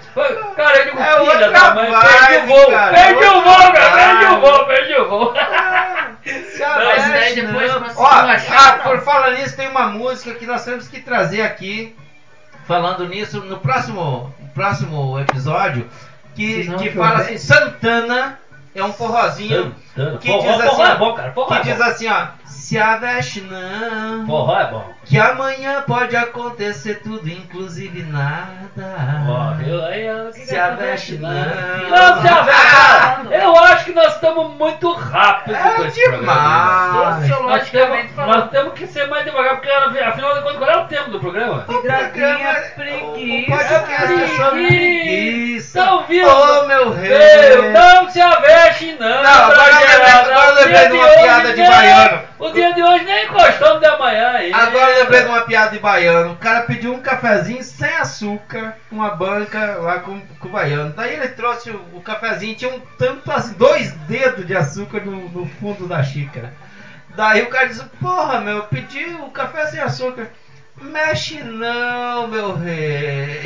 Cara, 0.56 0.78
eu 0.78 0.84
digo, 0.84 0.98
É 1.00 1.30
filha 1.30 1.50
da 1.50 1.74
mãe, 1.74 1.90
perdi 1.90 2.36
o 2.36 2.46
voo, 2.46 2.70
cara, 2.70 2.92
perdi 2.92 3.24
é 3.24 3.30
o 3.30 3.36
outra 3.36 3.50
voo, 3.52 3.72
cara, 3.72 3.90
perdi 3.92 4.24
o 4.26 4.40
voo, 4.40 4.66
perdi 4.66 4.94
o 4.96 5.08
voo. 5.08 5.34
Mas 6.58 7.08
daí 7.08 7.34
depois 7.34 7.96
Ó, 7.96 8.06
achar, 8.06 8.68
ah, 8.68 8.72
por 8.82 9.00
falar 9.02 9.30
nisso, 9.32 9.56
tem 9.56 9.68
uma 9.68 9.86
música 9.86 10.34
que 10.34 10.44
nós 10.44 10.64
temos 10.64 10.88
que 10.88 11.00
trazer 11.00 11.42
aqui, 11.42 11.96
falando 12.66 13.08
nisso, 13.08 13.40
no 13.40 13.58
próximo, 13.58 14.34
próximo 14.54 15.18
episódio, 15.20 15.88
que, 16.34 16.68
que 16.76 16.90
fala 16.90 17.18
assim, 17.18 17.38
Santana, 17.38 18.38
é 18.78 18.84
um 18.84 18.92
forrozinho, 18.92 19.74
Santana. 19.94 20.18
que 20.18 20.28
Forró- 20.28 20.40
diz 20.42 20.60
assim, 20.60 20.68
forró 20.70 20.84
é 20.86 20.92
ó, 20.92 20.96
bom, 20.96 21.14
cara, 21.14 21.32
forró 21.32 21.46
que 21.48 21.54
é 21.54 21.60
diz 21.60 21.76
bom. 21.78 21.84
assim, 21.84 22.06
ó, 22.08 22.26
se 22.44 22.78
aveste 22.78 23.40
não, 23.40 24.26
Forró 24.26 24.58
é 24.58 24.70
bom. 24.70 24.84
Que 25.08 25.18
amanhã 25.18 25.82
pode 25.86 26.14
acontecer 26.14 27.00
tudo, 27.02 27.26
inclusive 27.28 28.02
nada. 28.02 29.24
Ó, 29.26 29.54
viu? 29.54 29.82
Aí, 29.86 30.06
ó, 30.10 30.28
o 30.28 30.32
que 30.32 30.40
Se 30.40 30.48
que 30.48 30.54
é 30.54 30.60
aveste 30.60 31.12
não? 31.16 31.30
não. 31.30 31.88
Não, 31.88 32.20
se 32.20 32.28
aveste, 32.28 32.66
Ah! 32.68 33.22
Eu 33.30 33.56
acho 33.56 33.84
que 33.86 33.92
nós 33.92 34.14
estamos 34.14 34.52
muito 34.54 34.92
rápido 34.92 35.56
com 35.56 35.82
É 35.82 35.86
esse 35.86 36.00
programa. 36.02 36.20
demais. 36.20 37.28
Nós 37.40 37.70
temos, 37.70 38.16
nós 38.16 38.50
temos 38.50 38.72
que 38.74 38.86
ser 38.86 39.06
mais 39.08 39.24
devagar, 39.24 39.56
porque 39.56 39.98
afinal 39.98 40.34
de 40.34 40.42
contas, 40.42 40.58
qual 40.58 40.70
é 40.70 40.76
o 40.76 40.84
tema 40.86 41.08
do 41.08 41.20
programa? 41.20 41.58
O 41.60 41.64
programa, 41.64 42.08
preguiça. 42.10 43.02
o 43.02 43.46
podcast 43.46 44.42
é 44.42 44.50
preguiça. 44.50 45.82
Tá 45.84 45.94
ouvindo? 45.94 46.28
Ô, 46.28 46.66
meu 46.66 46.90
rei. 46.92 47.08
Meu, 47.08 47.72
não 47.72 48.10
se 48.10 48.20
aveste 48.20 48.96
não, 49.00 49.22
Não, 49.22 49.30
agora 49.30 49.70
eu 49.70 50.54
lembrei- 50.54 50.84
eu 50.84 50.88
de 50.88 50.92
uma 50.96 51.04
hoje 51.06 51.18
piada 51.22 51.48
de 51.52 51.60
nem- 51.60 51.70
baiano. 51.70 52.28
O 52.38 52.50
dia 52.50 52.72
de 52.72 52.82
hoje 52.82 53.04
nem 53.04 53.24
encostou 53.26 53.74
no 53.74 53.80
de 53.80 53.86
amanhã 53.86 54.30
ainda. 54.30 54.56
Agora 54.56 54.90
eu 54.92 54.97
lembrei 54.98 55.22
de 55.22 55.28
uma 55.28 55.42
piada 55.42 55.70
de 55.70 55.78
baiano. 55.78 56.32
O 56.32 56.36
cara 56.36 56.62
pediu 56.62 56.92
um 56.92 57.00
cafezinho 57.00 57.62
sem 57.62 57.94
açúcar, 57.96 58.76
uma 58.90 59.10
banca 59.10 59.76
lá 59.80 60.00
com, 60.00 60.20
com 60.20 60.48
o 60.48 60.50
baiano. 60.50 60.92
Daí 60.94 61.14
ele 61.14 61.28
trouxe 61.28 61.70
o, 61.70 61.80
o 61.94 62.00
cafezinho, 62.00 62.56
tinha 62.56 62.74
um 62.74 62.80
tanto 62.98 63.30
assim, 63.30 63.54
dois 63.54 63.92
dedos 64.08 64.46
de 64.46 64.56
açúcar 64.56 65.00
no, 65.04 65.28
no 65.28 65.46
fundo 65.46 65.86
da 65.86 66.02
xícara. 66.02 66.52
Daí 67.14 67.42
o 67.42 67.46
cara 67.46 67.68
disse, 67.68 67.84
porra 68.00 68.40
meu, 68.40 68.56
eu 68.56 68.62
pedi 68.64 69.04
o 69.04 69.30
café 69.30 69.66
sem 69.66 69.80
açúcar. 69.80 70.28
Mexe 70.80 71.42
não, 71.42 72.28
meu 72.28 72.54
rei. 72.54 73.42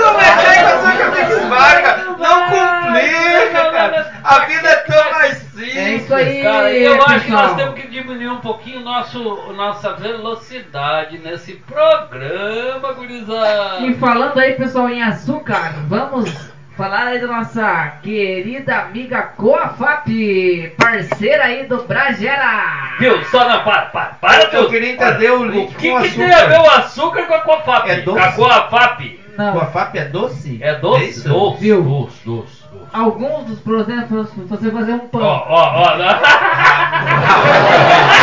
Não 0.00 0.16
mexer 0.16 0.60
com 0.60 0.66
açúcar 0.66 1.10
que 1.10 1.32
esmaga. 1.32 1.96
Não 2.18 2.48
complica, 2.48 3.70
cara. 3.70 4.12
A 4.24 4.38
vida 4.46 4.68
é 4.68 4.76
tão 4.76 5.01
isso 6.20 6.30
aí, 6.30 6.42
Cara, 6.42 6.70
eu 6.72 6.94
acho 7.02 7.14
que 7.14 7.20
pessoal. 7.20 7.42
nós 7.46 7.56
temos 7.56 7.74
que 7.80 7.88
diminuir 7.88 8.28
um 8.28 8.40
pouquinho 8.40 8.80
nosso, 8.80 9.52
nossa 9.52 9.92
velocidade 9.94 11.18
nesse 11.18 11.54
programa, 11.54 12.92
gurizada. 12.92 13.80
E 13.86 13.94
falando 13.94 14.38
aí, 14.38 14.54
pessoal, 14.54 14.88
em 14.88 15.02
açúcar, 15.02 15.74
vamos 15.88 16.52
falar 16.76 17.06
aí 17.08 17.20
da 17.20 17.26
nossa 17.26 17.98
querida 18.02 18.76
amiga 18.76 19.22
Coafap, 19.22 20.74
parceira 20.78 21.44
aí 21.44 21.66
do 21.66 21.82
Bragera. 21.84 22.94
Viu? 22.98 23.22
Só 23.26 23.48
não, 23.48 23.62
para, 23.62 23.82
para, 23.86 24.06
para 24.20 24.42
Eu 24.44 24.50
tudo. 24.50 24.70
queria 24.70 24.92
entender 24.92 25.30
o 25.30 25.44
link 25.44 25.74
que, 25.74 25.90
com 25.90 26.00
que 26.00 26.06
açúcar. 26.08 26.24
tem 26.24 26.32
a 26.32 26.46
ver 26.46 26.60
o 26.60 26.70
açúcar 26.70 27.22
com 27.26 27.34
a 27.34 27.40
Coafap? 27.40 27.90
É 27.90 28.00
doce? 28.00 28.18
A 28.20 28.32
Coafap 28.32 29.20
Não, 29.36 29.52
Coafap 29.52 29.98
é 29.98 30.04
doce? 30.06 30.58
é 30.62 30.74
doce? 30.76 31.04
isso? 31.08 31.28
doce, 31.28 31.60
Viu? 31.60 31.82
doce, 31.82 32.16
doce, 32.24 32.24
doce. 32.24 32.61
Alguns 32.92 33.46
dos 33.46 33.58
se 34.26 34.40
você 34.40 34.70
fazer 34.70 34.92
um 34.92 35.04
Ó, 35.04 35.08
pão. 35.08 35.22
ó, 35.22 35.46
ó. 35.48 35.96
Não. 35.96 36.04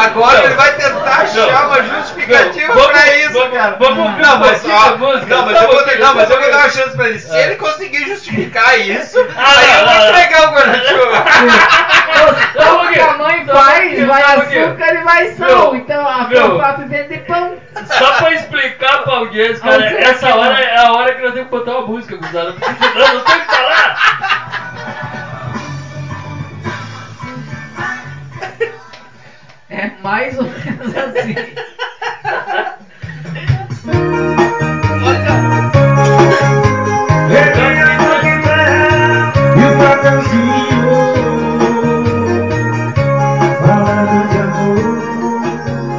Agora 0.00 0.38
Não. 0.38 0.44
ele 0.44 0.54
vai 0.54 0.72
tentar 0.74 1.10
achar 1.22 1.66
uma 1.66 1.82
justificativa 1.82 2.68
Não, 2.68 2.74
vamos- 2.74 2.90
pra 2.90 3.16
isso, 3.18 3.32
vamos- 3.32 3.56
cara. 3.58 3.76
vamos 3.78 3.98
ouvir 3.98 4.22
não, 4.22 4.38
mas, 4.38 4.64
ó, 4.64 4.68
não, 4.68 5.44
mas 5.46 5.62
eu 5.62 5.68
vou, 5.68 5.86
não, 5.98 6.14
mas 6.14 6.30
eu 6.30 6.40
vou 6.40 6.50
dar 6.50 6.58
uma 6.58 6.70
chance 6.70 6.96
pra 6.96 7.08
ele. 7.08 7.18
Se 7.18 7.36
É. 7.36 7.42
ele 7.46 7.56
conseguir 7.56 8.06
justificar 8.08 8.78
isso, 8.80 9.18
Ah, 9.36 9.54
aí 9.58 9.66
não, 9.66 9.74
eu 9.74 9.84
vou 9.84 9.94
não, 9.94 10.00
não. 10.00 10.10
entregar 10.10 10.42
o 10.48 10.52
guarda-chuva. 10.52 11.24
Mãe 13.20 13.44
vai 14.06 14.34
pouquinho. 14.34 14.66
açúcar 14.70 14.94
e 14.94 15.02
vai 15.04 15.32
sal. 15.34 15.76
Então 15.76 16.06
a 16.08 16.24
Viu? 16.24 16.50
Coafap 16.50 16.84
vende 16.86 17.18
pão. 17.18 17.54
só 17.86 18.12
pra 18.14 18.32
explicar 18.34 19.02
pra 19.02 19.14
audiência, 19.14 19.60
cara, 19.62 19.84
essa 20.00 20.34
hora 20.34 20.50
não? 20.50 20.56
é 20.58 20.76
a 20.78 20.92
hora 20.92 21.14
que 21.14 21.22
nós 21.22 21.32
temos 21.34 21.50
que 21.50 21.56
botar 21.56 21.72
uma 21.78 21.86
música, 21.86 22.16
porque 22.16 22.32
senão 22.32 22.44
não 22.46 23.20
tem 23.20 23.36
o 23.36 23.40
que 23.40 23.54
falar. 23.56 23.96
É 29.70 29.88
mais 30.02 30.36
ou 30.36 30.44
menos 30.44 30.96
assim. 30.96 31.36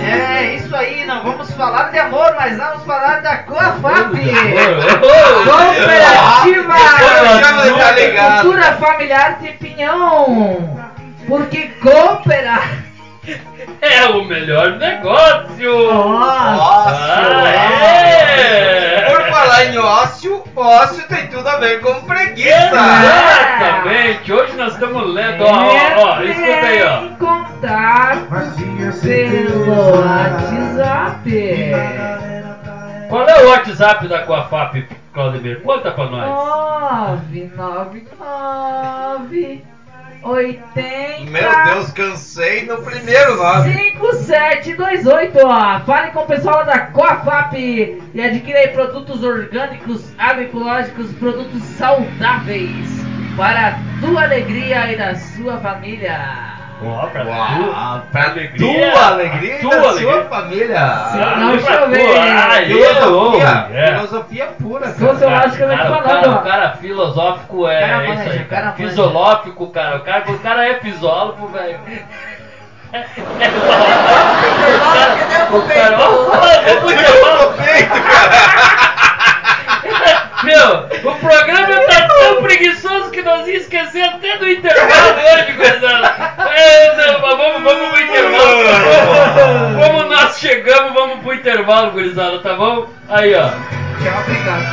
É 0.02 0.56
isso 0.56 0.76
aí, 0.76 1.06
não 1.06 1.24
vamos 1.24 1.50
falar 1.54 1.92
de 1.92 2.00
amor, 2.00 2.36
mas 2.36 2.58
vamos 2.58 2.84
falar 2.84 3.22
da 3.22 3.38
Coafap. 3.38 4.12
Cooperativa 5.46 6.74
tá 7.80 7.92
ligado. 7.92 8.42
Cultura 8.42 8.74
Familiar 8.74 9.40
de 9.40 9.52
Pinhão. 9.54 10.78
Porque 11.26 11.70
cooperar. 11.82 12.81
É 13.82 14.06
o 14.06 14.24
melhor 14.26 14.78
negócio! 14.78 15.94
Nossa. 15.94 16.90
Ah, 16.90 17.48
é! 17.48 19.10
Por 19.10 19.22
falar 19.30 19.66
em 19.66 19.78
ócio, 19.78 20.44
ócio 20.56 21.04
tem 21.08 21.28
tudo 21.28 21.48
a 21.48 21.58
ver 21.58 21.80
com 21.82 21.94
preguiça. 22.02 22.72
Exatamente! 22.72 24.34
Hoje 24.34 24.56
nós 24.56 24.74
estamos 24.74 25.08
lendo, 25.14 25.44
ó, 25.44 25.52
ó, 25.52 26.18
ó, 26.18 26.22
escuta 26.24 26.68
aí, 26.68 26.84
ó. 26.84 27.02
Em 27.04 27.16
contato 27.16 28.28
pelo. 29.02 30.02
WhatsApp. 30.02 31.72
Qual 33.10 33.28
é 33.28 33.44
o 33.44 33.50
WhatsApp 33.50 34.08
da 34.08 34.20
Coafap, 34.24 34.88
Claudemir? 35.14 35.62
Conta 35.62 35.92
pra 35.92 36.06
nós. 36.06 36.30
999 37.32 39.64
80 40.24 41.30
Meu 41.32 41.66
Deus, 41.66 41.92
cansei 41.92 42.66
no 42.66 42.78
primeiro 42.82 43.36
nome. 43.38 43.74
5728, 43.74 45.38
ó. 45.44 45.80
Fale 45.82 46.12
com 46.12 46.20
o 46.20 46.26
pessoal 46.28 46.66
da 46.66 46.80
Coafap 46.88 47.56
e 47.58 48.22
adquira 48.22 48.60
aí 48.60 48.68
produtos 48.70 49.24
orgânicos, 49.24 50.04
agroecológicos, 50.18 51.12
produtos 51.14 51.64
saudáveis 51.78 52.90
para 53.36 53.70
a 53.70 53.80
tua 54.00 54.24
alegria 54.24 54.92
e 54.92 54.98
da 54.98 55.16
sua 55.16 55.58
família. 55.58 56.61
Ó, 56.84 57.06
pra 57.08 57.24
Uau, 57.24 58.00
tu, 58.00 58.08
pra 58.12 58.24
alegria, 58.24 58.92
tua 58.92 59.06
alegria 59.08 59.56
e 59.56 59.60
tua 59.62 59.70
da 59.70 59.88
alegria. 59.90 60.12
sua 60.14 60.24
família. 60.26 60.80
Ah, 60.82 61.36
Não, 61.38 61.48
pra 61.50 61.58
deixa 61.58 61.74
eu 61.74 61.90
ver. 61.90 62.08
tua. 62.08 62.24
Aí, 62.52 62.66
Filosofia, 62.74 63.68
é. 63.72 63.86
filosofia 63.94 64.46
pura, 64.60 64.88
cara. 64.88 65.50
Cara, 65.52 65.92
o 65.92 66.02
cara, 66.04 66.30
o 66.32 66.42
cara 66.44 66.72
filosófico 66.82 67.68
é 67.68 67.80
Cara 67.82 68.04
isso 68.06 68.22
aí, 68.22 68.38
o 68.42 68.46
cara 68.48 68.48
cara. 68.48 68.66
manja. 68.66 68.76
Fisiológico, 68.90 69.68
cara. 69.72 69.96
O 69.98 70.00
cara, 70.02 70.32
o 70.32 70.40
cara 70.40 70.68
é 70.68 70.74
fisólogo, 70.80 71.48
velho. 71.50 71.80
É 72.94 73.06
Cadê 75.20 75.54
o 75.54 75.58
o 75.58 75.62
cara, 75.68 75.98
peito? 75.98 76.02
ó, 76.02 76.08
vamos 76.66 76.80
pro 76.80 76.92
intervalo. 76.92 77.54
Meu, 80.44 80.88
o 81.12 81.16
programa 81.20 81.82
tá 81.88 82.08
tão 82.08 82.42
preguiçoso 82.42 83.12
que 83.12 83.22
nós 83.22 83.48
ia 83.48 83.58
esquecer 83.58 84.02
até 84.02 84.38
do 84.38 84.50
intervalo 84.50 85.20
hoje, 85.34 85.52
gurizada. 85.54 86.34
É, 86.56 86.96
não, 86.96 87.22
vamos, 87.22 87.64
vamos 87.64 87.90
pro 87.90 88.02
intervalo. 88.02 88.64
Como 89.84 90.04
nós 90.10 90.40
chegamos, 90.40 90.94
vamos 90.94 91.20
pro 91.20 91.34
intervalo, 91.36 91.92
gurizada, 91.92 92.40
tá 92.40 92.56
bom? 92.56 92.90
Aí, 93.10 93.36
ó. 93.36 93.50
Tchau, 93.50 94.20
obrigado. 94.22 94.66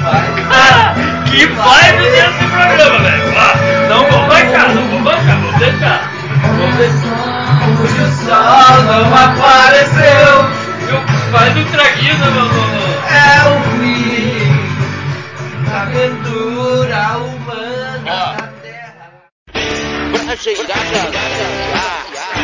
que 1.30 1.46
vibe 1.46 2.10
desse 2.10 2.44
programa, 2.46 2.98
velho. 2.98 3.32
Ah, 3.38 3.54
não 3.88 4.04
vou 4.10 4.26
bancar, 4.26 4.74
não 4.74 4.82
vou 4.88 5.00
bancar, 5.00 5.40
vou 5.40 5.52
deixar. 5.52 6.10
Vou 6.56 6.72
deixar. 6.72 7.40
O 7.70 7.86
sol 8.26 8.82
não 8.84 9.14
apareceu. 9.14 10.59
Faz 11.32 11.56
um 11.56 11.64
traguinho 11.70 12.18
no, 12.18 12.30
no- 12.30 12.50
É 13.10 13.48
o 13.48 13.54
fim 13.78 14.50
da 15.64 15.82
aventura 15.82 17.00
humana 17.18 18.36
na 18.36 18.46
Terra. 18.62 19.06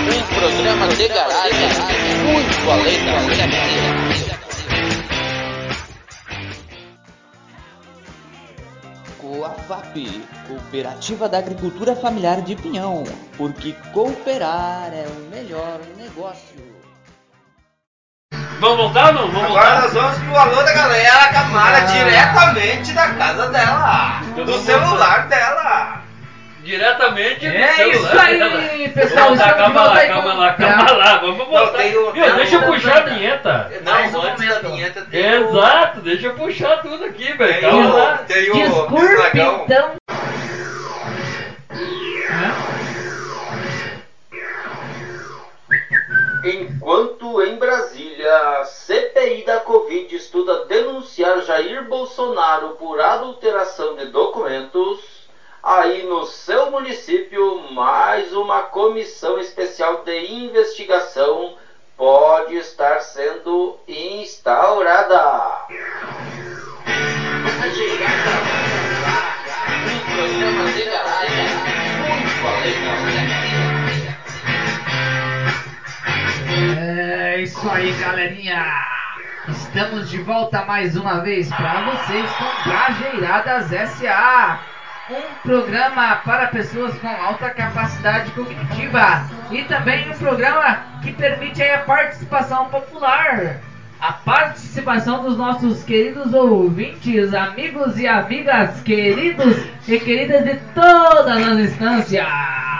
Um 0.06 0.22
programa 0.34 0.86
de 0.88 1.08
garagem 1.08 1.68
muito 2.24 2.70
além 2.70 3.04
da 3.04 3.20
média. 3.26 4.36
Coafap, 9.18 9.94
Cooperativa 10.46 11.28
da 11.28 11.38
Agricultura 11.38 11.96
Familiar 11.96 12.42
de 12.42 12.54
Pinhão, 12.54 13.04
porque 13.36 13.72
cooperar 13.92 14.90
é 14.92 15.06
o 15.08 15.30
melhor 15.34 15.80
negócio. 15.96 16.65
Vamos 18.58 18.76
voltar 18.78 19.08
ou 19.08 19.12
não? 19.14 19.28
Vamos 19.30 19.50
Agora 19.50 19.80
voltar? 19.80 19.80
nós 19.82 19.92
vamos 19.92 20.18
pro 20.18 20.36
alô 20.38 20.62
da 20.62 20.72
galera 20.72 21.28
Camara 21.28 21.76
Ah. 21.78 21.80
diretamente 21.80 22.92
da 22.92 23.08
casa 23.10 23.48
dela, 23.48 24.20
Então 24.28 24.44
do 24.44 24.58
celular 24.58 25.26
dela. 25.28 26.02
Diretamente 26.64 27.48
do 27.48 27.54
É 27.56 27.68
celular. 27.74 27.94
isso 27.94 28.18
aí, 28.18 28.38
dela. 28.38 28.88
pessoal, 28.94 29.28
voltar, 29.28 29.54
calma 29.54 29.82
lá, 29.82 29.94
aí 29.98 30.08
calma 30.08 30.32
lá, 30.34 30.52
calma 30.54 30.90
lá. 30.92 31.18
Vamos 31.18 31.46
voltar. 31.46 31.78
tem 31.78 31.96
o- 31.96 32.12
Meu, 32.12 32.34
deixa 32.34 32.54
eu 32.56 32.62
puxar 32.62 32.96
a 32.96 33.00
vinheta. 33.00 33.72
Não, 33.84 33.92
um 34.20 34.22
antes 34.22 34.48
da 34.48 34.58
vinheta 34.60 35.00
tem 35.02 35.20
Exato, 35.24 36.00
deixa 36.00 36.26
eu 36.26 36.34
puxar 36.34 36.78
tudo 36.82 37.04
aqui, 37.04 37.32
velho. 37.34 37.60
Calma 37.60 37.86
o, 37.94 37.96
lá. 37.98 38.18
tem 38.26 38.50
o 38.50 38.54
Desculpe, 38.54 39.40
então. 39.64 39.94
Enquanto 46.44 47.42
em 47.42 47.56
Brasília, 48.16 48.64
CPI 48.64 49.44
da 49.44 49.60
Covid 49.60 50.14
estuda 50.16 50.64
denunciar 50.64 51.42
Jair 51.42 51.84
Bolsonaro 51.84 52.70
por 52.76 52.98
adulteração 52.98 53.94
de 53.94 54.06
documentos, 54.06 55.28
aí 55.62 56.02
no 56.04 56.24
seu 56.24 56.70
município, 56.70 57.72
mais 57.72 58.32
uma 58.32 58.62
comissão 58.62 59.38
especial 59.38 60.02
de 60.02 60.32
investigação 60.32 61.54
pode 61.96 62.56
estar 62.56 63.00
sendo 63.00 63.78
instaurada. 63.86 65.66
Um 69.84 70.16
programa 70.16 70.72
de 70.72 70.82
garagem 70.84 71.46
muito 72.06 73.15
É 76.98 77.42
isso 77.42 77.68
aí, 77.68 77.92
galerinha. 78.00 78.64
Estamos 79.48 80.08
de 80.08 80.16
volta 80.22 80.64
mais 80.64 80.96
uma 80.96 81.20
vez 81.20 81.46
para 81.50 81.82
vocês 81.90 82.26
com 82.32 82.70
Brajeiradas 82.70 83.66
SA. 83.90 84.60
Um 85.10 85.34
programa 85.46 86.16
para 86.24 86.46
pessoas 86.46 86.98
com 86.98 87.08
alta 87.08 87.50
capacidade 87.50 88.30
cognitiva 88.30 89.28
e 89.50 89.62
também 89.64 90.10
um 90.10 90.16
programa 90.16 90.84
que 91.02 91.12
permite 91.12 91.62
a 91.62 91.80
participação 91.80 92.70
popular. 92.70 93.60
A 94.00 94.14
participação 94.14 95.22
dos 95.22 95.36
nossos 95.36 95.84
queridos 95.84 96.32
ouvintes, 96.32 97.34
amigos 97.34 97.98
e 97.98 98.08
amigas, 98.08 98.80
queridos 98.80 99.54
e 99.88 99.98
queridas 100.00 100.44
de 100.44 100.54
todas 100.74 101.36
as 101.36 101.58
instâncias. 101.58 102.26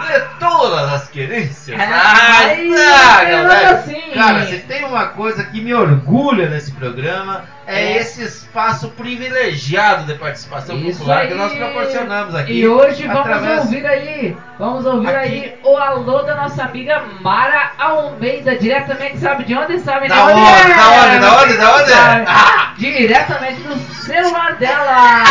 De 0.07 0.19
todas 0.39 0.93
as 0.93 1.09
querências. 1.09 1.77
É, 1.77 1.83
Ah, 1.83 1.87
mais 1.87 2.57
tá, 2.57 3.19
ou 3.19 3.25
menos 3.27 3.47
galera. 3.47 3.69
assim. 3.71 4.01
Cara, 4.13 4.45
se 4.45 4.57
tem 4.59 4.85
uma 4.85 5.07
coisa 5.07 5.43
que 5.43 5.59
me 5.59 5.73
orgulha 5.73 6.47
nesse 6.49 6.71
programa 6.71 7.43
é, 7.65 7.93
É. 7.93 7.97
esse 7.97 8.23
espaço 8.23 8.89
privilegiado 8.91 10.03
de 10.05 10.13
participação 10.13 10.77
Isso 10.77 10.99
popular 10.99 11.17
aí. 11.23 11.27
que 11.27 11.33
nós 11.33 11.51
proporcionamos 11.53 12.35
aqui. 12.35 12.53
E 12.53 12.67
hoje 12.67 13.03
vamos 13.07 13.19
através- 13.21 13.59
ouvir 13.65 13.85
aí, 13.85 14.37
vamos 14.57 14.85
ouvir 14.85 15.09
Aqui. 15.09 15.17
aí 15.17 15.59
o 15.65 15.75
alô 15.75 16.21
da 16.21 16.35
nossa 16.35 16.63
amiga 16.63 17.01
Mara 17.21 17.71
Almeida, 17.77 18.55
diretamente, 18.55 19.17
sabe 19.17 19.43
de 19.43 19.53
onde? 19.55 19.79
Sabe 19.79 20.07
Da 20.07 20.23
onde? 20.23 20.33
onde? 20.39 20.71
é? 20.71 20.75
Da 20.75 20.89
onde? 20.91 21.19
Da 21.19 21.37
onde? 21.43 21.53
Da 21.57 21.75
onde? 21.75 22.27
Ah! 22.29 22.73
Diretamente 22.77 23.61
do 23.63 23.75
celular 23.95 24.53
dela. 24.55 25.23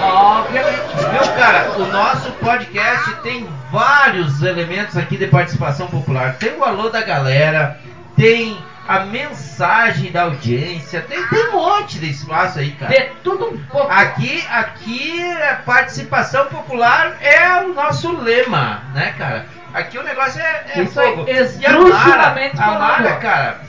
Obviamente. 0.00 0.94
Meu 1.12 1.32
cara, 1.34 1.70
o 1.78 1.86
nosso 1.86 2.30
podcast 2.32 3.14
tem 3.22 3.48
vários 3.72 4.42
elementos 4.42 4.96
aqui 4.96 5.16
de 5.16 5.26
participação 5.26 5.86
popular. 5.86 6.34
Tem 6.34 6.56
o 6.56 6.64
alô 6.64 6.90
da 6.90 7.02
galera, 7.02 7.80
tem 8.16 8.56
a 8.86 9.00
mensagem 9.00 10.12
da 10.12 10.24
audiência. 10.24 11.00
Tem, 11.02 11.26
tem 11.28 11.48
um 11.48 11.52
monte 11.52 11.98
de 11.98 12.10
espaço 12.10 12.58
aí, 12.58 12.72
cara. 12.72 12.92
De 12.92 13.00
tudo 13.22 13.46
um 13.46 13.58
pouco. 13.66 13.90
Aqui, 13.90 14.44
aqui, 14.50 15.32
a 15.42 15.56
participação 15.56 16.46
popular 16.46 17.16
é 17.20 17.62
o 17.62 17.72
nosso 17.72 18.14
lema, 18.16 18.82
né, 18.92 19.14
cara? 19.16 19.46
Aqui 19.72 19.98
o 19.98 20.02
negócio 20.04 20.40
é, 20.40 20.64
é 20.74 20.82
Isso 20.82 20.92
fogo. 20.92 21.24
E 21.26 21.66
a 21.66 21.72
Mara, 21.72 22.34
a 22.58 22.78
Mara, 22.78 23.16
cara, 23.16 23.60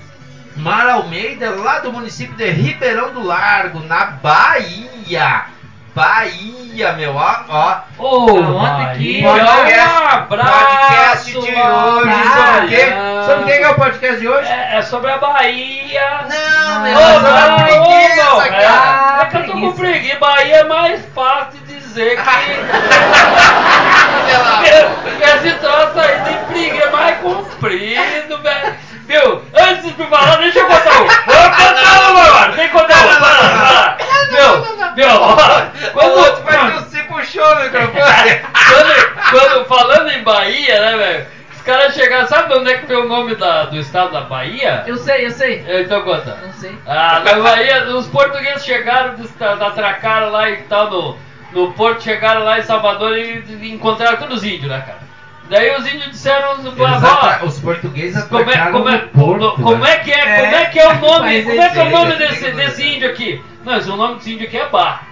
Mara 0.55 0.93
Almeida, 0.93 1.49
lá 1.51 1.79
do 1.79 1.91
município 1.91 2.35
de 2.35 2.49
Ribeirão 2.49 3.11
do 3.13 3.21
Largo, 3.23 3.79
na 3.81 4.05
Bahia. 4.05 5.45
Bahia, 5.93 6.91
meu, 6.93 7.15
ó, 7.15 7.35
ó. 7.47 7.77
Ô, 7.97 8.25
que- 8.97 9.21
Bahia, 9.21 9.29
Podcast- 9.29 9.79
um 9.79 10.07
abraço, 10.07 10.51
podcast 10.51 11.31
de 11.31 11.37
hoje. 11.37 11.55
Ah, 11.57 12.59
sobre 12.59 12.65
o 12.65 12.67
quê? 12.67 12.93
Sobre 13.25 13.45
quem 13.45 13.57
que 13.59 13.63
é 13.63 13.69
o 13.69 13.75
podcast 13.75 14.19
de 14.19 14.27
hoje? 14.27 14.49
É, 14.51 14.75
é 14.77 14.81
sobre 14.81 15.11
a 15.11 15.17
Bahia. 15.17 16.25
Não, 16.27 16.75
Ô, 16.75 16.79
meu, 16.81 16.97
Ô, 16.97 17.01
é 17.01 17.13
sobre 17.13 17.31
não, 17.31 17.37
a 17.37 17.55
ô, 17.55 17.55
preguiça, 17.63 18.25
não, 18.25 18.37
cara. 18.37 19.17
é, 19.19 19.21
é 19.21 19.25
que 19.25 19.37
eu 19.37 19.45
tô 19.45 19.51
com 19.53 19.71
preguiça. 19.73 20.19
Bahia 20.19 20.55
é 20.57 20.63
mais 20.65 21.05
fácil 21.15 21.59
de 21.65 21.75
dizer 21.79 22.17
que. 22.21 22.27
esse 25.47 25.55
troço 25.59 25.97
aí 25.99 26.19
de 26.21 26.33
preguiça 26.53 26.87
é 26.87 26.89
mais 26.91 27.17
comprido, 27.19 28.37
velho. 28.41 28.75
Viu? 29.07 29.41
Antes 29.53 29.95
de 29.95 30.03
falar, 30.07 30.37
deixa 30.37 30.59
eu 30.59 30.65
contar 30.67 30.91
um. 30.93 31.05
Vou 31.05 31.49
contar 31.51 32.11
um 32.11 32.17
agora. 32.17 32.53
Tem 32.53 32.67
que 32.67 32.73
contar 32.73 32.97
um. 32.97 33.07
Vai 33.07 33.19
lá, 33.19 33.29
vai 33.29 33.73
lá. 33.75 33.97
Viu? 35.15 35.21
Ó, 35.21 35.87
O 35.87 35.91
Quando, 35.93 36.17
outro 36.17 36.43
vai 36.43 36.71
que 36.71 36.83
se 36.89 37.03
puxou 37.03 37.43
o 37.45 37.63
microfone. 37.63 38.41
quando, 38.53 39.29
quando- 39.31 39.65
falando 39.65 40.09
em 40.11 40.23
Bahia, 40.23 40.79
né, 40.79 40.97
velho? 40.97 41.25
Os 41.55 41.61
caras 41.61 41.93
chegaram. 41.95 42.27
Sabe 42.27 42.53
de 42.53 42.59
onde 42.59 42.71
é 42.71 42.77
que 42.77 42.85
veio 42.85 43.05
o 43.05 43.07
nome 43.09 43.35
da- 43.35 43.63
do 43.65 43.77
estado 43.77 44.11
da 44.11 44.21
Bahia? 44.21 44.83
Eu 44.85 44.97
sei, 44.97 45.25
eu 45.25 45.31
sei. 45.31 45.65
Então 45.67 46.01
conta. 46.03 46.37
Não 46.45 46.53
sei. 46.53 46.77
Ah, 46.85 47.21
na 47.25 47.33
Bahia, 47.39 47.85
os 47.89 48.07
portugueses 48.07 48.63
chegaram, 48.65 49.15
atracaram 49.65 50.29
lá 50.31 50.49
e 50.49 50.57
tal 50.63 50.89
no, 50.89 51.17
no 51.53 51.73
porto, 51.73 52.03
chegaram 52.03 52.43
lá 52.43 52.59
em 52.59 52.63
Salvador 52.63 53.17
e, 53.17 53.43
e 53.61 53.71
encontraram 53.73 54.17
todos 54.17 54.37
os 54.37 54.43
índios, 54.43 54.69
né, 54.69 54.83
cara? 54.85 55.04
Daí 55.49 55.75
os 55.75 55.85
índios 55.85 56.09
disseram, 56.11 56.53
Eles 56.53 56.73
"Vó, 56.73 56.85
atra- 56.87 57.45
Os 57.45 57.59
portugueses 57.59 58.23
como 58.25 58.49
é, 58.49 58.57
como, 58.71 58.89
é, 58.89 58.97
porto, 58.97 59.51
como 59.61 59.75
né? 59.83 59.91
é 59.91 59.97
que 59.99 60.11
é, 60.11 60.19
É, 60.19 60.41
como 60.41 60.55
é 60.55 60.65
que 60.65 60.79
é 60.79 60.87
o 60.87 60.93
nome, 60.95 61.43
como 61.43 61.61
é 61.61 61.69
que 61.69 61.79
é 61.79 61.83
o 61.83 61.89
nome 61.91 62.09
esse- 62.11 62.17
desse, 62.19 62.33
esse- 62.45 62.51
desse 62.51 62.87
índio 62.95 63.09
aqui? 63.09 63.43
Não, 63.63 63.77
esse- 63.77 63.89
o 63.89 63.95
nome 63.95 64.15
desse 64.15 64.33
índio 64.33 64.47
aqui 64.47 64.57
é 64.57 64.65
Bar. 64.67 65.03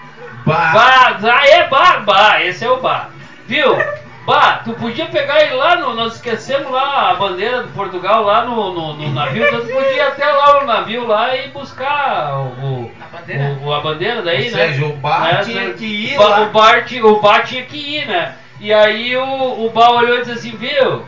Bah. 0.45 0.71
Bah, 0.73 1.19
ah, 1.23 1.47
é 1.47 1.67
Bar, 1.67 2.03
Bar, 2.03 2.41
esse 2.41 2.65
é 2.65 2.69
o 2.69 2.77
Bar. 2.81 3.09
Viu? 3.47 3.77
Bah, 4.25 4.61
tu 4.63 4.71
podia 4.73 5.05
pegar 5.07 5.41
ele 5.41 5.53
lá, 5.53 5.75
no, 5.75 5.93
nós 5.93 6.15
esquecemos 6.15 6.71
lá 6.71 7.11
a 7.11 7.13
bandeira 7.15 7.63
de 7.63 7.69
Portugal 7.73 8.23
lá 8.23 8.45
no, 8.45 8.73
no, 8.73 8.93
no 8.93 9.09
navio, 9.13 9.45
então 9.45 9.59
tu 9.61 9.67
podia 9.67 9.91
ir 9.91 9.99
até 10.01 10.25
lá 10.25 10.61
no 10.61 10.65
navio 10.67 11.05
lá 11.05 11.35
e 11.35 11.49
buscar 11.49 12.37
o, 12.37 12.45
o- 12.65 12.91
A 13.01 13.17
bandeira? 13.17 13.43
o- 13.61 13.65
o- 13.67 13.73
a 13.73 13.81
bandeira 13.81 14.21
daí, 14.21 14.45
Ou 14.49 14.57
né? 14.57 14.67
seja, 14.67 14.85
o 14.85 14.93
Bar 14.93 15.21
Né? 15.23 15.41
tinha 15.43 15.73
que 15.73 15.85
ir 15.85 16.17
Ba- 16.17 16.27
lá. 16.27 16.41
O 16.41 16.45
Bar, 16.51 16.85
o 17.03 17.19
Bar 17.21 17.43
tinha 17.43 17.63
que 17.63 17.77
ir, 17.77 18.07
né? 18.07 18.33
E 18.63 18.71
aí 18.73 19.13
o, 19.17 19.65
o 19.65 19.69
Bar 19.71 19.91
olhou 19.91 20.15
e 20.15 20.19
disse 20.19 20.31
assim, 20.31 20.55
viu? 20.55 21.03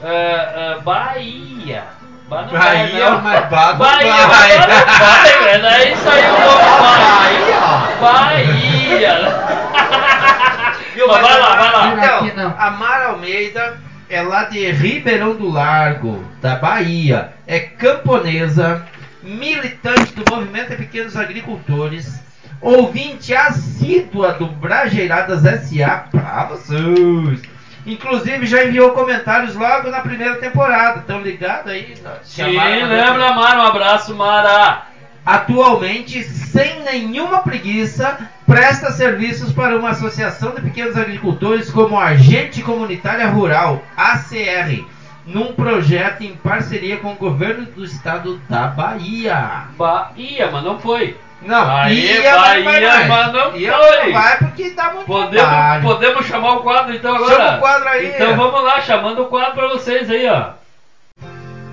Ah, 0.00 0.76
ah, 0.76 0.78
Bahia. 0.84 1.82
Bah 2.28 2.42
não 2.42 2.50
vai, 2.50 2.86
Bahia, 2.88 3.10
não. 3.10 3.20
mas 3.20 3.48
Bah 3.50 3.72
não 3.72 3.78
Bahia, 3.78 4.12
vai. 4.28 4.58
mas 4.58 4.66
Bah 4.66 4.86
não 4.86 4.98
vai, 4.98 5.42
velho. 5.42 5.62
Daí 5.62 5.96
saiu 5.96 6.34
o 6.34 6.38
nome 6.38 6.64
Bahia. 6.80 7.98
Bahia. 8.00 9.18
Bahia. 9.20 9.44
Viu, 10.94 11.08
Mas 11.08 11.20
mas 11.20 11.22
vai 11.22 11.32
a 11.32 11.38
lá, 11.38 11.56
vai 11.56 11.72
lá. 11.72 11.96
Não, 11.96 12.04
aqui 12.18 12.26
Então, 12.28 12.44
não. 12.50 12.54
a 12.56 12.70
Mara 12.70 13.06
Almeida 13.08 13.78
é 14.08 14.22
lá 14.22 14.44
de 14.44 14.70
Ribeirão 14.70 15.34
do 15.34 15.50
Largo, 15.50 16.24
da 16.40 16.54
Bahia. 16.54 17.32
É 17.48 17.58
camponesa, 17.58 18.86
militante 19.20 20.12
do 20.14 20.24
movimento 20.32 20.70
de 20.70 20.76
pequenos 20.76 21.16
agricultores, 21.16 22.22
ouvinte 22.64 23.34
assídua 23.34 24.32
do 24.32 24.46
Brajeiradas 24.46 25.44
S.A. 25.44 25.98
pra 26.10 26.46
vocês. 26.46 27.42
Inclusive 27.86 28.46
já 28.46 28.64
enviou 28.64 28.92
comentários 28.92 29.54
logo 29.54 29.90
na 29.90 30.00
primeira 30.00 30.36
temporada. 30.36 31.00
Estão 31.00 31.20
ligados 31.20 31.70
aí? 31.70 31.94
Sim, 32.22 32.42
lembra, 32.88 33.34
Mara? 33.34 33.62
Um 33.62 33.66
abraço, 33.66 34.14
Mara. 34.16 34.86
Atualmente, 35.26 36.22
sem 36.22 36.82
nenhuma 36.82 37.38
preguiça, 37.38 38.18
presta 38.46 38.90
serviços 38.92 39.52
para 39.52 39.76
uma 39.76 39.90
associação 39.90 40.54
de 40.54 40.62
pequenos 40.62 40.96
agricultores 40.96 41.70
como 41.70 41.98
Agente 41.98 42.62
Comunitária 42.62 43.26
Rural, 43.28 43.82
ACR, 43.96 44.84
num 45.26 45.52
projeto 45.52 46.22
em 46.22 46.34
parceria 46.36 46.98
com 46.98 47.12
o 47.12 47.16
governo 47.16 47.66
do 47.66 47.84
estado 47.84 48.38
da 48.48 48.66
Bahia. 48.68 49.64
Bahia, 49.78 50.50
mas 50.50 50.64
não 50.64 50.78
foi. 50.78 51.16
Não, 51.44 51.66
Bahia, 51.66 52.20
ia, 52.22 52.22
mas 52.22 52.34
não 52.34 52.42
vai 52.42 52.62
Bahia, 52.64 52.88
mais. 52.94 53.08
mas 53.08 53.32
não 53.32 53.56
Ia, 53.56 53.72
foi. 53.76 54.04
não 54.06 54.12
vai 54.12 54.38
porque 54.38 54.70
dá 54.70 54.90
muito 54.92 55.06
Podemos, 55.06 55.48
trabalho. 55.48 55.82
podemos 55.82 56.26
chamar 56.26 56.52
o 56.54 56.62
quadro 56.62 56.94
então 56.94 57.14
agora? 57.14 57.34
Chama 57.34 57.56
o 57.56 57.60
quadro 57.60 57.88
aí. 57.88 58.06
Então 58.14 58.36
vamos 58.36 58.64
lá, 58.64 58.80
chamando 58.80 59.22
o 59.22 59.26
quadro 59.26 59.52
pra 59.54 59.68
vocês 59.68 60.08
aí, 60.10 60.26
ó. 60.28 60.50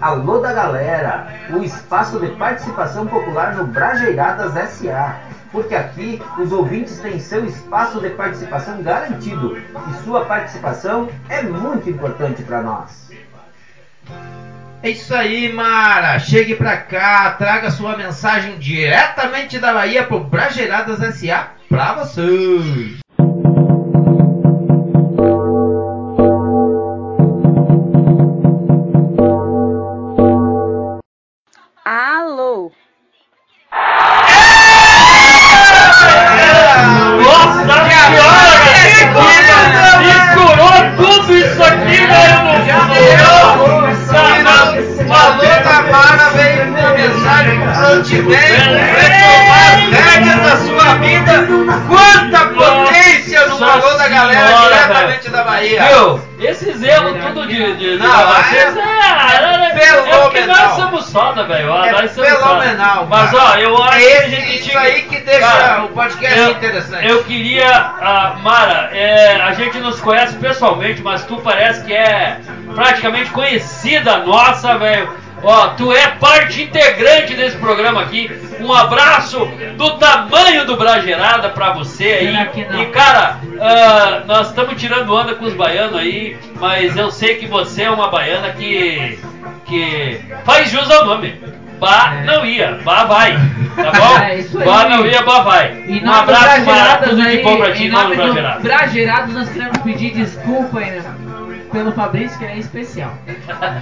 Alô 0.01 0.39
da 0.39 0.51
galera, 0.51 1.27
o 1.51 1.63
espaço 1.63 2.19
de 2.19 2.27
participação 2.31 3.05
popular 3.07 3.53
no 3.55 3.65
Brajeiradas 3.65 4.53
SA. 4.71 5.15
Porque 5.51 5.75
aqui 5.75 6.21
os 6.37 6.51
ouvintes 6.53 6.99
têm 7.01 7.19
seu 7.19 7.45
espaço 7.45 7.99
de 7.99 8.09
participação 8.11 8.81
garantido 8.81 9.57
e 9.57 10.03
sua 10.05 10.23
participação 10.23 11.09
é 11.27 11.41
muito 11.43 11.89
importante 11.89 12.41
para 12.43 12.61
nós. 12.61 13.11
É 14.83 14.89
isso 14.89 15.13
aí, 15.13 15.53
Mara. 15.53 16.17
Chegue 16.17 16.55
pra 16.55 16.77
cá, 16.77 17.31
traga 17.37 17.69
sua 17.69 17.95
mensagem 17.95 18.57
diretamente 18.57 19.59
da 19.59 19.73
Bahia 19.73 20.03
pro 20.03 20.23
Brajeiradas 20.23 21.15
SA 21.15 21.51
pra 21.69 21.93
vocês. 21.93 22.99
Tiberio 48.03 48.77
retomar 48.77 49.73
as 49.73 49.89
rédeas 49.91 50.35
da 50.41 50.57
sua 50.57 50.95
vida. 50.95 51.31
Quanta 51.87 52.45
potência 52.47 53.45
no 53.47 53.63
alô 53.63 53.93
da 53.97 54.07
galera 54.07 54.47
senhora, 54.47 54.75
diretamente 54.75 55.29
da 55.29 55.43
Bahia. 55.43 55.83
Viu? 55.83 56.21
Esse 56.39 56.73
zelo 56.73 57.13
tudo 57.19 57.45
de, 57.47 57.75
de, 57.75 57.97
de 57.97 57.97
Não, 57.97 58.09
vocês 58.27 58.75
é 58.75 58.81
é, 58.81 59.79
é, 59.79 60.09
é, 60.09 60.17
porque 60.21 60.41
nós 60.45 60.71
somos 60.75 61.05
soda, 61.05 61.43
velho. 61.43 61.71
Ah, 61.73 61.87
É 61.87 61.91
nós 61.91 62.11
somos 62.11 62.29
soda. 62.31 62.61
fenomenal, 62.61 63.05
Mas 63.07 63.33
ó, 63.33 63.55
eu 63.57 63.83
acho 63.83 63.97
É 63.97 63.99
que 63.99 64.05
a 64.05 64.17
esse- 64.17 64.29
gente 64.35 64.55
isso 64.55 64.69
tinha 64.69 64.79
aí 64.79 65.01
que 65.03 65.17
deixa 65.19 65.39
Cara, 65.47 65.83
o 65.83 65.89
podcast 65.89 66.39
eu- 66.39 66.51
interessante. 66.51 67.07
Eu 67.07 67.23
queria, 67.25 67.69
ah, 67.71 68.35
Mara, 68.41 68.89
é, 68.91 69.39
a 69.41 69.53
gente 69.53 69.77
nos 69.79 69.99
conhece 70.01 70.35
pessoalmente, 70.37 71.01
mas 71.03 71.23
tu 71.25 71.37
parece 71.37 71.83
que 71.83 71.93
é 71.93 72.37
praticamente 72.73 73.29
conhecida 73.29 74.17
nossa, 74.17 74.77
velho. 74.79 75.09
Ó, 75.43 75.67
tu 75.69 75.91
é 75.91 76.07
parte 76.07 76.63
integrante 76.63 77.33
desse 77.33 77.57
programa 77.57 78.01
aqui. 78.01 78.29
Um 78.59 78.71
abraço 78.71 79.39
do 79.75 79.97
tamanho 79.97 80.65
do 80.65 80.77
Bragerada 80.77 81.49
pra 81.49 81.73
você 81.73 82.05
aí. 82.05 82.81
E 82.81 82.85
cara, 82.87 83.37
ah, 83.59 84.21
nós 84.27 84.49
estamos 84.49 84.79
tirando 84.79 85.13
onda 85.13 85.33
com 85.35 85.45
os 85.45 85.53
baianos 85.53 85.99
aí, 85.99 86.37
mas 86.59 86.95
eu 86.95 87.09
sei 87.09 87.35
que 87.35 87.47
você 87.47 87.83
é 87.83 87.89
uma 87.89 88.09
baiana 88.09 88.51
que 88.51 89.17
que 89.65 90.21
faz 90.45 90.69
jus 90.69 90.89
ao 90.91 91.05
nome. 91.05 91.39
Bah 91.79 92.13
É. 92.15 92.23
não 92.25 92.45
ia, 92.45 92.79
bah 92.83 93.05
vai. 93.05 93.33
Tá 93.75 93.91
bom? 93.91 94.17
É, 94.21 94.25
aí. 94.25 94.43
Bah 94.43 94.87
não 94.87 95.05
ia, 95.05 95.23
bah 95.23 95.41
vai. 95.41 95.83
Um 95.87 96.11
abraço. 96.11 96.43
Brageiradas 96.43 97.09
Tudo 97.09 97.21
de 97.21 97.27
aí, 97.27 97.41
bom 97.41 97.57
pra 97.57 97.71
ti, 97.71 97.85
em 97.85 97.89
nome 97.89 98.15
do 98.15 98.21
do 98.21 98.21
Brageiradas. 98.21 98.61
Brageiradas, 98.61 99.33
nós 99.33 99.49
queremos 99.49 99.77
pedir 99.79 100.11
desculpa 100.11 100.77
aí, 100.77 100.91
né, 100.91 101.01
pelo 101.71 101.91
Fabrício, 101.93 102.37
que 102.37 102.43
ele 102.43 102.53
é 102.53 102.57
especial. 102.59 103.13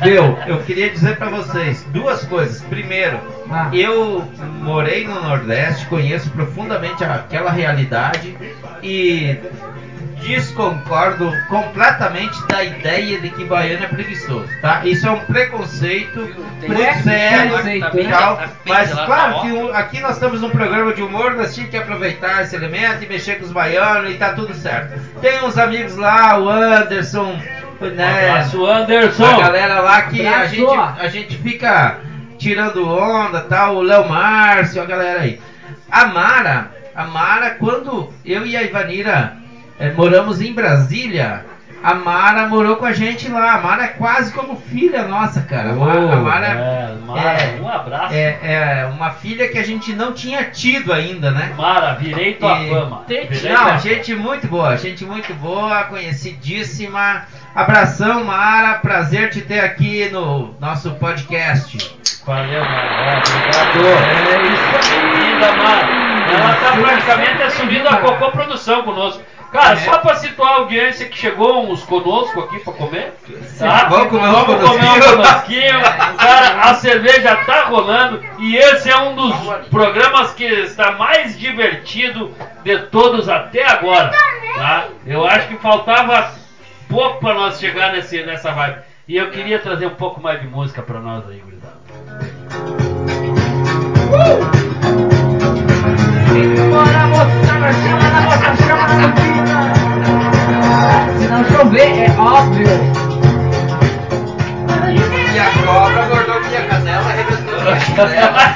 Viu? 0.04 0.38
Eu 0.48 0.60
queria 0.64 0.90
dizer 0.90 1.18
pra 1.18 1.30
vocês 1.30 1.84
duas 1.92 2.24
coisas. 2.26 2.62
Primeiro, 2.64 3.20
Ah. 3.50 3.70
eu 3.74 4.28
morei 4.62 5.08
no 5.08 5.22
Nordeste, 5.22 5.86
conheço 5.88 6.30
profundamente 6.32 7.04
aquela 7.04 7.52
realidade 7.52 8.38
e 8.84 9.38
desconcordo 10.22 11.32
completamente 11.48 12.46
da 12.48 12.62
ideia 12.64 13.20
de 13.22 13.30
que 13.30 13.46
baiano 13.46 13.86
é 13.86 13.88
preguiçoso, 13.88 14.50
tá? 14.62 14.82
Isso 14.86 15.08
é 15.08 15.12
um 15.12 15.20
preconceito 15.22 16.20
muito 16.20 17.04
sério 17.04 17.52
Preconceito, 17.54 17.98
e 17.98 18.02
hein? 18.02 18.10
tal, 18.10 18.36
Tá 18.38 18.50
mas 18.68 18.92
claro 18.92 19.08
tá, 19.34 19.38
ó. 19.38 19.42
que 19.42 19.52
o- 19.54 19.74
aqui 19.74 20.00
nós 20.02 20.16
estamos 20.16 20.42
num 20.42 20.50
programa 20.50 20.94
de 20.94 21.02
humor, 21.02 21.36
nós 21.36 21.54
tínhamos 21.56 21.72
que 21.72 21.78
aproveitar 21.78 22.42
esse 22.44 22.54
elemento 22.56 23.02
e 23.04 23.08
mexer 23.08 23.36
com 23.36 23.46
os 23.46 23.52
baianos 23.54 24.12
e 24.12 24.16
tá 24.16 24.34
tudo 24.34 24.54
certo. 24.54 25.00
Tem 25.22 25.42
uns 25.44 25.58
amigos 25.58 25.96
lá, 25.96 26.38
o 26.38 26.50
Anderson, 26.50 27.40
Um 27.82 27.90
né? 27.92 28.30
abraço, 28.30 28.66
Anderson. 28.66 29.26
A 29.26 29.40
galera 29.40 29.80
lá 29.80 30.02
que 30.04 30.26
a 30.26 30.46
gente, 30.48 30.66
a 30.68 31.08
gente 31.08 31.38
fica 31.38 31.98
tirando 32.38 32.88
onda, 32.88 33.42
tal, 33.42 33.78
o 33.78 33.82
Léo 33.82 34.08
Márcio, 34.08 34.82
a 34.82 34.86
galera 34.86 35.22
aí. 35.22 35.40
A 35.90 36.06
Mara, 36.06 36.72
a 36.96 37.06
Mara, 37.06 37.52
quando 37.52 38.12
eu 38.26 38.46
e 38.46 38.56
a 38.56 38.64
Ivanira 38.64 39.38
eh, 39.80 39.92
moramos 39.92 40.42
em 40.42 40.54
Brasília, 40.54 41.46
a 41.84 41.94
Mara 41.96 42.48
morou 42.48 42.76
com 42.76 42.86
a 42.86 42.92
gente 42.94 43.30
lá. 43.30 43.54
A 43.54 43.62
Mara 43.62 43.84
é 43.84 43.88
quase 43.88 44.32
como 44.34 44.56
filha 44.60 45.04
nossa, 45.08 45.42
cara. 45.42 45.72
A 45.72 45.74
Ma- 45.74 45.94
a 45.94 46.16
Mara 46.18 46.46
é, 46.48 46.96
Mara, 47.06 47.58
um 47.62 47.70
abraço. 47.70 48.14
é, 48.14 48.38
é 48.42 48.90
uma 48.94 49.12
filha 49.12 49.48
que 49.48 49.58
a 49.58 49.64
gente 49.64 49.94
não 49.94 50.14
tinha 50.14 50.44
tido 50.46 50.92
ainda, 50.94 51.32
né? 51.32 51.54
Mara, 51.58 51.94
virei 51.96 52.34
tua 52.36 52.60
E- 52.62 52.70
fama. 52.70 53.04
Virei 53.08 53.52
Não, 53.54 53.80
gente 53.80 54.14
muito 54.16 54.48
boa, 54.48 54.78
gente 54.78 55.06
muito 55.06 55.34
boa, 55.36 55.84
conhecidíssima. 55.86 57.24
Abração, 57.56 58.24
Mara, 58.24 58.76
prazer 58.80 59.30
te 59.32 59.42
ter 59.42 59.60
aqui 59.60 60.08
no 60.12 60.56
nosso 60.60 60.92
podcast. 60.92 61.78
Valeu, 62.26 62.64
Mara. 62.64 63.22
Obrigado. 63.26 63.88
É 63.88 64.42
isso 64.54 64.94
aí. 64.94 65.32
Linda, 65.34 65.52
Mara. 65.54 66.10
Ela 66.32 66.54
tá 66.56 66.78
praticamente 66.80 67.42
assumindo 67.42 67.88
a 67.90 67.98
Cocô 67.98 68.32
Produção 68.32 68.84
conosco. 68.84 69.24
Cara, 69.52 69.78
só 69.78 69.98
pra 69.98 70.16
situar 70.16 70.52
a 70.52 70.56
audiência 70.58 71.08
que 71.08 71.18
chegou 71.18 71.72
uns 71.72 71.84
conosco 71.84 72.40
aqui 72.42 72.60
pra 72.60 72.74
comer. 72.74 73.14
Tá? 73.58 73.88
Vamos 73.90 74.10
comer 74.10 74.28
uns 74.28 74.32
Vamos 74.32 74.46
comer 74.46 74.86
um 74.86 75.00
conosquinho. 75.00 75.18
conosquinho. 75.18 75.82
Cara, 76.18 76.62
a 76.62 76.74
cerveja 76.76 77.36
tá 77.46 77.64
rolando 77.66 78.24
e 78.38 78.56
esse 78.56 78.90
é 78.92 78.98
um 78.98 79.16
dos 79.16 79.36
programas 79.70 80.32
que 80.34 80.44
está 80.46 80.92
mais 80.92 81.38
divertido 81.38 82.34
de 82.64 82.78
todos 82.88 83.28
até 83.28 83.66
agora. 83.66 84.12
Tá? 84.56 84.86
Eu 85.06 85.26
acho 85.26 85.48
que 85.48 85.56
faltava 85.58 86.32
pouco 86.88 87.20
pra 87.20 87.34
nós 87.34 87.60
chegar 87.60 87.94
nesse, 87.94 88.22
nessa 88.24 88.52
vibe. 88.52 88.80
E 89.08 89.18
eu 89.18 89.32
queria 89.32 89.58
trazer 89.58 89.88
um 89.88 89.96
pouco 89.96 90.22
mais 90.22 90.40
de 90.40 90.48
música 90.48 90.84
pra 90.84 91.00
nós 91.00 91.28
aí, 91.28 91.40
gurizada. 91.40 91.80
Bora 96.70 97.39
na 97.60 98.22
mocinha. 98.22 98.76
Se 101.20 101.28
não 101.28 101.44
chover, 101.46 102.06
é 102.06 102.12
óbvio. 102.18 102.68
E 105.34 105.40
a 105.40 105.50
cobra 105.66 106.06
mordou 106.08 106.40
minha 106.42 106.62
canela, 106.68 107.10
arrebentou 107.10 107.62
minha 107.62 107.80
chinela. 107.80 108.56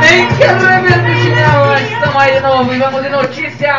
Nem 0.00 0.28
quero 0.36 0.58
beber 0.60 1.02
no 1.02 1.14
chinelo, 1.16 1.74
estamos 1.76 2.16
aí 2.16 2.32
de 2.34 2.40
novo 2.40 2.74
e 2.74 2.78
vamos 2.78 3.02
de 3.02 3.08
notícia. 3.08 3.74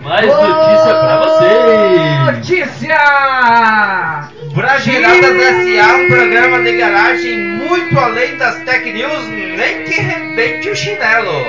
Mais 0.00 0.26
notícia 0.26 0.94
pra 0.94 1.20
vocês. 1.20 2.20
Notícia! 2.26 4.29
Brageiradas 4.52 5.36
S.A. 5.36 5.96
um 5.96 6.08
programa 6.08 6.62
de 6.62 6.76
garagem 6.76 7.38
muito 7.38 7.98
além 7.98 8.36
das 8.36 8.56
tech 8.64 8.92
news, 8.92 9.26
nem 9.28 9.84
que 9.84 10.00
rebente 10.00 10.68
o 10.68 10.76
chinelo. 10.76 11.46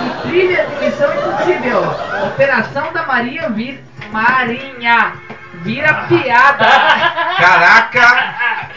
E 0.00 0.28
trilha 0.28 0.66
de 0.66 0.84
Missão 0.84 1.12
Impossível. 1.12 1.82
Operação 2.26 2.92
da 2.92 3.04
Marinha 3.04 3.48
vir... 3.50 3.82
Marinha 4.12 5.14
vira 5.62 6.06
piada. 6.08 6.66
Caraca, 7.38 8.34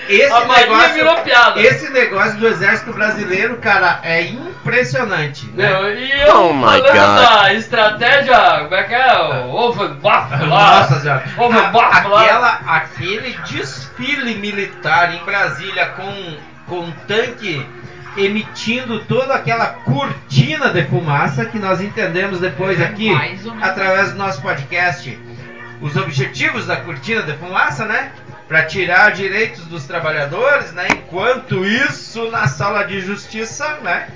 esse 0.10 0.48
negócio, 0.48 0.94
virou 0.94 1.18
piada. 1.18 1.62
esse 1.62 1.90
negócio 1.92 2.38
do 2.38 2.48
exército 2.48 2.92
brasileiro, 2.94 3.58
cara, 3.58 4.00
é 4.04 4.22
impressionante. 4.64 5.46
Né? 5.48 5.68
Meu, 5.70 5.98
e 5.98 6.12
eu 6.22 6.50
Oh 6.50 6.54
falando 6.54 6.84
God. 6.86 6.94
da 7.42 7.54
estratégia, 7.54 8.60
como 8.64 8.76
é 8.76 8.84
que 8.84 8.94
é? 8.96 9.14
O 9.46 9.56
Offenbach 9.70 10.32
lá. 10.48 10.80
Nossa 10.80 11.00
senhora. 11.02 11.24
A- 11.38 12.08
lá. 12.08 12.22
aquela, 12.22 12.50
aquele 12.66 13.38
desfile 13.50 14.36
militar 14.36 15.14
em 15.14 15.24
Brasília 15.26 15.88
com, 15.88 16.38
com 16.68 16.92
tanque 17.08 17.66
emitindo 18.16 19.00
toda 19.06 19.34
aquela 19.34 19.66
cortina 19.66 20.70
de 20.70 20.84
fumaça 20.86 21.46
que 21.46 21.58
nós 21.58 21.82
entendemos 21.82 22.40
depois 22.40 22.80
aqui 22.82 23.10
ou 23.10 23.18
menos. 23.18 23.64
através 23.68 24.12
do 24.12 24.18
nosso 24.18 24.42
podcast. 24.42 25.18
Os 25.82 25.98
objetivos 25.98 26.68
da 26.68 26.78
cortina 26.78 27.24
de 27.24 27.34
fumaça, 27.34 27.86
né? 27.86 28.12
Para 28.48 28.64
tirar 28.66 29.12
direitos 29.12 29.66
dos 29.66 29.86
trabalhadores, 29.86 30.72
né? 30.74 30.88
Enquanto 30.92 31.66
isso, 31.66 32.30
na 32.30 32.48
sala 32.48 32.84
de 32.84 33.02
justiça, 33.02 33.80
né? 33.82 34.08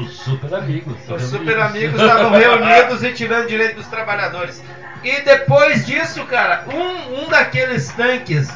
Os 0.00 0.12
super 0.20 0.54
amigos. 0.54 0.96
Os 1.08 1.22
super 1.22 1.60
amigos 1.60 2.00
estavam 2.00 2.30
reunidos 2.30 3.02
e 3.02 3.12
tirando 3.12 3.48
direito 3.48 3.76
dos 3.76 3.86
trabalhadores. 3.86 4.62
E 5.02 5.20
depois 5.22 5.86
disso, 5.86 6.24
cara, 6.26 6.64
um, 6.72 7.22
um 7.24 7.28
daqueles 7.28 7.88
tanques 7.92 8.48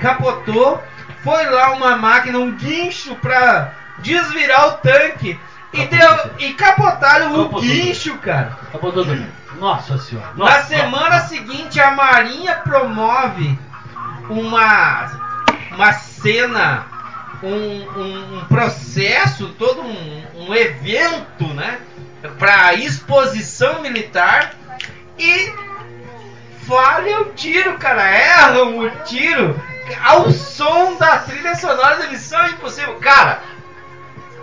capotou, 0.00 0.82
foi 1.22 1.44
lá 1.46 1.72
uma 1.72 1.96
máquina, 1.96 2.38
um 2.38 2.52
guincho 2.52 3.14
pra 3.16 3.72
desvirar 3.98 4.68
o 4.68 4.72
tanque 4.78 5.38
e 5.72 5.86
deu 5.86 6.30
e 6.38 6.54
capotaram 6.54 7.32
o 7.34 7.44
Capotou. 7.44 7.60
guincho, 7.60 8.16
cara. 8.18 8.58
Capotou 8.72 9.04
tudo. 9.04 9.26
Nossa 9.58 9.98
senhora. 9.98 10.28
Na 10.36 10.44
Nossa, 10.44 10.62
semana 10.64 11.20
seguinte, 11.20 11.78
a 11.78 11.90
Marinha 11.90 12.54
promove 12.56 13.58
uma, 14.28 15.10
uma 15.72 15.92
cena, 15.92 16.86
um, 17.42 18.00
um- 18.00 18.44
processo, 18.46 19.54
todo 19.58 19.80
um, 19.80 20.24
um 20.36 20.54
evento, 20.54 21.46
né? 21.54 21.78
Para 22.38 22.74
exposição 22.74 23.80
militar 23.80 24.54
e 25.18 25.52
falha 26.66 27.20
o 27.22 27.32
tiro, 27.32 27.78
cara. 27.78 28.10
Erram 28.10 28.78
o 28.78 28.90
tiro 29.04 29.60
ao 30.04 30.30
som 30.30 30.96
da 30.96 31.18
trilha 31.18 31.54
sonora 31.54 31.96
da 31.96 32.08
Missão 32.08 32.46
Impossível. 32.48 32.96
Cara, 32.96 33.40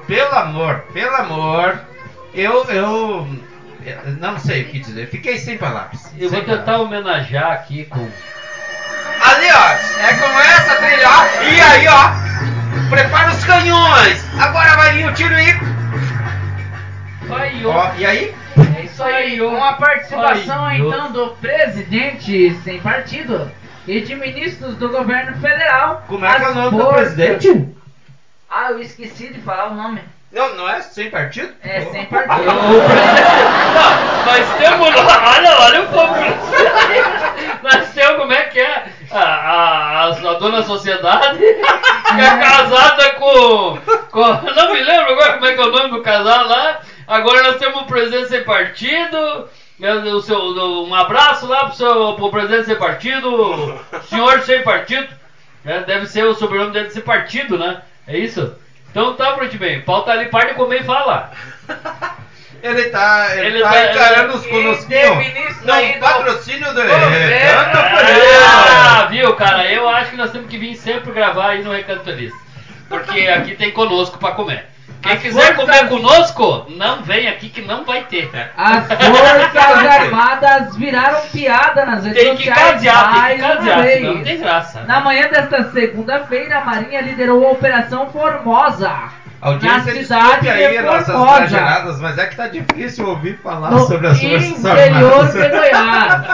pelo 0.08 0.36
amor, 0.36 0.86
pelo 0.94 1.16
amor, 1.16 1.80
eu, 2.34 2.64
eu, 2.66 3.28
não 4.20 4.40
sei 4.40 4.64
o 4.64 4.70
que 4.70 4.80
dizer. 4.80 5.10
Fiquei 5.10 5.38
sem 5.38 5.58
palavras. 5.58 6.12
Eu 6.18 6.30
vou 6.30 6.40
Sem 6.40 6.48
tentar 6.48 6.78
homenagear 6.80 7.52
aqui 7.52 7.86
com. 7.86 8.00
Ali, 8.00 9.48
ó, 9.52 9.70
é 10.04 10.14
com 10.14 10.40
essa 10.40 10.76
trilha, 10.76 11.10
ó. 11.10 11.44
E 11.44 11.62
aí, 11.62 11.88
ó, 11.88 12.37
prepara 12.90 13.32
os 13.32 13.44
canhões. 13.44 14.24
Agora 14.40 14.76
vai 14.76 14.94
vir 14.94 15.08
o 15.08 15.14
tiro 15.14 15.34
e. 15.40 15.78
Ó, 17.66 17.92
e 17.98 18.06
aí? 18.06 18.36
É 18.78 18.82
isso 18.86 19.04
aí, 19.04 19.38
com 19.38 19.64
a 19.64 19.74
participação 19.74 20.72
então 20.72 21.12
do 21.12 21.28
presidente 21.42 22.56
sem 22.64 22.80
partido 22.80 23.52
e 23.88 24.02
de 24.02 24.16
ministros 24.16 24.76
do 24.76 24.90
governo 24.90 25.38
federal. 25.40 26.04
Como 26.08 26.26
é 26.26 26.36
que 26.36 26.44
é 26.44 26.50
o 26.50 26.56
nome 26.56 26.78
do 26.78 26.88
presidente? 26.88 27.68
Ah, 28.50 28.72
eu 28.72 28.80
esqueci 28.82 29.28
de 29.28 29.40
falar 29.42 29.72
o 29.72 29.76
nome. 29.76 30.02
Não, 30.32 30.56
não 30.56 30.70
é 30.70 30.82
sem 30.82 31.10
partido? 31.10 31.54
É, 31.64 31.82
sem 31.82 32.04
O 32.04 32.08
partido. 32.08 32.44
presidente. 32.44 32.88
Não, 33.74 34.26
nós 34.26 34.58
temos. 34.58 34.88
Olha, 35.38 35.60
olha 35.62 35.82
o 35.84 35.88
povo. 35.88 36.16
Nós 37.64 37.90
temos 37.94 38.18
como 38.18 38.34
é 38.34 38.44
que 38.46 38.60
é? 38.60 38.88
A, 39.12 39.20
a, 39.20 40.08
a, 40.08 40.34
dona 40.34 40.64
sociedade 40.64 41.44
é 41.44 42.38
casada 42.40 43.12
com, 43.12 43.80
com. 44.12 44.28
Não 44.54 44.74
me 44.74 44.82
lembro 44.82 45.14
agora 45.14 45.34
como 45.34 45.46
é 45.46 45.54
que 45.54 45.62
é 45.62 45.66
o 45.66 45.72
nome 45.72 45.90
do 45.92 46.02
casal 46.02 46.48
lá. 46.48 46.82
Agora 47.08 47.44
nós 47.44 47.58
temos 47.58 47.82
o 47.82 47.86
presidente 47.86 48.30
sem 48.30 48.44
partido. 48.44 49.48
é, 49.82 49.94
O 49.94 50.22
seu, 50.22 50.38
um 50.40 50.94
abraço 50.94 51.48
lá 51.48 51.66
pro, 51.66 51.76
seu, 51.76 52.14
pro 52.14 52.32
presidente 52.32 52.66
sem 52.66 52.76
partido, 52.76 53.80
senhor 54.10 54.42
sem 54.42 54.62
partido. 54.64 55.08
É, 55.66 55.82
deve 55.82 56.06
ser 56.08 56.26
o 56.26 56.36
sobrenome 56.36 56.72
dele 56.72 56.90
sem 56.90 57.02
partido, 57.02 57.58
né? 57.58 57.82
É 58.08 58.18
isso? 58.18 58.56
Então 58.90 59.14
tá, 59.14 59.34
Pronto 59.34 59.58
bem. 59.58 59.82
Pauta 59.82 60.12
ali, 60.12 60.30
para 60.30 60.54
comer 60.54 60.82
e 60.82 60.86
fala. 60.86 61.32
Ele 62.64 62.84
tá, 62.86 63.28
ele, 63.36 63.46
Ele 63.48 63.62
tá 63.62 63.70
tá- 63.72 63.86
encarando 63.92 64.34
os 64.38 64.46
E 64.46 64.50
conosquinhos. 64.50 65.64
Não, 65.64 66.00
patrocínio 66.00 66.74
do. 66.74 66.82
Recanto 66.82 67.78
Ah, 67.78 69.08
Feliz. 69.08 69.10
viu, 69.22 69.34
cara? 69.36 69.66
Eu 69.72 69.88
acho 69.88 70.12
que 70.12 70.18
nós 70.18 70.32
temos 70.32 70.48
que 70.50 70.58
vir 70.58 70.76
sempre 70.76 71.12
gravar 71.12 71.50
aí 71.52 71.64
no 71.64 71.72
Recanto 71.72 72.04
Feliz. 72.04 72.34
Porque 72.90 73.28
aqui 73.28 73.56
tem 73.56 73.72
conosco 73.72 74.18
pra 74.18 74.32
comer. 74.32 74.66
Quem 75.02 75.12
As 75.12 75.22
quiser 75.22 75.56
forças- 75.56 75.78
comer 75.78 75.90
conosco, 75.90 76.66
não 76.70 77.04
vem 77.04 77.28
aqui 77.28 77.50
que 77.50 77.62
não 77.62 77.86
vai 77.86 78.02
ter. 78.06 78.30
As 78.58 78.88
Forças 78.88 79.56
Armadas 79.86 80.76
viraram 80.76 81.22
piada 81.32 81.86
nas 81.86 82.04
redes 82.04 82.24
Tem 82.24 82.36
que 82.36 82.46
sociais 82.46 82.72
cadear, 82.74 83.28
tem 83.28 83.36
que 83.38 83.42
cadear, 83.44 83.82
vez. 83.84 83.98
senão 84.00 84.14
não 84.16 84.24
tem 84.24 84.40
graça. 84.40 84.82
Na 84.82 85.00
manhã 85.02 85.28
desta 85.30 85.72
segunda-feira, 85.72 86.58
a 86.58 86.66
Marinha 86.66 87.02
liderou 87.02 87.46
a 87.48 87.52
Operação 87.52 88.10
Formosa. 88.10 88.92
Audiência, 89.40 89.94
na 89.94 90.02
cidade 90.02 90.50
aí 90.50 90.78
de 90.78 90.84
nossas 90.84 91.06
Formosa. 91.08 91.44
exageradas, 91.44 92.02
mas 92.02 92.18
é 92.18 92.26
que 92.26 92.36
tá 92.36 92.48
difícil 92.48 93.08
ouvir 93.08 93.38
falar 93.38 93.70
no 93.72 93.82
sobre 93.82 94.08
as 94.08 94.20
forças 94.20 94.66
armadas. 94.66 95.34
de 95.34 95.50
Goiás. 95.50 96.26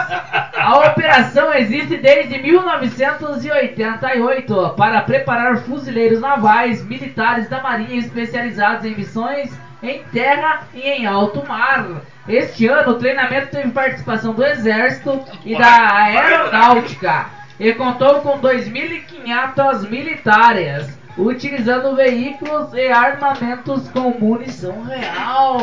A 0.64 0.78
operação 0.78 1.52
existe 1.52 1.98
desde 1.98 2.40
1988 2.40 4.74
para 4.78 5.02
preparar 5.02 5.58
fuzileiros 5.58 6.22
navais 6.22 6.82
militares 6.82 7.50
da 7.50 7.60
Marinha 7.60 7.98
especializados 7.98 8.86
em 8.86 8.94
missões 8.94 9.52
em 9.82 10.02
terra 10.04 10.62
e 10.72 10.80
em 10.80 11.04
alto 11.04 11.46
mar. 11.46 11.84
Este 12.26 12.66
ano 12.66 12.92
o 12.92 12.98
treinamento 12.98 13.48
teve 13.48 13.68
participação 13.72 14.32
do 14.32 14.42
Exército 14.42 15.22
e 15.44 15.54
da 15.54 15.92
Aeronáutica 15.92 17.26
e 17.60 17.70
contou 17.74 18.22
com 18.22 18.40
2.500 18.40 19.90
militares, 19.90 20.98
utilizando 21.16 21.94
veículos 21.94 22.72
e 22.74 22.88
armamentos 22.88 23.88
com 23.88 24.10
munição 24.18 24.82
real. 24.84 25.58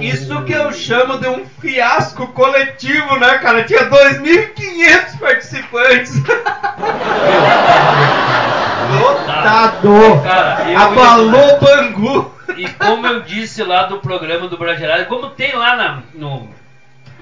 Isso 0.00 0.44
que 0.44 0.52
eu 0.52 0.72
chamo 0.72 1.18
de 1.18 1.28
um 1.28 1.46
fiasco 1.46 2.26
coletivo, 2.28 3.16
né, 3.18 3.38
cara? 3.38 3.64
Tinha 3.64 3.88
2.500 3.88 5.18
participantes. 5.18 6.12
Lotado! 9.00 10.20
Cara, 10.22 10.78
Abalou 10.78 11.58
Bangu! 11.60 12.34
E 12.56 12.68
como 12.72 13.06
eu 13.06 13.20
disse 13.22 13.62
lá 13.62 13.84
do 13.84 13.98
programa 13.98 14.48
do 14.48 14.58
Brageradas, 14.58 15.06
como 15.06 15.30
tem 15.30 15.54
lá 15.54 15.76
na, 15.76 16.02
no, 16.14 16.48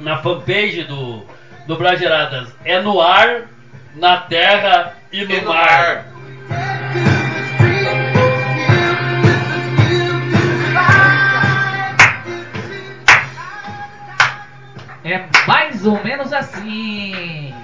na 0.00 0.16
fanpage 0.18 0.84
do, 0.84 1.22
do 1.66 1.76
Brageradas, 1.76 2.48
é 2.64 2.80
no 2.80 3.00
ar, 3.00 3.42
na 3.94 4.16
terra 4.16 4.94
e 5.12 5.24
no, 5.24 5.32
E 5.32 5.40
no 5.40 5.48
mar. 5.48 5.56
mar. 5.56 6.04
É 15.10 15.24
mais 15.46 15.86
ou 15.86 16.02
menos 16.04 16.30
assim. 16.34 17.54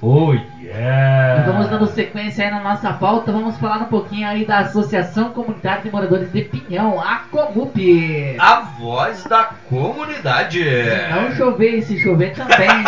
Oh 0.00 0.32
E 0.34 0.42
yeah! 0.62 1.44
vamos 1.44 1.68
dando 1.68 1.86
sequência 1.86 2.44
aí 2.44 2.50
na 2.50 2.60
nossa 2.60 2.90
pauta, 2.94 3.30
vamos 3.32 3.58
falar 3.58 3.82
um 3.82 3.86
pouquinho 3.86 4.26
aí 4.26 4.46
da 4.46 4.60
Associação 4.60 5.28
Comunitária 5.30 5.82
de 5.82 5.90
Moradores 5.90 6.32
de 6.32 6.40
Pinhão, 6.42 6.98
a 6.98 7.16
Comup. 7.30 8.36
A 8.38 8.60
voz 8.60 9.24
da 9.24 9.44
comunidade. 9.68 10.62
Se 10.62 11.12
não 11.14 11.36
chover 11.36 11.74
e 11.76 11.82
se 11.82 11.98
chover 11.98 12.34
também. 12.34 12.68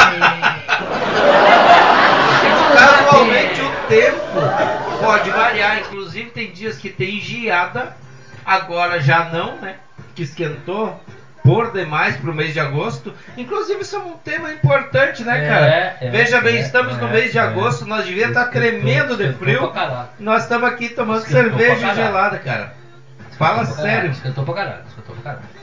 Casualmente 2.72 3.60
o 3.60 3.70
tempo 3.88 4.18
pode 5.02 5.30
variar, 5.30 5.80
inclusive 5.80 6.30
tem 6.30 6.50
dias 6.50 6.78
que 6.78 6.88
tem 6.88 7.20
geada, 7.20 7.94
agora 8.44 9.00
já 9.00 9.26
não, 9.26 9.56
né? 9.56 9.76
Que 10.14 10.22
esquentou 10.22 10.98
por 11.46 11.72
demais 11.72 12.16
pro 12.16 12.34
mês 12.34 12.52
de 12.52 12.60
agosto. 12.60 13.14
Inclusive 13.36 13.80
isso 13.82 13.96
é 13.96 13.98
um 14.00 14.12
tema 14.18 14.52
importante, 14.52 15.22
né, 15.22 15.44
É, 15.44 15.48
cara? 15.48 15.66
é, 16.00 16.10
Veja 16.10 16.40
bem, 16.40 16.56
é, 16.56 16.60
estamos 16.60 16.96
no 16.98 17.06
é, 17.08 17.12
mês 17.12 17.32
de 17.32 17.38
é. 17.38 17.40
agosto, 17.40 17.86
nós 17.86 18.04
devíamos 18.04 18.36
estar 18.36 18.46
Esquentou, 18.48 18.70
tremendo 18.70 19.16
de 19.16 19.32
frio. 19.34 19.72
Nós 20.18 20.42
estamos 20.42 20.68
aqui 20.68 20.88
tomando 20.88 21.22
cerveja 21.22 21.94
gelada, 21.94 22.38
cara. 22.38 22.74
Fala 23.38 23.62
Esquentou 23.62 23.84
sério. 23.84 24.10
Esquentou 24.10 24.44
pra 24.44 24.54
caralho, 24.54 24.82
esquentou 24.88 25.14
pra 25.14 25.24
caralho. 25.24 25.55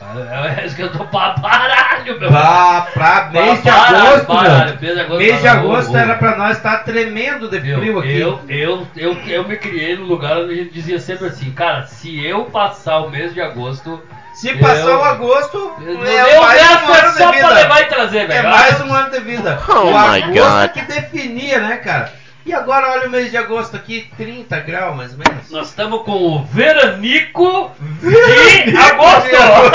É, 0.00 0.62
é, 0.62 0.66
Esquentou 0.66 1.06
pra 1.06 1.34
caralho, 1.40 2.20
meu. 2.20 2.28
Pra, 2.30 2.86
pra 2.94 3.30
mês 3.32 3.62
de 3.62 3.68
Baralho, 3.70 3.96
agosto, 4.06 4.26
baralho, 4.26 4.78
mês 4.80 4.94
de 4.94 5.00
agosto, 5.00 5.18
Mês 5.18 5.36
de 5.36 5.42
baralho, 5.42 5.58
agosto 5.72 5.96
era 5.96 6.14
pra 6.14 6.36
nós 6.36 6.56
estar 6.56 6.78
tremendo 6.84 7.48
de 7.50 7.60
frio 7.60 7.98
aqui. 7.98 8.20
Eu, 8.20 8.40
eu, 8.48 8.86
eu, 8.96 9.16
eu 9.26 9.48
me 9.48 9.56
criei 9.56 9.96
num 9.96 10.06
lugar 10.06 10.38
onde 10.38 10.52
a 10.52 10.56
gente 10.56 10.70
dizia 10.72 10.98
sempre 11.00 11.26
assim, 11.26 11.50
cara, 11.50 11.82
se 11.86 12.24
eu 12.24 12.44
passar 12.44 12.98
o 13.00 13.10
mês 13.10 13.34
de 13.34 13.40
agosto. 13.40 14.00
Se 14.34 14.54
passar 14.54 14.86
eu- 14.86 14.98
o 15.00 15.04
agosto, 15.04 15.72
eu- 15.84 16.04
é 16.06 16.36
eu 16.36 16.42
mais 16.42 16.60
um 16.62 16.94
é 16.94 17.00
ano 17.00 17.12
só 17.18 17.30
de 17.32 17.38
pra 17.38 17.48
vida. 17.48 17.54
levar 17.54 17.80
e 17.80 17.84
trazer, 17.86 18.28
velho. 18.28 18.46
É 18.46 18.50
mais 18.50 18.80
um 18.80 18.94
ano 18.94 19.10
de 19.10 19.18
vida. 19.20 19.58
Oh 19.68 19.72
o 19.72 19.86
my 19.90 20.22
agosto 20.22 20.32
God. 20.32 20.70
que 20.70 20.82
definia, 20.82 21.58
né, 21.58 21.76
cara? 21.78 22.12
E 22.48 22.52
agora 22.54 22.92
olha 22.92 23.08
o 23.08 23.10
mês 23.10 23.30
de 23.30 23.36
agosto 23.36 23.76
aqui, 23.76 24.10
30 24.16 24.58
graus 24.60 24.96
mais 24.96 25.12
ou 25.12 25.18
menos. 25.18 25.50
Nós 25.50 25.68
estamos 25.68 26.00
com 26.04 26.12
o 26.12 26.44
veranico 26.46 27.70
de 28.00 28.08
Veranico 28.08 28.78
agosto. 29.04 29.28
de 29.28 29.36
agosto. 29.36 29.70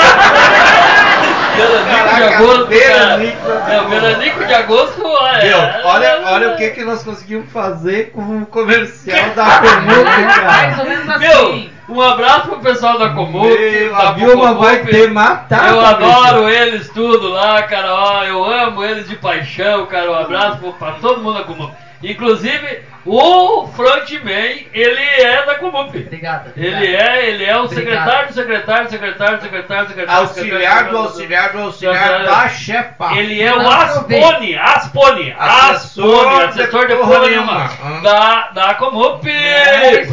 veranico 1.56 2.16
de 2.16 2.22
agosto, 2.34 2.66
veranico 2.66 3.46
cara. 3.46 3.72
É, 3.74 3.80
o 3.80 3.88
veranico 3.88 4.44
de 4.44 4.54
agosto, 4.54 5.06
olha. 5.06 5.44
Meu, 5.44 5.58
olha, 5.84 6.20
olha 6.24 6.50
o 6.50 6.56
que, 6.56 6.70
que 6.70 6.84
nós 6.84 7.04
conseguimos 7.04 7.48
fazer 7.52 8.10
com 8.10 8.38
o 8.42 8.46
comercial 8.46 9.30
da 9.36 9.44
Comuc, 9.62 10.44
mais 10.44 10.74
cara. 10.74 10.82
ou 10.82 10.88
menos 10.88 11.08
assim. 11.10 11.18
Meu, 11.28 11.96
um 11.96 12.00
abraço 12.02 12.48
pro 12.48 12.58
pessoal 12.58 12.98
da 12.98 13.10
Comuc. 13.10 13.56
Meu, 13.56 13.92
da 13.92 13.98
a 14.08 14.12
Vilma 14.14 14.54
vai 14.54 14.84
te 14.84 15.06
matar, 15.06 15.70
Eu 15.70 15.80
adoro 15.80 16.48
eles 16.48 16.88
tudo 16.88 17.28
lá, 17.28 17.62
cara. 17.62 17.94
Ó, 17.94 18.24
eu 18.24 18.44
amo 18.44 18.84
eles 18.84 19.08
de 19.08 19.14
paixão, 19.14 19.86
cara. 19.86 20.10
Um 20.10 20.14
abraço 20.18 20.58
pra 20.76 20.94
todo 20.94 21.22
mundo 21.22 21.38
da 21.38 21.44
Comup. 21.44 21.83
Inclusive, 22.04 22.82
o 23.06 23.66
frontman, 23.68 24.66
ele 24.72 25.02
é 25.02 25.44
da 25.44 25.56
Comup. 25.56 25.94
Obrigado. 25.96 26.52
Ele 26.56 26.96
é, 26.96 27.28
ele 27.28 27.44
é 27.44 27.54
o 27.58 27.68
secretário, 27.68 28.32
secretário, 28.32 28.90
secretário, 28.90 29.42
secretário, 29.42 29.88
secretário. 29.88 30.20
Auxiliar 30.22 30.88
do 30.88 30.96
auxiliar 30.98 31.52
do 31.52 31.58
auxiliar 31.60 32.24
da 32.24 32.48
chefa. 32.48 33.12
Ele 33.14 33.42
é 33.42 33.54
o 33.54 33.68
Aspone, 33.68 34.56
Aspone, 34.56 35.36
Assessor 35.38 36.26
Aspone, 36.26 36.36
de 36.36 36.42
assessor 36.62 36.86
de 36.86 36.96
porra 36.96 37.18
nenhuma. 37.20 37.70
Da, 38.02 38.48
da 38.52 38.74
Comup. 38.74 39.28
É 39.28 40.06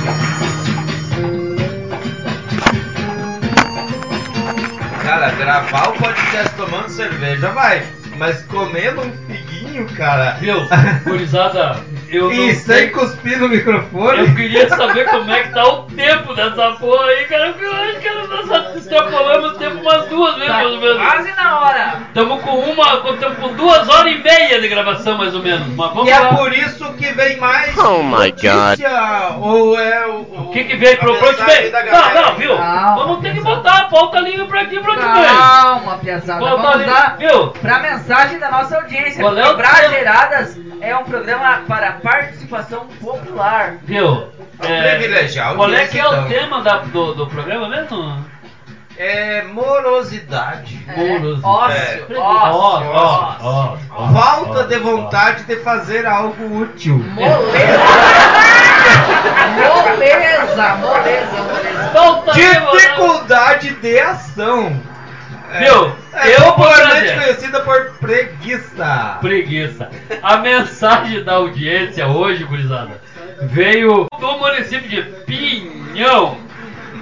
Cara, 5.04 5.32
gravar 5.32 5.90
o 5.90 5.94
podcast 5.94 6.56
tomando 6.56 6.90
cerveja 6.90 7.50
vai, 7.50 7.82
mas 8.18 8.44
comendo 8.44 9.02
um 9.02 9.12
figuinho, 9.26 9.88
cara. 9.96 10.32
Viu, 10.40 10.68
gurizada, 11.04 11.84
eu 12.10 12.32
E 12.32 12.54
sei. 12.54 12.76
sem 12.84 12.90
cuspir 12.92 13.40
no 13.40 13.50
microfone. 13.50 14.20
Eu 14.20 14.36
queria 14.36 14.70
saber 14.70 15.06
como 15.06 15.32
é 15.32 15.44
que 15.44 15.50
tá 15.54 15.68
o 15.68 15.84
tempo 15.86 16.36
dessa 16.36 16.74
porra 16.74 17.06
aí, 17.06 17.26
cara. 17.26 17.56
Eu 17.60 17.74
acho 17.74 18.00
que 18.00 18.08
o 18.10 18.82
tempo 18.82 19.16
umas 19.82 20.06
duas 20.08 20.36
vezes, 20.36 20.48
Tá 20.48 20.54
mais 20.56 20.68
ou 20.72 20.80
menos. 20.80 20.98
quase 20.98 21.32
na 21.36 21.60
hora. 21.60 21.94
Estamos 22.08 22.42
com 22.44 22.52
uma. 22.60 22.94
Estamos 23.14 23.38
com 23.40 23.54
duas 23.54 23.90
horas 23.90 24.12
e 24.14 24.18
meia 24.18 24.62
de 24.62 24.68
gravação, 24.68 25.18
mais 25.18 25.34
ou 25.36 25.42
menos. 25.44 25.68
Mas 25.76 25.94
vamos 25.94 26.08
E 26.08 26.12
é 26.12 26.20
lá. 26.20 26.36
por 26.36 26.52
isso 26.54 26.94
que 26.94 27.12
vem 27.14 27.38
mais 27.38 27.78
Oh 27.78 28.04
my 28.04 28.32
notícia, 28.32 29.36
ou 29.40 29.80
é 29.80 30.06
o... 30.08 30.20
O 30.22 30.52
que 30.52 30.64
que 30.64 30.76
veio 30.76 30.98
pro 30.98 31.16
front 31.16 31.38
da 31.38 31.84
Não, 31.86 32.22
não, 32.22 32.36
viu? 32.36 32.56
Calma, 32.58 32.96
Vamos 33.04 33.22
ter 33.22 33.34
que 33.34 33.42
botar 33.42 33.78
a 33.80 33.86
pauta 33.86 34.20
livre 34.20 34.46
pra 34.48 34.62
aqui, 34.62 34.82
front 34.82 34.98
Calma, 35.00 35.98
pesada. 35.98 36.40
Vamos 36.40 36.66
ali, 36.66 36.86
dar 36.86 37.18
viu? 37.18 37.48
pra 37.50 37.80
mensagem 37.80 38.40
da 38.40 38.50
nossa 38.50 38.78
audiência. 38.78 39.24
Qual 39.24 39.38
é 39.38 39.50
o 39.50 39.56
Brageradas 39.58 40.58
é 40.82 40.96
um 40.96 41.04
programa 41.04 41.62
para 41.68 41.94
participação 41.94 42.88
popular. 43.02 43.76
Viu? 43.84 44.28
privilegiar 44.60 45.52
a 45.52 45.56
Qual 45.56 45.74
é 45.74 45.88
que 45.88 45.98
é 45.98 46.04
o 46.06 46.12
então. 46.12 46.28
tema 46.28 46.62
da- 46.62 46.80
do, 46.80 47.14
do 47.14 47.28
programa 47.28 47.70
mesmo? 47.70 48.26
É 49.02 49.44
morosidade. 49.44 50.86
Morosidade. 50.94 51.42
Ócio, 51.46 51.78
É. 51.78 52.02
ócio, 52.20 52.20
Ó, 52.20 52.50
ó, 52.52 52.78
ócio. 53.30 53.40
ó, 53.42 53.78
ó, 53.96 54.08
Falta 54.12 54.64
de 54.66 54.78
vontade 54.78 55.44
de 55.46 55.56
fazer 55.58 56.06
algo 56.06 56.60
útil. 56.60 56.98
Moleza. 56.98 57.80
moleza, 59.56 60.76
moleza, 60.76 61.44
moleza. 61.44 61.90
Falta 61.94 62.32
de 62.34 62.42
vontade. 62.42 62.78
Dificuldade 62.78 63.70
de 63.76 64.00
ação. 64.00 64.82
É, 65.54 65.60
Viu? 65.64 65.96
É 66.14 66.36
Eu 66.36 66.42
vou 66.42 66.54
popularmente 66.54 67.14
conhecida 67.14 67.60
por 67.62 67.92
preguiça. 68.00 69.18
Preguiça. 69.22 69.90
A 70.22 70.38
mensagem 70.38 71.24
da 71.24 71.36
audiência 71.36 72.06
hoje, 72.08 72.44
gurizada, 72.44 73.02
veio 73.44 74.06
do 74.20 74.38
município 74.38 74.90
de 74.90 75.02
Pinhão. 75.26 76.38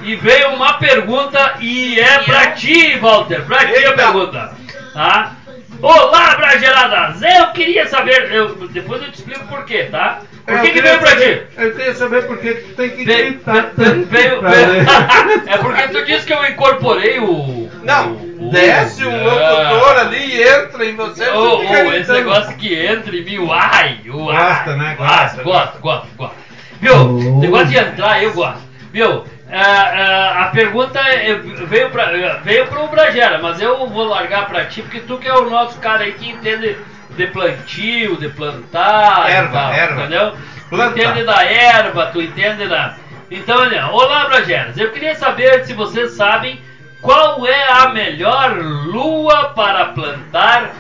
E 0.04 0.16
veio 0.16 0.50
uma 0.50 0.74
pergunta 0.74 1.56
e 1.60 2.00
é 2.00 2.20
pra 2.20 2.52
ti, 2.52 2.98
Walter. 3.00 3.42
Pra 3.46 3.66
ti 3.66 3.86
a 3.86 3.94
pergunta. 3.94 4.54
Tá? 4.94 5.34
Olá, 5.82 6.36
Brageradas! 6.36 7.22
Eu 7.22 7.48
queria 7.48 7.86
saber. 7.88 8.32
Eu, 8.32 8.56
depois 8.70 9.02
eu 9.02 9.12
te 9.12 9.16
explico 9.20 9.46
por 9.48 9.64
quê, 9.66 9.88
tá? 9.92 10.22
Por 10.46 10.56
É, 10.56 10.60
que, 10.62 10.70
que 10.72 10.82
veio 10.82 10.98
pra 11.00 11.12
ti? 11.12 11.20
saber- 11.20 11.48
Eu 11.58 11.72
queria 11.76 11.94
saber 11.96 12.24
por 12.26 12.38
que 12.40 12.54
tu 12.54 12.74
tem 12.76 12.90
que 12.90 13.04
Veio, 13.06 13.26
gritar 13.34 13.72
tanto 13.76 14.06
veio- 14.08 14.40
pra 14.40 14.50
veio- 14.50 14.72
ler. 14.72 14.86
é 15.46 15.58
porque 15.58 15.88
tu 15.90 16.06
disse 16.06 16.26
que 16.26 16.34
eu 16.34 16.46
incorporei 16.48 17.20
o. 17.20 17.70
Não, 17.84 18.14
o- 18.14 18.50
desce 18.52 19.06
um 19.06 19.14
o- 19.14 19.24
locutor 19.24 19.98
ali 20.00 20.36
e 20.38 20.42
entra 20.42 20.86
em 20.86 20.96
você. 20.96 21.30
Ô, 21.30 21.60
fica 21.60 21.96
esse 21.98 22.12
negócio 22.12 22.56
que 22.58 22.74
entra 22.74 23.16
em 23.16 23.24
mim, 23.26 23.38
uai, 23.40 24.00
uai. 24.08 24.36
Gosta, 24.38 24.76
né? 24.78 24.96
Gosta, 24.98 25.44
Gosto, 25.44 25.80
gosto, 25.80 26.08
gosto. 26.18 26.36
Viu? 26.80 26.96
Oh. 26.96 27.40
Negócio 27.40 27.68
de 27.68 27.78
entrar, 27.78 28.24
eu 28.24 28.32
gosto. 28.34 28.62
Viu? 28.92 29.26
Ah, 29.50 29.60
ah, 29.60 30.42
a 30.44 30.46
pergunta 30.48 31.00
é- 31.00 31.36
veio, 31.36 31.90
pra, 31.90 32.12
veio 32.44 32.68
pro 32.68 32.88
Bragera, 32.88 33.40
mas 33.42 33.62
eu 33.62 33.88
vou 33.88 34.04
largar 34.04 34.46
pra 34.48 34.66
ti, 34.66 34.82
porque 34.82 35.00
tu 35.00 35.18
que 35.18 35.28
é 35.28 35.34
o 35.34 35.50
nosso 35.50 35.80
cara 35.80 36.04
aí 36.04 36.12
que 36.14 36.30
entende 36.32 36.78
de 37.12 37.28
plantio, 37.28 38.18
de 38.18 38.28
plantar, 38.30 39.30
Erva, 39.30 39.52
tal, 39.54 39.74
erva. 39.74 40.02
entendeu? 40.02 40.34
Planta. 40.70 41.00
entende 41.00 41.24
da 41.24 41.46
erva, 41.46 42.08
tu 42.08 42.22
entende 42.22 42.68
da. 42.68 42.96
Então, 43.32 43.58
olha, 43.62 43.88
olá, 43.88 44.26
Brageras. 44.26 44.78
Eu 44.78 44.92
queria 44.92 45.16
saber 45.16 45.64
se 45.66 45.74
vocês 45.74 46.12
sabem 46.12 46.60
qual 47.02 47.46
é 47.48 47.70
a 47.72 47.90
melhor 47.90 48.54
lua 48.58 49.50
para 49.56 49.86
plantar 49.86 50.72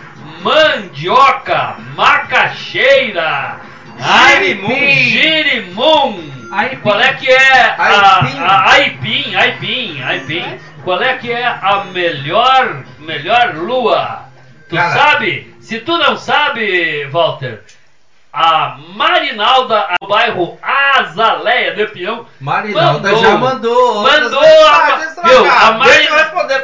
mandioca, 0.43 1.75
macaxeira, 1.95 3.57
Girimum. 3.97 4.75
girimum. 4.75 6.36
Aipim. 6.51 6.79
Qual 6.81 6.99
é 6.99 7.13
que 7.13 7.29
é 7.29 7.61
a 7.77 8.19
Aipim. 8.23 8.39
a- 8.39 8.69
aipim, 8.71 9.35
aipim, 9.35 10.03
aipim. 10.03 10.59
Qual 10.83 11.01
é 11.01 11.17
que 11.17 11.31
é 11.31 11.45
a 11.45 11.85
melhor, 11.91 12.83
melhor 12.99 13.55
lua? 13.55 14.25
Tu 14.69 14.75
Cara. 14.75 14.91
sabe? 14.93 15.53
Se 15.59 15.79
tu 15.79 15.97
não 15.97 16.15
sabe, 16.17 17.05
Walter, 17.11 17.61
a 18.39 18.77
Marinalda, 18.95 19.87
do 19.99 20.07
bairro 20.07 20.59
Azaleia 20.61 21.73
de 21.73 21.87
Peão, 21.87 22.25
Marinalda 22.39 23.09
Mandou. 23.11 23.23
já 23.23 23.35
mandou 23.37 24.03
Mandou 24.03 24.39
a- 24.67 24.99
a 25.67 25.71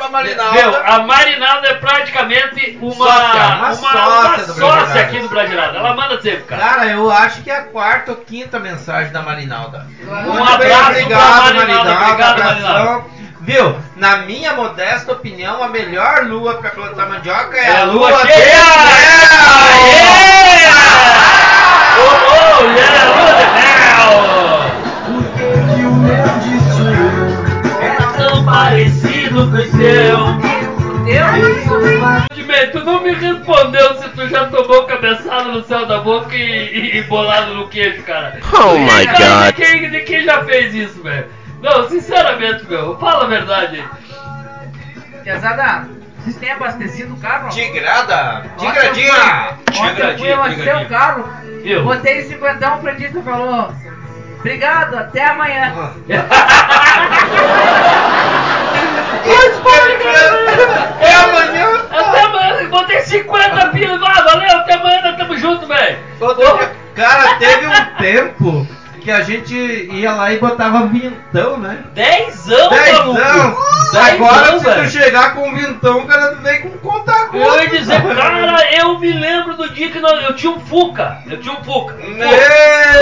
Marinalda. 0.10 0.52
Meu, 0.54 0.84
a 0.86 1.00
Marinalda 1.00 1.68
é 1.70 1.74
praticamente 1.74 2.78
uma 2.80 2.94
Sócia, 2.96 3.34
uma 3.34 3.56
uma, 3.56 3.74
sócia 3.74 3.92
uma 3.94 4.38
do 4.38 4.46
sócia 4.46 4.56
Brasileiradas. 4.56 4.96
aqui 4.98 5.20
do 5.20 5.30
Brasileirado. 5.30 5.78
Ela 5.78 5.94
manda 5.96 6.22
sempre, 6.22 6.44
cara. 6.44 6.62
Cara, 6.62 6.86
eu 6.88 7.12
acho 7.12 7.42
que 7.42 7.50
é 7.50 7.58
a 7.58 7.64
quarta 7.64 8.12
ou 8.12 8.18
quinta 8.18 8.60
mensagem 8.60 9.12
da 9.12 9.22
Marinalda. 9.24 9.88
Um 10.08 10.44
abraço 10.44 11.08
pra 11.08 11.18
Marinalda, 11.18 11.92
obrigado, 11.92 12.42
abração. 12.42 13.06
Viu? 13.42 13.76
Na 13.98 14.18
minha 14.20 14.54
modesta 14.54 15.12
opinião, 15.12 15.62
a 15.62 15.68
melhor 15.68 16.24
lua 16.26 16.54
pra 16.56 16.70
plantar 16.70 17.08
mandioca 17.10 17.58
é, 17.58 17.66
É 17.66 17.78
a 17.82 17.84
lua 17.84 18.10
lua 18.10 18.26
cheia! 18.26 18.56
de 20.58 20.63
boca 36.04 36.36
e, 36.36 36.42
e, 36.42 36.98
e 36.98 37.04
bolado 37.04 37.54
no 37.56 37.68
queijo, 37.68 38.04
cara. 38.04 38.40
Oh 38.54 38.78
my 38.78 39.06
Cara, 39.06 39.46
God. 39.46 39.46
De 39.48 39.54
quem, 39.54 39.90
de 39.90 40.00
quem 40.02 40.24
já 40.24 40.44
fez 40.44 40.74
isso, 40.74 41.02
velho? 41.02 41.28
Não, 41.62 41.90
sinceramente, 41.90 42.66
meu, 42.68 42.98
fala 43.00 43.24
a 43.24 43.28
verdade 43.28 43.78
aí. 43.78 43.86
Vocês 46.24 46.38
têm 46.38 46.52
abastecido 46.52 47.14
o 47.14 47.18
carro? 47.18 47.50
Tigrada! 47.50 48.46
Eu 48.46 48.58
Tigradinha! 48.58 49.58
Ontem 49.78 50.02
eu 50.02 50.18
fui 50.18 50.32
abastecer 50.32 50.82
o 50.82 50.86
carro, 50.88 51.30
Viu? 51.64 51.84
botei 51.84 52.24
50 52.24 52.76
o 52.76 52.82
frentista 52.82 53.22
falou, 53.22 53.74
obrigado, 54.40 54.98
até 54.98 55.26
amanhã. 55.26 55.74
É 61.00 61.14
amanhã! 61.16 61.68
Até 61.92 62.22
amanhã, 62.22 62.70
botei 62.70 63.02
50 63.02 63.68
pila, 63.70 64.00
ah, 64.08 64.22
valeu, 64.22 64.58
até 64.58 64.74
amanhã, 64.76 65.16
tamo 65.18 65.38
junto, 65.38 65.68
velho. 65.68 65.98
Cara, 66.96 67.36
teve 67.36 67.68
um 67.68 67.86
tempo 67.98 68.68
que 69.04 69.12
a 69.12 69.22
gente 69.22 69.54
ia 69.56 70.14
lá 70.14 70.32
e 70.32 70.38
botava 70.38 70.88
vintão, 70.88 71.58
né? 71.58 71.80
Dezão, 71.94 72.70
Dezão! 72.70 73.14
maluco. 73.14 73.74
Agora, 73.96 74.42
Dezão, 74.44 74.60
se 74.60 74.66
velho. 74.66 74.84
tu 74.84 74.90
chegar 74.92 75.36
com 75.36 75.54
vintão, 75.54 76.00
o 76.00 76.08
cara 76.08 76.36
vem 76.36 76.62
com 76.62 76.70
conta 76.80 77.12
a 77.12 77.30
Eu 77.38 77.62
ia 77.64 77.70
dizer, 77.70 78.02
cara, 78.16 78.76
eu 78.76 78.98
me 79.00 79.12
lembro 79.12 79.56
do 79.56 79.70
dia 79.70 79.90
que 79.92 80.00
nós- 80.00 80.24
eu 80.24 80.34
tinha 80.36 80.52
um 80.52 80.60
Fuca. 80.60 81.20
Eu 81.30 81.38
tinha 81.40 81.54
um 81.54 81.64
Fuca. 81.64 81.94
Um 81.96 82.14
Fuca. 82.16 82.26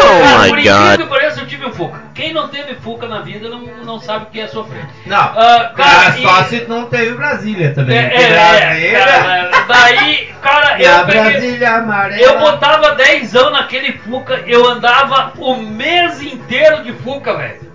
Oh 0.03 0.23
Cara, 0.23 0.39
my 0.43 0.49
por 0.49 0.59
incrível 0.59 0.77
God. 0.89 0.97
que 1.01 1.05
pareça, 1.07 1.39
eu 1.41 1.47
tive 1.47 1.65
um 1.65 1.71
Fuca. 1.71 1.99
Quem 2.13 2.33
não 2.33 2.47
teve 2.49 2.75
Fuca 2.75 3.07
na 3.07 3.21
vida 3.21 3.47
não, 3.47 3.61
não 3.85 3.99
sabe 3.99 4.25
o 4.25 4.27
que 4.27 4.41
é 4.41 4.47
sofrer. 4.47 4.83
Não, 5.05 5.17
Ah, 5.17 5.71
cara, 5.75 6.11
cara, 6.11 6.11
só 6.21 6.41
e- 6.41 6.43
se 6.45 6.65
não 6.67 6.85
teve 6.87 7.13
Brasília 7.13 7.73
também. 7.73 7.97
É, 7.97 8.09
porque 8.09 8.23
é, 8.23 8.29
Brasília, 8.33 8.97
é, 8.97 9.49
cara, 9.51 9.65
daí, 9.67 10.33
cara, 10.41 10.81
e 10.81 10.85
a 10.85 10.91
eu 10.99 11.05
peguei, 11.05 11.21
Brasília 11.31 11.71
amarela. 11.75 12.21
eu 12.21 12.39
botava 12.39 12.95
dezão 12.95 13.51
naquele 13.51 13.93
Fuca, 13.93 14.41
eu 14.45 14.67
andava 14.69 15.31
o 15.37 15.55
mês 15.91 16.21
inteiro 16.21 16.83
de 16.83 16.93
Fuca, 16.93 17.33
velho. 17.35 17.71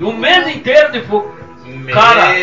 O 0.00 0.12
mês 0.12 0.48
inteiro 0.48 0.92
de 0.92 1.02
Fuca. 1.02 1.34
Meu, 1.66 1.94
Cara, 1.94 2.34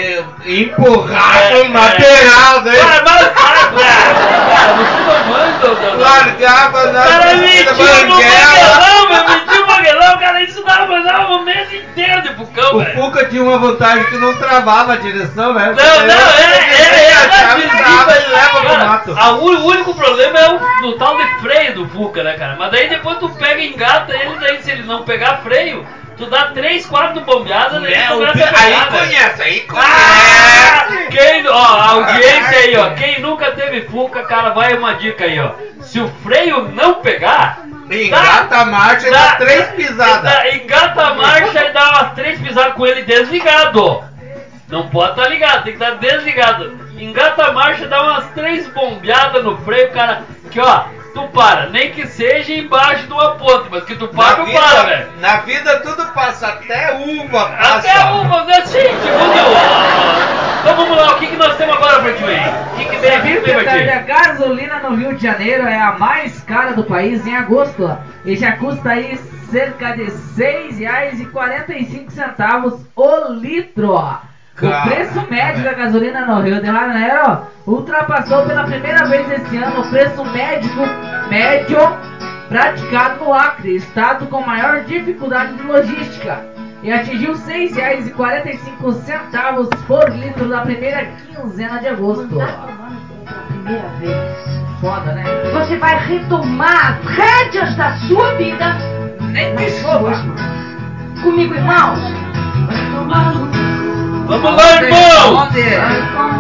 empurrado 0.46 1.56
É, 1.56 1.68
na 1.70 1.82
beirada, 1.90 2.70
hein? 2.76 2.82
Cara, 2.82 3.04
mas 3.04 3.28
cara, 3.30 3.72
cara, 3.72 4.74
você 4.74 4.98
não 4.98 5.26
manda, 5.30 5.68
não, 5.68 5.92
não. 5.92 6.00
Largava 6.00 6.92
na 6.92 7.02
Cara, 7.04 7.36
mentiu 7.36 8.08
no. 8.08 8.16
Maguelão, 8.16 9.10
mentiu 9.30 9.62
no 9.62 9.68
Maguelão, 9.68 10.18
cara, 10.18 10.42
isso 10.44 10.64
dava, 10.64 11.02
dava 11.02 11.34
o 11.34 11.44
mês 11.46 11.72
inteiro 11.72 12.22
de 12.24 12.30
Fucão, 12.34 12.76
O 12.76 12.80
velho. 12.80 12.96
Fuca 13.00 13.26
tinha 13.26 13.44
uma 13.44 13.58
vantagem 13.60 14.06
que 14.06 14.18
não 14.18 14.36
travava 14.38 14.94
a 14.94 14.98
direção, 14.98 15.54
né? 15.54 15.68
Não, 15.68 16.08
não, 16.08 16.14
é, 16.14 16.58
é, 16.80 17.10
é, 17.10 17.14
a 17.14 17.32
chave 17.32 17.62
trava 17.78 18.18
e 18.18 18.28
leva 18.32 18.60
pro 18.60 18.70
Cara, 18.70 18.86
mato. 18.86 19.11
A 19.22 19.32
o 19.34 19.66
único 19.66 19.94
problema 19.96 20.40
é 20.40 20.50
o, 20.50 20.88
o 20.88 20.94
tal 20.98 21.18
de 21.18 21.28
freio 21.42 21.76
do 21.76 21.88
Fuca, 21.90 22.24
né, 22.24 22.34
cara? 22.38 22.56
Mas 22.58 22.72
daí 22.72 22.90
depois 22.90 23.18
tu 23.20 23.30
pega 23.30 23.60
e 23.62 23.68
engata 23.74 24.14
ele, 24.14 24.38
daí 24.40 24.62
se 24.62 24.72
ele 24.72 24.84
não 24.84 25.04
pegar 25.04 25.38
freio, 25.44 25.86
tu 26.18 26.26
dá 26.28 26.46
3, 26.52 26.86
4 26.86 27.22
bombeadas, 27.22 27.82
daí 27.82 27.94
É, 27.94 28.08
começa 28.08 28.32
a 28.32 28.48
pegar, 28.48 28.60
aí 28.60 28.74
velho. 28.74 28.90
conhece, 29.06 29.42
aí 29.42 29.66
Ah, 29.70 30.86
conhece. 30.88 31.08
quem, 31.10 31.48
ó, 31.48 31.54
a 31.58 31.90
audiência 31.92 32.58
aí, 32.60 32.78
ó, 32.78 32.90
quem 32.92 33.20
nunca 33.22 33.52
teve 33.52 33.82
Fuca, 33.84 34.24
cara, 34.24 34.50
vai 34.50 34.74
uma 34.76 34.94
dica 34.96 35.26
aí, 35.26 35.40
ó. 35.40 35.52
Se 35.82 36.00
o 36.00 36.08
freio 36.24 36.70
não 36.70 36.96
pegar, 36.96 37.60
Engata 37.90 38.56
a 38.56 38.66
marcha 38.66 39.08
e 39.08 39.12
dá 39.12 39.36
três 39.36 39.68
pisadas. 39.72 40.22
dá- 40.24 40.50
engata 40.56 41.08
a 41.08 41.14
marcha 41.14 41.66
e 41.66 41.74
dá 41.74 41.90
umas 41.90 42.14
três 42.14 42.40
pisadas 42.40 42.74
com 42.76 42.88
ele 42.88 43.02
desligado. 43.02 44.02
Não 44.70 44.88
pode 44.88 45.10
estar 45.12 45.28
ligado, 45.28 45.64
tem 45.66 45.76
que 45.76 45.84
estar 45.84 45.96
desligado. 45.98 46.80
Engata 47.02 47.46
a 47.46 47.52
marcha, 47.52 47.88
dá 47.88 48.02
umas 48.04 48.26
três 48.36 48.68
bombeadas 48.74 49.44
no 49.44 49.58
freio, 49.58 49.92
cara, 49.92 50.22
que 50.52 50.60
ó, 50.60 50.84
tu 51.16 51.28
para, 51.30 51.66
nem 51.70 51.90
que 51.92 52.06
seja 52.06 52.54
embaixo 52.54 53.08
de 53.08 53.14
uma 53.14 53.32
ponte, 53.36 53.70
mas 53.72 53.84
que 53.86 53.96
tu 53.96 54.08
para, 54.10 54.30
Na 54.30 54.36
tu 54.36 54.46
vida, 54.46 54.60
para, 54.60 54.84
velho. 54.84 55.08
na 55.20 55.38
vida 55.38 55.80
tudo 55.80 56.06
passa, 56.14 56.48
até 56.48 56.94
uva 56.94 57.46
passa. 57.50 57.90
Até 57.90 58.30
fazer 58.30 58.54
assim, 58.62 58.88
segundo. 59.02 59.34
ó. 59.38 60.42
Então 60.62 60.76
vamos 60.76 60.96
lá, 60.96 61.14
o 61.14 61.16
que, 61.20 61.26
que 61.26 61.36
nós 61.38 61.58
temos 61.58 61.76
agora 61.76 62.04
aí? 62.04 62.12
O 62.12 62.16
que, 62.78 62.86
que 62.86 62.98
vem, 62.98 63.18
o 63.18 63.22
que, 63.24 63.28
que 63.28 63.40
vem 63.40 63.64
pra 63.64 63.74
Verdade, 63.74 63.90
a 63.90 64.00
gasolina 64.02 64.78
no 64.80 64.94
Rio 64.96 65.16
de 65.16 65.24
Janeiro 65.24 65.66
é 65.68 65.82
a 65.82 65.94
mais 65.94 66.40
cara 66.44 66.74
do 66.74 66.84
país 66.84 67.26
em 67.26 67.36
agosto. 67.36 67.84
ó. 67.84 67.98
E 68.24 68.36
já 68.36 68.52
custa 68.58 68.92
aí 68.92 69.18
cerca 69.50 69.94
de 69.96 70.04
R$ 70.04 70.12
6,45 70.12 72.80
o 72.96 73.34
litro. 73.34 73.94
ó. 73.94 74.18
O 74.62 74.70
Cara, 74.70 74.92
preço 74.92 75.26
médio 75.28 75.64
da 75.64 75.74
gasolina 75.74 76.24
no 76.24 76.40
Rio 76.40 76.62
de 76.62 76.68
Janeiro 76.68 77.42
ultrapassou 77.66 78.46
pela 78.46 78.64
primeira 78.64 79.08
vez 79.08 79.28
esse 79.32 79.58
ano 79.58 79.82
o 79.82 79.90
preço 79.90 80.24
médio, 80.26 80.70
médio 81.30 81.80
praticado 82.48 83.26
no 83.26 83.34
Acre, 83.34 83.78
estado 83.78 84.28
com 84.28 84.46
maior 84.46 84.84
dificuldade 84.84 85.56
de 85.56 85.64
logística, 85.64 86.46
e 86.84 86.92
atingiu 86.92 87.34
R$ 87.34 87.70
6,45 87.70 89.70
por 89.88 90.08
litro 90.12 90.46
na 90.46 90.62
primeira 90.62 91.06
quinzena 91.06 91.80
de 91.80 91.88
agosto. 91.88 92.28
primeira 92.28 93.90
vez. 94.00 94.16
Foda, 94.80 95.12
né? 95.14 95.24
Você 95.54 95.76
vai 95.78 95.98
retomar 96.06 97.00
as 97.00 97.06
rédeas 97.16 97.76
da 97.78 97.94
sua 98.08 98.36
vida 98.36 98.76
Nem 99.32 99.56
me 99.56 99.70
suas 99.70 99.82
chova. 99.82 100.10
mãos. 100.12 100.22
Comigo, 101.24 101.56
irmãos. 101.56 102.00
Vamos 104.28 104.56
lá, 104.56 104.82
irmão! 104.82 105.48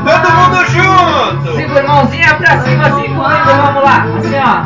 Todo 0.05 0.33
mundo 0.33 0.65
junto! 0.69 1.55
Cinco 1.57 1.77
irmãozinha 1.77 2.35
pra 2.35 2.59
cima, 2.61 2.83
assim 2.87 3.03
comigo, 3.03 3.21
vamos 3.23 3.83
lá. 3.83 4.05
Assim, 4.17 4.39
ó. 4.39 4.63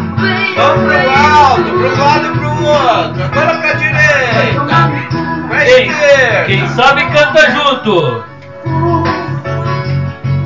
Vamos 0.56 0.84
pro 0.86 1.00
alto, 1.10 1.64
pro 1.64 2.04
lado 2.04 2.26
e 2.26 2.38
pro 2.38 2.50
outro. 2.66 3.24
Agora 3.24 3.58
pra 3.58 3.74
direita. 3.74 4.62
Pra 5.48 5.60
Quem, 5.60 5.88
esquerda. 5.88 6.46
quem 6.46 6.68
sabe 6.70 7.06
canta 7.06 7.52
junto. 7.52 8.24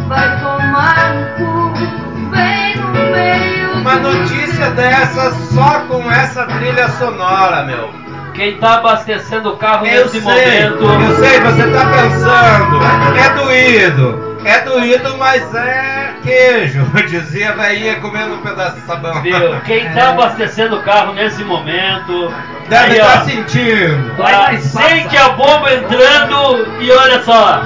Vai 0.08 0.40
tomar 0.40 1.14
no 1.14 1.26
cu, 1.36 2.30
bem 2.32 2.76
no 2.78 2.92
meio. 3.12 3.74
Uma 3.82 3.96
notícia 3.96 4.70
dessa 4.72 5.32
só 5.54 5.82
com 5.88 6.12
essa 6.12 6.46
trilha 6.46 6.90
sonora, 6.90 7.64
meu. 7.64 7.90
Quem 8.34 8.58
tá 8.58 8.76
abastecendo 8.76 9.50
o 9.54 9.58
carro 9.58 9.86
Eu 9.86 10.04
nesse 10.04 10.22
sei, 10.22 10.22
momento. 10.22 10.84
eu 10.84 11.16
sei, 11.18 11.40
você 11.42 11.64
tá 11.72 11.86
pensando. 11.92 12.80
É 13.18 13.30
doído. 13.36 14.30
É 14.46 14.60
doído, 14.62 15.18
mas 15.18 15.54
é 15.54 16.14
queijo. 16.24 16.84
Dizia 17.08 17.50
a 17.50 17.54
velhinha 17.54 18.00
comendo 18.00 18.36
um 18.36 18.42
pedaço 18.42 18.76
de 18.80 18.86
sabão. 18.86 19.22
Viu? 19.22 19.60
Quem 19.66 19.86
É. 19.86 19.90
tá 19.92 20.10
abastecendo 20.10 20.78
o 20.78 20.84
carro 20.84 21.14
nesse 21.14 21.44
momento. 21.44 22.32
Deve 22.70 22.98
estar 22.98 23.22
ó, 23.22 23.26
sentindo. 23.26 24.16
Passa. 24.16 24.58
sente 24.62 25.18
a 25.18 25.30
bomba 25.30 25.74
entrando 25.74 26.82
e 26.82 26.92
olha 26.92 27.22
só. 27.24 27.62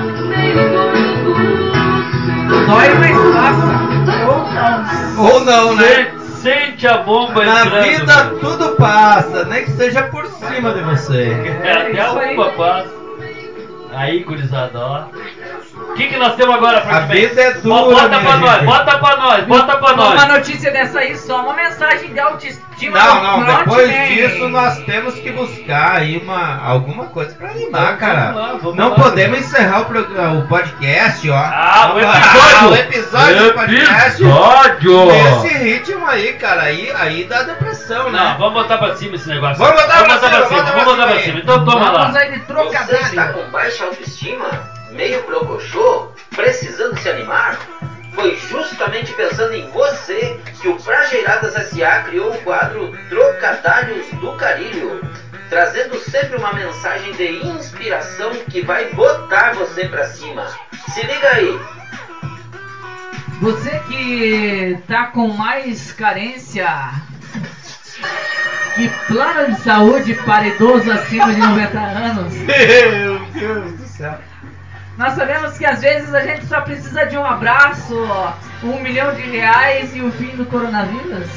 Dói, 2.68 2.90
mas 3.00 3.18
passa. 3.36 3.84
Ou 5.18 5.46
não, 5.46 5.76
né? 5.76 5.86
Sente, 5.86 6.24
sente 6.42 6.88
a 6.88 6.98
bomba 6.98 7.46
Na 7.46 7.66
entrando. 7.66 7.84
vida 7.84 8.26
tudo 8.42 8.76
passa, 8.76 9.46
nem 9.46 9.64
que 9.66 9.72
seja 9.72 10.04
por 10.04 10.23
cima 10.54 10.74
de 10.74 10.82
você. 10.82 11.32
É, 11.64 11.72
até 11.72 12.00
a 12.00 12.14
uva 12.14 12.52
passa. 12.52 12.94
Aí, 13.92 14.24
gurizada, 14.24 14.80
ó. 14.80 15.06
O 15.76 15.94
que, 15.96 16.08
que 16.08 16.18
nós 16.18 16.36
temos 16.36 16.56
agora 16.56 16.82
pra 16.82 16.98
A 16.98 17.00
vida 17.02 17.42
é 17.42 17.54
dura, 17.54 17.84
Bota 17.84 18.08
minha 18.08 18.20
pra 18.22 18.38
nós, 18.38 18.64
bota 18.64 18.98
pra 19.00 19.18
nós, 19.18 19.44
bota 19.46 19.78
pra 19.78 19.94
Uma 19.94 20.16
nós. 20.16 20.28
notícia 20.28 20.72
dessa 20.72 21.00
aí, 21.00 21.16
só 21.18 21.42
uma 21.42 21.54
mensagem 21.54 22.14
de 22.14 22.20
autoestima. 22.20 22.64
Não, 23.00 23.22
não, 23.42 23.58
depois 23.58 23.90
disso 24.10 24.50
nós 24.50 24.78
temos 24.86 25.16
que 25.16 25.32
buscar 25.32 25.98
aí 25.98 26.18
uma, 26.18 26.60
alguma 26.64 27.06
coisa 27.06 27.34
pra 27.36 27.50
animar, 27.52 27.82
Vamos 27.86 28.00
cara. 28.00 28.32
lá, 28.32 28.48
vamos 28.62 28.76
não 28.76 28.90
lá. 28.90 28.96
podemos 28.96 29.40
encerrar 29.40 29.82
o, 29.82 29.86
programa, 29.86 30.40
o 30.40 30.48
podcast, 30.48 31.30
ó. 31.30 31.36
Ah, 31.38 31.92
o 31.96 32.00
episódio. 32.00 32.70
o 32.70 32.76
episódio 32.76 33.44
do 33.44 33.54
podcast. 33.54 34.24
Episódio. 34.24 35.06
Nesse 35.06 35.58
ritmo 35.58 36.08
aí, 36.08 36.34
cara, 36.34 36.64
aí, 36.64 36.92
aí 36.96 37.24
dá 37.26 37.44
depressão, 37.44 38.12
né? 38.12 38.20
Não, 38.20 38.38
vamos 38.38 38.54
botar 38.54 38.78
pra 38.80 38.96
cima 38.96 39.16
esse 39.16 39.28
negócio. 39.30 39.58
Vamos 39.58 39.82
botar 39.82 40.04
pra 40.04 40.18
cima, 40.18 40.30
cima, 40.30 40.40
bota 40.40 40.50
vamos 40.64 40.74
pra 40.74 40.84
botar 40.86 41.04
pra 41.08 41.12
cima 41.14 41.22
cima. 41.24 41.40
Então 41.40 41.66
toma 41.66 41.92
lá. 41.92 42.00
Vamos 42.04 42.16
aí 42.16 42.32
de 42.32 42.40
Você 42.40 42.46
trocadilho. 42.46 42.98
está 43.00 43.26
com 43.34 43.50
baixa 43.52 43.86
autoestima? 43.86 44.73
Meio 44.94 45.24
brocochô? 45.26 46.12
Precisando 46.36 46.98
se 47.00 47.10
animar? 47.10 47.58
Foi 48.14 48.36
justamente 48.36 49.12
pensando 49.14 49.54
em 49.54 49.68
você 49.72 50.40
que 50.62 50.68
o 50.68 50.78
Prajeiradas 50.78 51.56
S.A. 51.56 52.04
criou 52.04 52.32
o 52.32 52.42
quadro 52.44 52.96
Trocadalhos 53.10 54.06
do 54.20 54.34
Carilho, 54.34 55.02
trazendo 55.50 55.98
sempre 56.00 56.38
uma 56.38 56.54
mensagem 56.54 57.12
de 57.14 57.46
inspiração 57.48 58.32
que 58.52 58.62
vai 58.62 58.86
botar 58.94 59.56
você 59.56 59.88
pra 59.88 60.06
cima. 60.06 60.48
Se 60.94 61.02
liga 61.02 61.30
aí! 61.30 61.60
Você 63.42 63.72
que 63.88 64.80
tá 64.88 65.08
com 65.08 65.28
mais 65.30 65.92
carência 65.92 66.68
que 68.76 68.90
plano 69.08 69.54
de 69.54 69.62
saúde 69.62 70.14
para 70.26 70.48
idoso 70.48 70.92
acima 70.92 71.34
de 71.34 71.40
90 71.40 71.80
anos. 71.80 72.34
Meu 72.34 73.20
Deus 73.34 73.72
do 73.74 73.88
céu. 73.88 74.18
Nós 75.04 75.16
sabemos 75.16 75.58
que 75.58 75.66
às 75.66 75.82
vezes 75.82 76.14
a 76.14 76.22
gente 76.22 76.46
só 76.46 76.62
precisa 76.62 77.06
de 77.06 77.18
um 77.18 77.26
abraço, 77.26 77.94
um 78.64 78.80
milhão 78.80 79.14
de 79.14 79.22
reais 79.24 79.94
e 79.94 80.02
o 80.02 80.10
fim 80.14 80.34
do 80.38 80.46
coronavírus. 80.46 81.28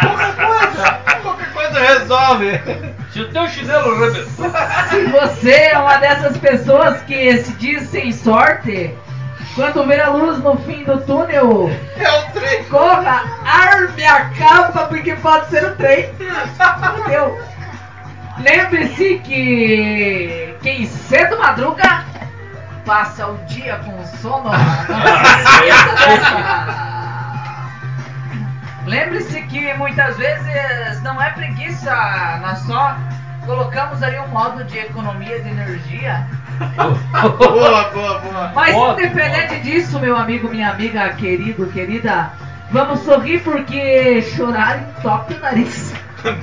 Pouca 0.00 0.32
coisa, 0.34 0.92
pouca 1.20 1.44
coisa 1.46 1.80
resolve. 1.80 2.60
Se 3.10 3.22
o 3.22 3.32
teu 3.32 3.48
chinelo. 3.48 4.14
Se 4.14 5.04
você 5.06 5.52
é 5.52 5.78
uma 5.78 5.96
dessas 5.96 6.36
pessoas 6.36 7.00
que 7.02 7.38
se 7.38 7.52
diz 7.54 7.88
sem 7.88 8.12
sorte, 8.12 8.94
quando 9.56 9.84
vê 9.84 10.00
a 10.00 10.10
luz 10.10 10.38
no 10.38 10.56
fim 10.58 10.84
do 10.84 11.00
túnel, 11.00 11.68
É 11.96 12.08
o 12.20 12.30
trem. 12.30 12.62
corra, 12.66 13.24
arme 13.44 14.04
a 14.04 14.30
capa 14.38 14.86
porque 14.86 15.16
pode 15.16 15.48
ser 15.48 15.64
o 15.64 15.74
trem. 15.74 16.08
Entendeu? 17.00 17.36
Lembre-se 18.38 19.18
que 19.24 20.54
quem 20.62 20.86
cedo 20.86 21.36
madruga 21.36 22.04
passa 22.88 23.28
o 23.28 23.36
dia 23.44 23.78
com 23.84 24.04
sono. 24.16 24.50
Lembre-se 28.86 29.42
que 29.42 29.74
muitas 29.74 30.16
vezes 30.16 31.02
não 31.02 31.20
é 31.20 31.28
preguiça, 31.32 31.94
nós 32.40 32.60
só 32.60 32.96
colocamos 33.44 34.02
ali 34.02 34.18
um 34.18 34.28
modo 34.28 34.64
de 34.64 34.78
economia 34.78 35.38
de 35.38 35.50
energia. 35.50 36.26
Boa, 36.58 37.90
boa, 37.90 38.18
boa. 38.18 38.50
Mas 38.52 38.74
Ótimo, 38.74 39.06
independente 39.06 39.60
disso, 39.60 40.00
meu 40.00 40.16
amigo, 40.16 40.48
minha 40.48 40.70
amiga, 40.70 41.08
querido, 41.10 41.68
querida, 41.68 42.32
vamos 42.72 42.98
sorrir 43.00 43.44
porque 43.44 44.20
chorar 44.22 44.78
entope 44.78 45.34
o 45.34 45.40
nariz. 45.40 45.94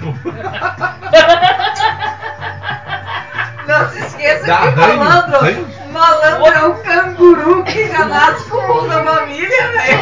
Não 3.68 3.89
se 3.89 4.00
esqueça 4.00 4.48
Dá 4.48 4.60
que 4.60 4.70
ranho, 4.70 5.02
ranho. 5.02 5.68
Malandro 5.96 6.54
é 6.54 6.66
o 6.66 6.74
canguru 6.76 7.64
que 7.64 7.88
já 7.88 8.06
nasce 8.06 8.50
com 8.50 8.58
o 8.58 8.68
mundo 8.68 8.89
da 8.89 9.04
família, 9.04 9.72
velho. 9.72 10.00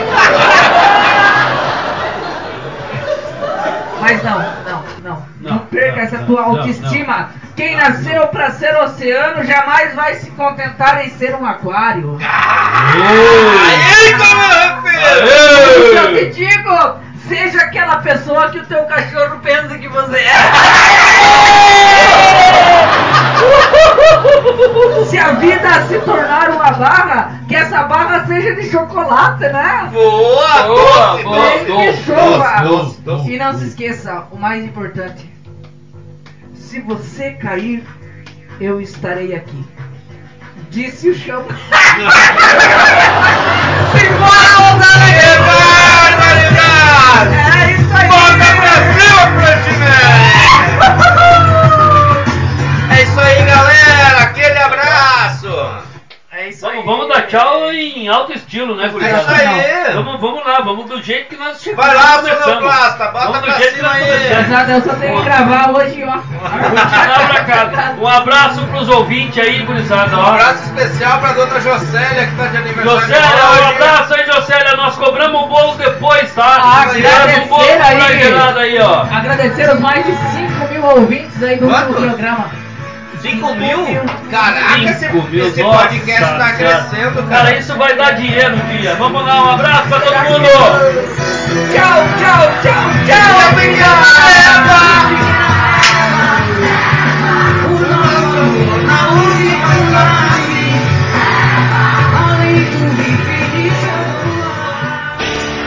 Mas 4.02 4.24
não, 4.24 4.40
não, 4.40 4.46
não, 4.66 4.84
não, 5.04 5.26
Não, 5.40 5.60
perca 5.60 5.96
não, 5.98 6.04
essa 6.04 6.18
não, 6.18 6.26
tua 6.26 6.42
não, 6.42 6.50
autoestima. 6.50 7.30
Quem 7.56 7.76
nasceu 7.78 8.28
pra 8.28 8.50
ser 8.52 8.76
oceano 8.76 9.44
jamais 9.46 9.94
vai 9.94 10.16
se 10.16 10.32
contentar 10.32 11.06
em 11.06 11.10
ser 11.12 11.36
um 11.36 11.46
aquário. 11.46 12.18
Aí, 13.70 14.16
meu 14.16 14.26
Eu 16.04 16.16
te 16.18 16.32
digo, 16.32 17.00
seja 17.28 17.60
aquela 17.60 17.98
pessoa 17.98 18.50
que 18.50 18.58
o 18.58 18.66
teu 18.66 18.84
cachorro 18.86 19.40
pensa 19.40 19.78
que 19.78 19.88
você 19.88 20.18
é. 20.18 20.34
Se 25.10 25.18
a 25.18 25.34
vida 25.34 25.82
se 25.88 26.00
tornar 26.00 26.50
uma 26.52 26.72
barra, 26.72 27.40
que 27.48 27.56
essa 27.56 27.84
barra 27.84 28.26
seja 28.26 28.56
de 28.56 28.70
chocolate, 28.70 29.42
né? 29.44 29.90
Boa, 29.92 30.64
Boa, 30.64 31.18
doce, 31.18 31.24
boa, 31.24 31.38
doce, 31.38 31.66
Que 31.66 31.92
doce, 31.92 32.04
chova! 32.04 32.62
doce, 32.64 33.02
doce. 33.02 33.32
E 33.32 33.38
não 33.38 33.58
se 33.58 33.66
esqueça, 33.68 34.24
o 34.32 34.38
mais 34.38 34.64
importante: 34.64 35.30
se 36.56 36.80
você 36.82 37.32
cair, 37.32 37.84
eu 38.60 38.80
estarei 38.82 39.36
aqui. 39.36 39.66
Disse 40.70 41.10
o 41.10 41.16
chão. 41.16 41.46
Simbora, 43.92 44.56
Rosana! 44.58 45.63
Vamos, 56.74 56.86
vamos 56.86 57.08
dar 57.08 57.28
tchau 57.28 57.72
em 57.72 58.08
alto 58.08 58.34
estilo, 58.34 58.76
né, 58.76 58.86
É 58.86 58.90
gurizada? 58.90 59.22
isso 59.22 59.32
aí. 59.32 59.94
Vamos, 59.94 60.20
vamos 60.22 60.46
lá, 60.46 60.62
vamos 60.62 60.86
do 60.90 61.02
jeito 61.02 61.30
que 61.30 61.38
nós 61.38 61.62
chegamos. 61.62 61.86
Vai 61.86 61.96
lá, 61.96 62.22
sonoplasta, 62.42 63.06
bota 63.08 63.20
Vamos 63.26 63.40
do 63.40 63.46
pra 63.46 63.54
jeito 63.58 63.70
que 63.74 63.78
cima 63.78 63.90
nós 63.90 64.02
aí. 64.04 64.30
começamos. 64.30 64.70
Eu 64.70 64.82
só 64.82 64.94
tenho 65.00 65.18
que 65.18 65.24
gravar 65.24 65.72
hoje, 65.72 66.04
ó. 66.04 66.12
Continuar 66.14 67.28
pra 67.30 67.44
casa. 67.44 67.96
Um 68.00 68.08
abraço 68.08 68.62
pros 68.68 68.90
ouvintes 68.90 69.44
aí, 69.44 69.60
gurizada. 69.64 70.18
Um 70.18 70.26
abraço 70.26 70.64
especial 70.64 71.20
pra 71.20 71.34
dona 71.34 71.60
Jocélia, 71.60 72.28
que 72.28 72.36
tá 72.36 72.48
de 72.48 72.58
aniversário 72.58 73.00
Jocélia, 73.02 73.50
hoje. 73.52 73.62
um 73.62 73.68
abraço 73.70 74.14
aí, 74.16 74.26
Jocélia. 74.26 74.76
Nós 74.78 74.96
cobramos 74.96 75.42
o 75.44 75.48
bolo 75.48 75.76
depois, 75.76 76.34
tá? 76.34 76.82
Agradecer 76.82 77.42
um 77.42 77.48
bolo 77.48 77.64
aí. 77.64 78.60
aí, 78.60 78.80
ó. 78.82 79.04
Agradecer 79.12 79.70
os 79.74 79.80
mais 79.80 80.06
de 80.06 80.12
5 80.16 80.74
mil 80.74 80.86
ouvintes 80.86 81.42
aí 81.44 81.58
do 81.58 81.68
programa. 81.68 82.63
5 83.24 83.56
mil? 83.56 83.80
Caraca, 84.30 84.80
esse, 84.84 85.00
Cinco 85.00 85.22
mil, 85.30 85.48
esse 85.48 85.64
nossa 85.64 85.88
podcast 85.88 86.22
tá 86.22 86.28
senhora. 86.28 86.54
crescendo, 86.54 87.24
cara. 87.24 87.36
Cara, 87.44 87.56
isso 87.58 87.76
vai 87.78 87.96
dar 87.96 88.12
dinheiro 88.12 88.56
um 88.56 88.78
dia. 88.78 88.96
Vamos 88.96 89.26
lá, 89.26 89.44
um 89.46 89.52
abraço 89.52 89.88
pra 89.88 90.00
todo 90.02 90.14
mundo. 90.20 90.48
Tchau, 91.74 92.04
tchau, 92.20 92.52
tchau, 92.62 92.84
tchau, 93.08 93.50
obrigado! 93.52 95.14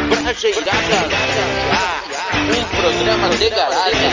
Brajeiradas 0.09 1.13
S.A. 1.13 2.03
Um 2.37 2.65
programa 2.77 3.29
de 3.31 3.51
garagem 3.51 4.11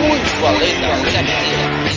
muito 0.00 0.46
além 0.46 0.80
da 0.80 0.88
caixinha. 1.12 1.89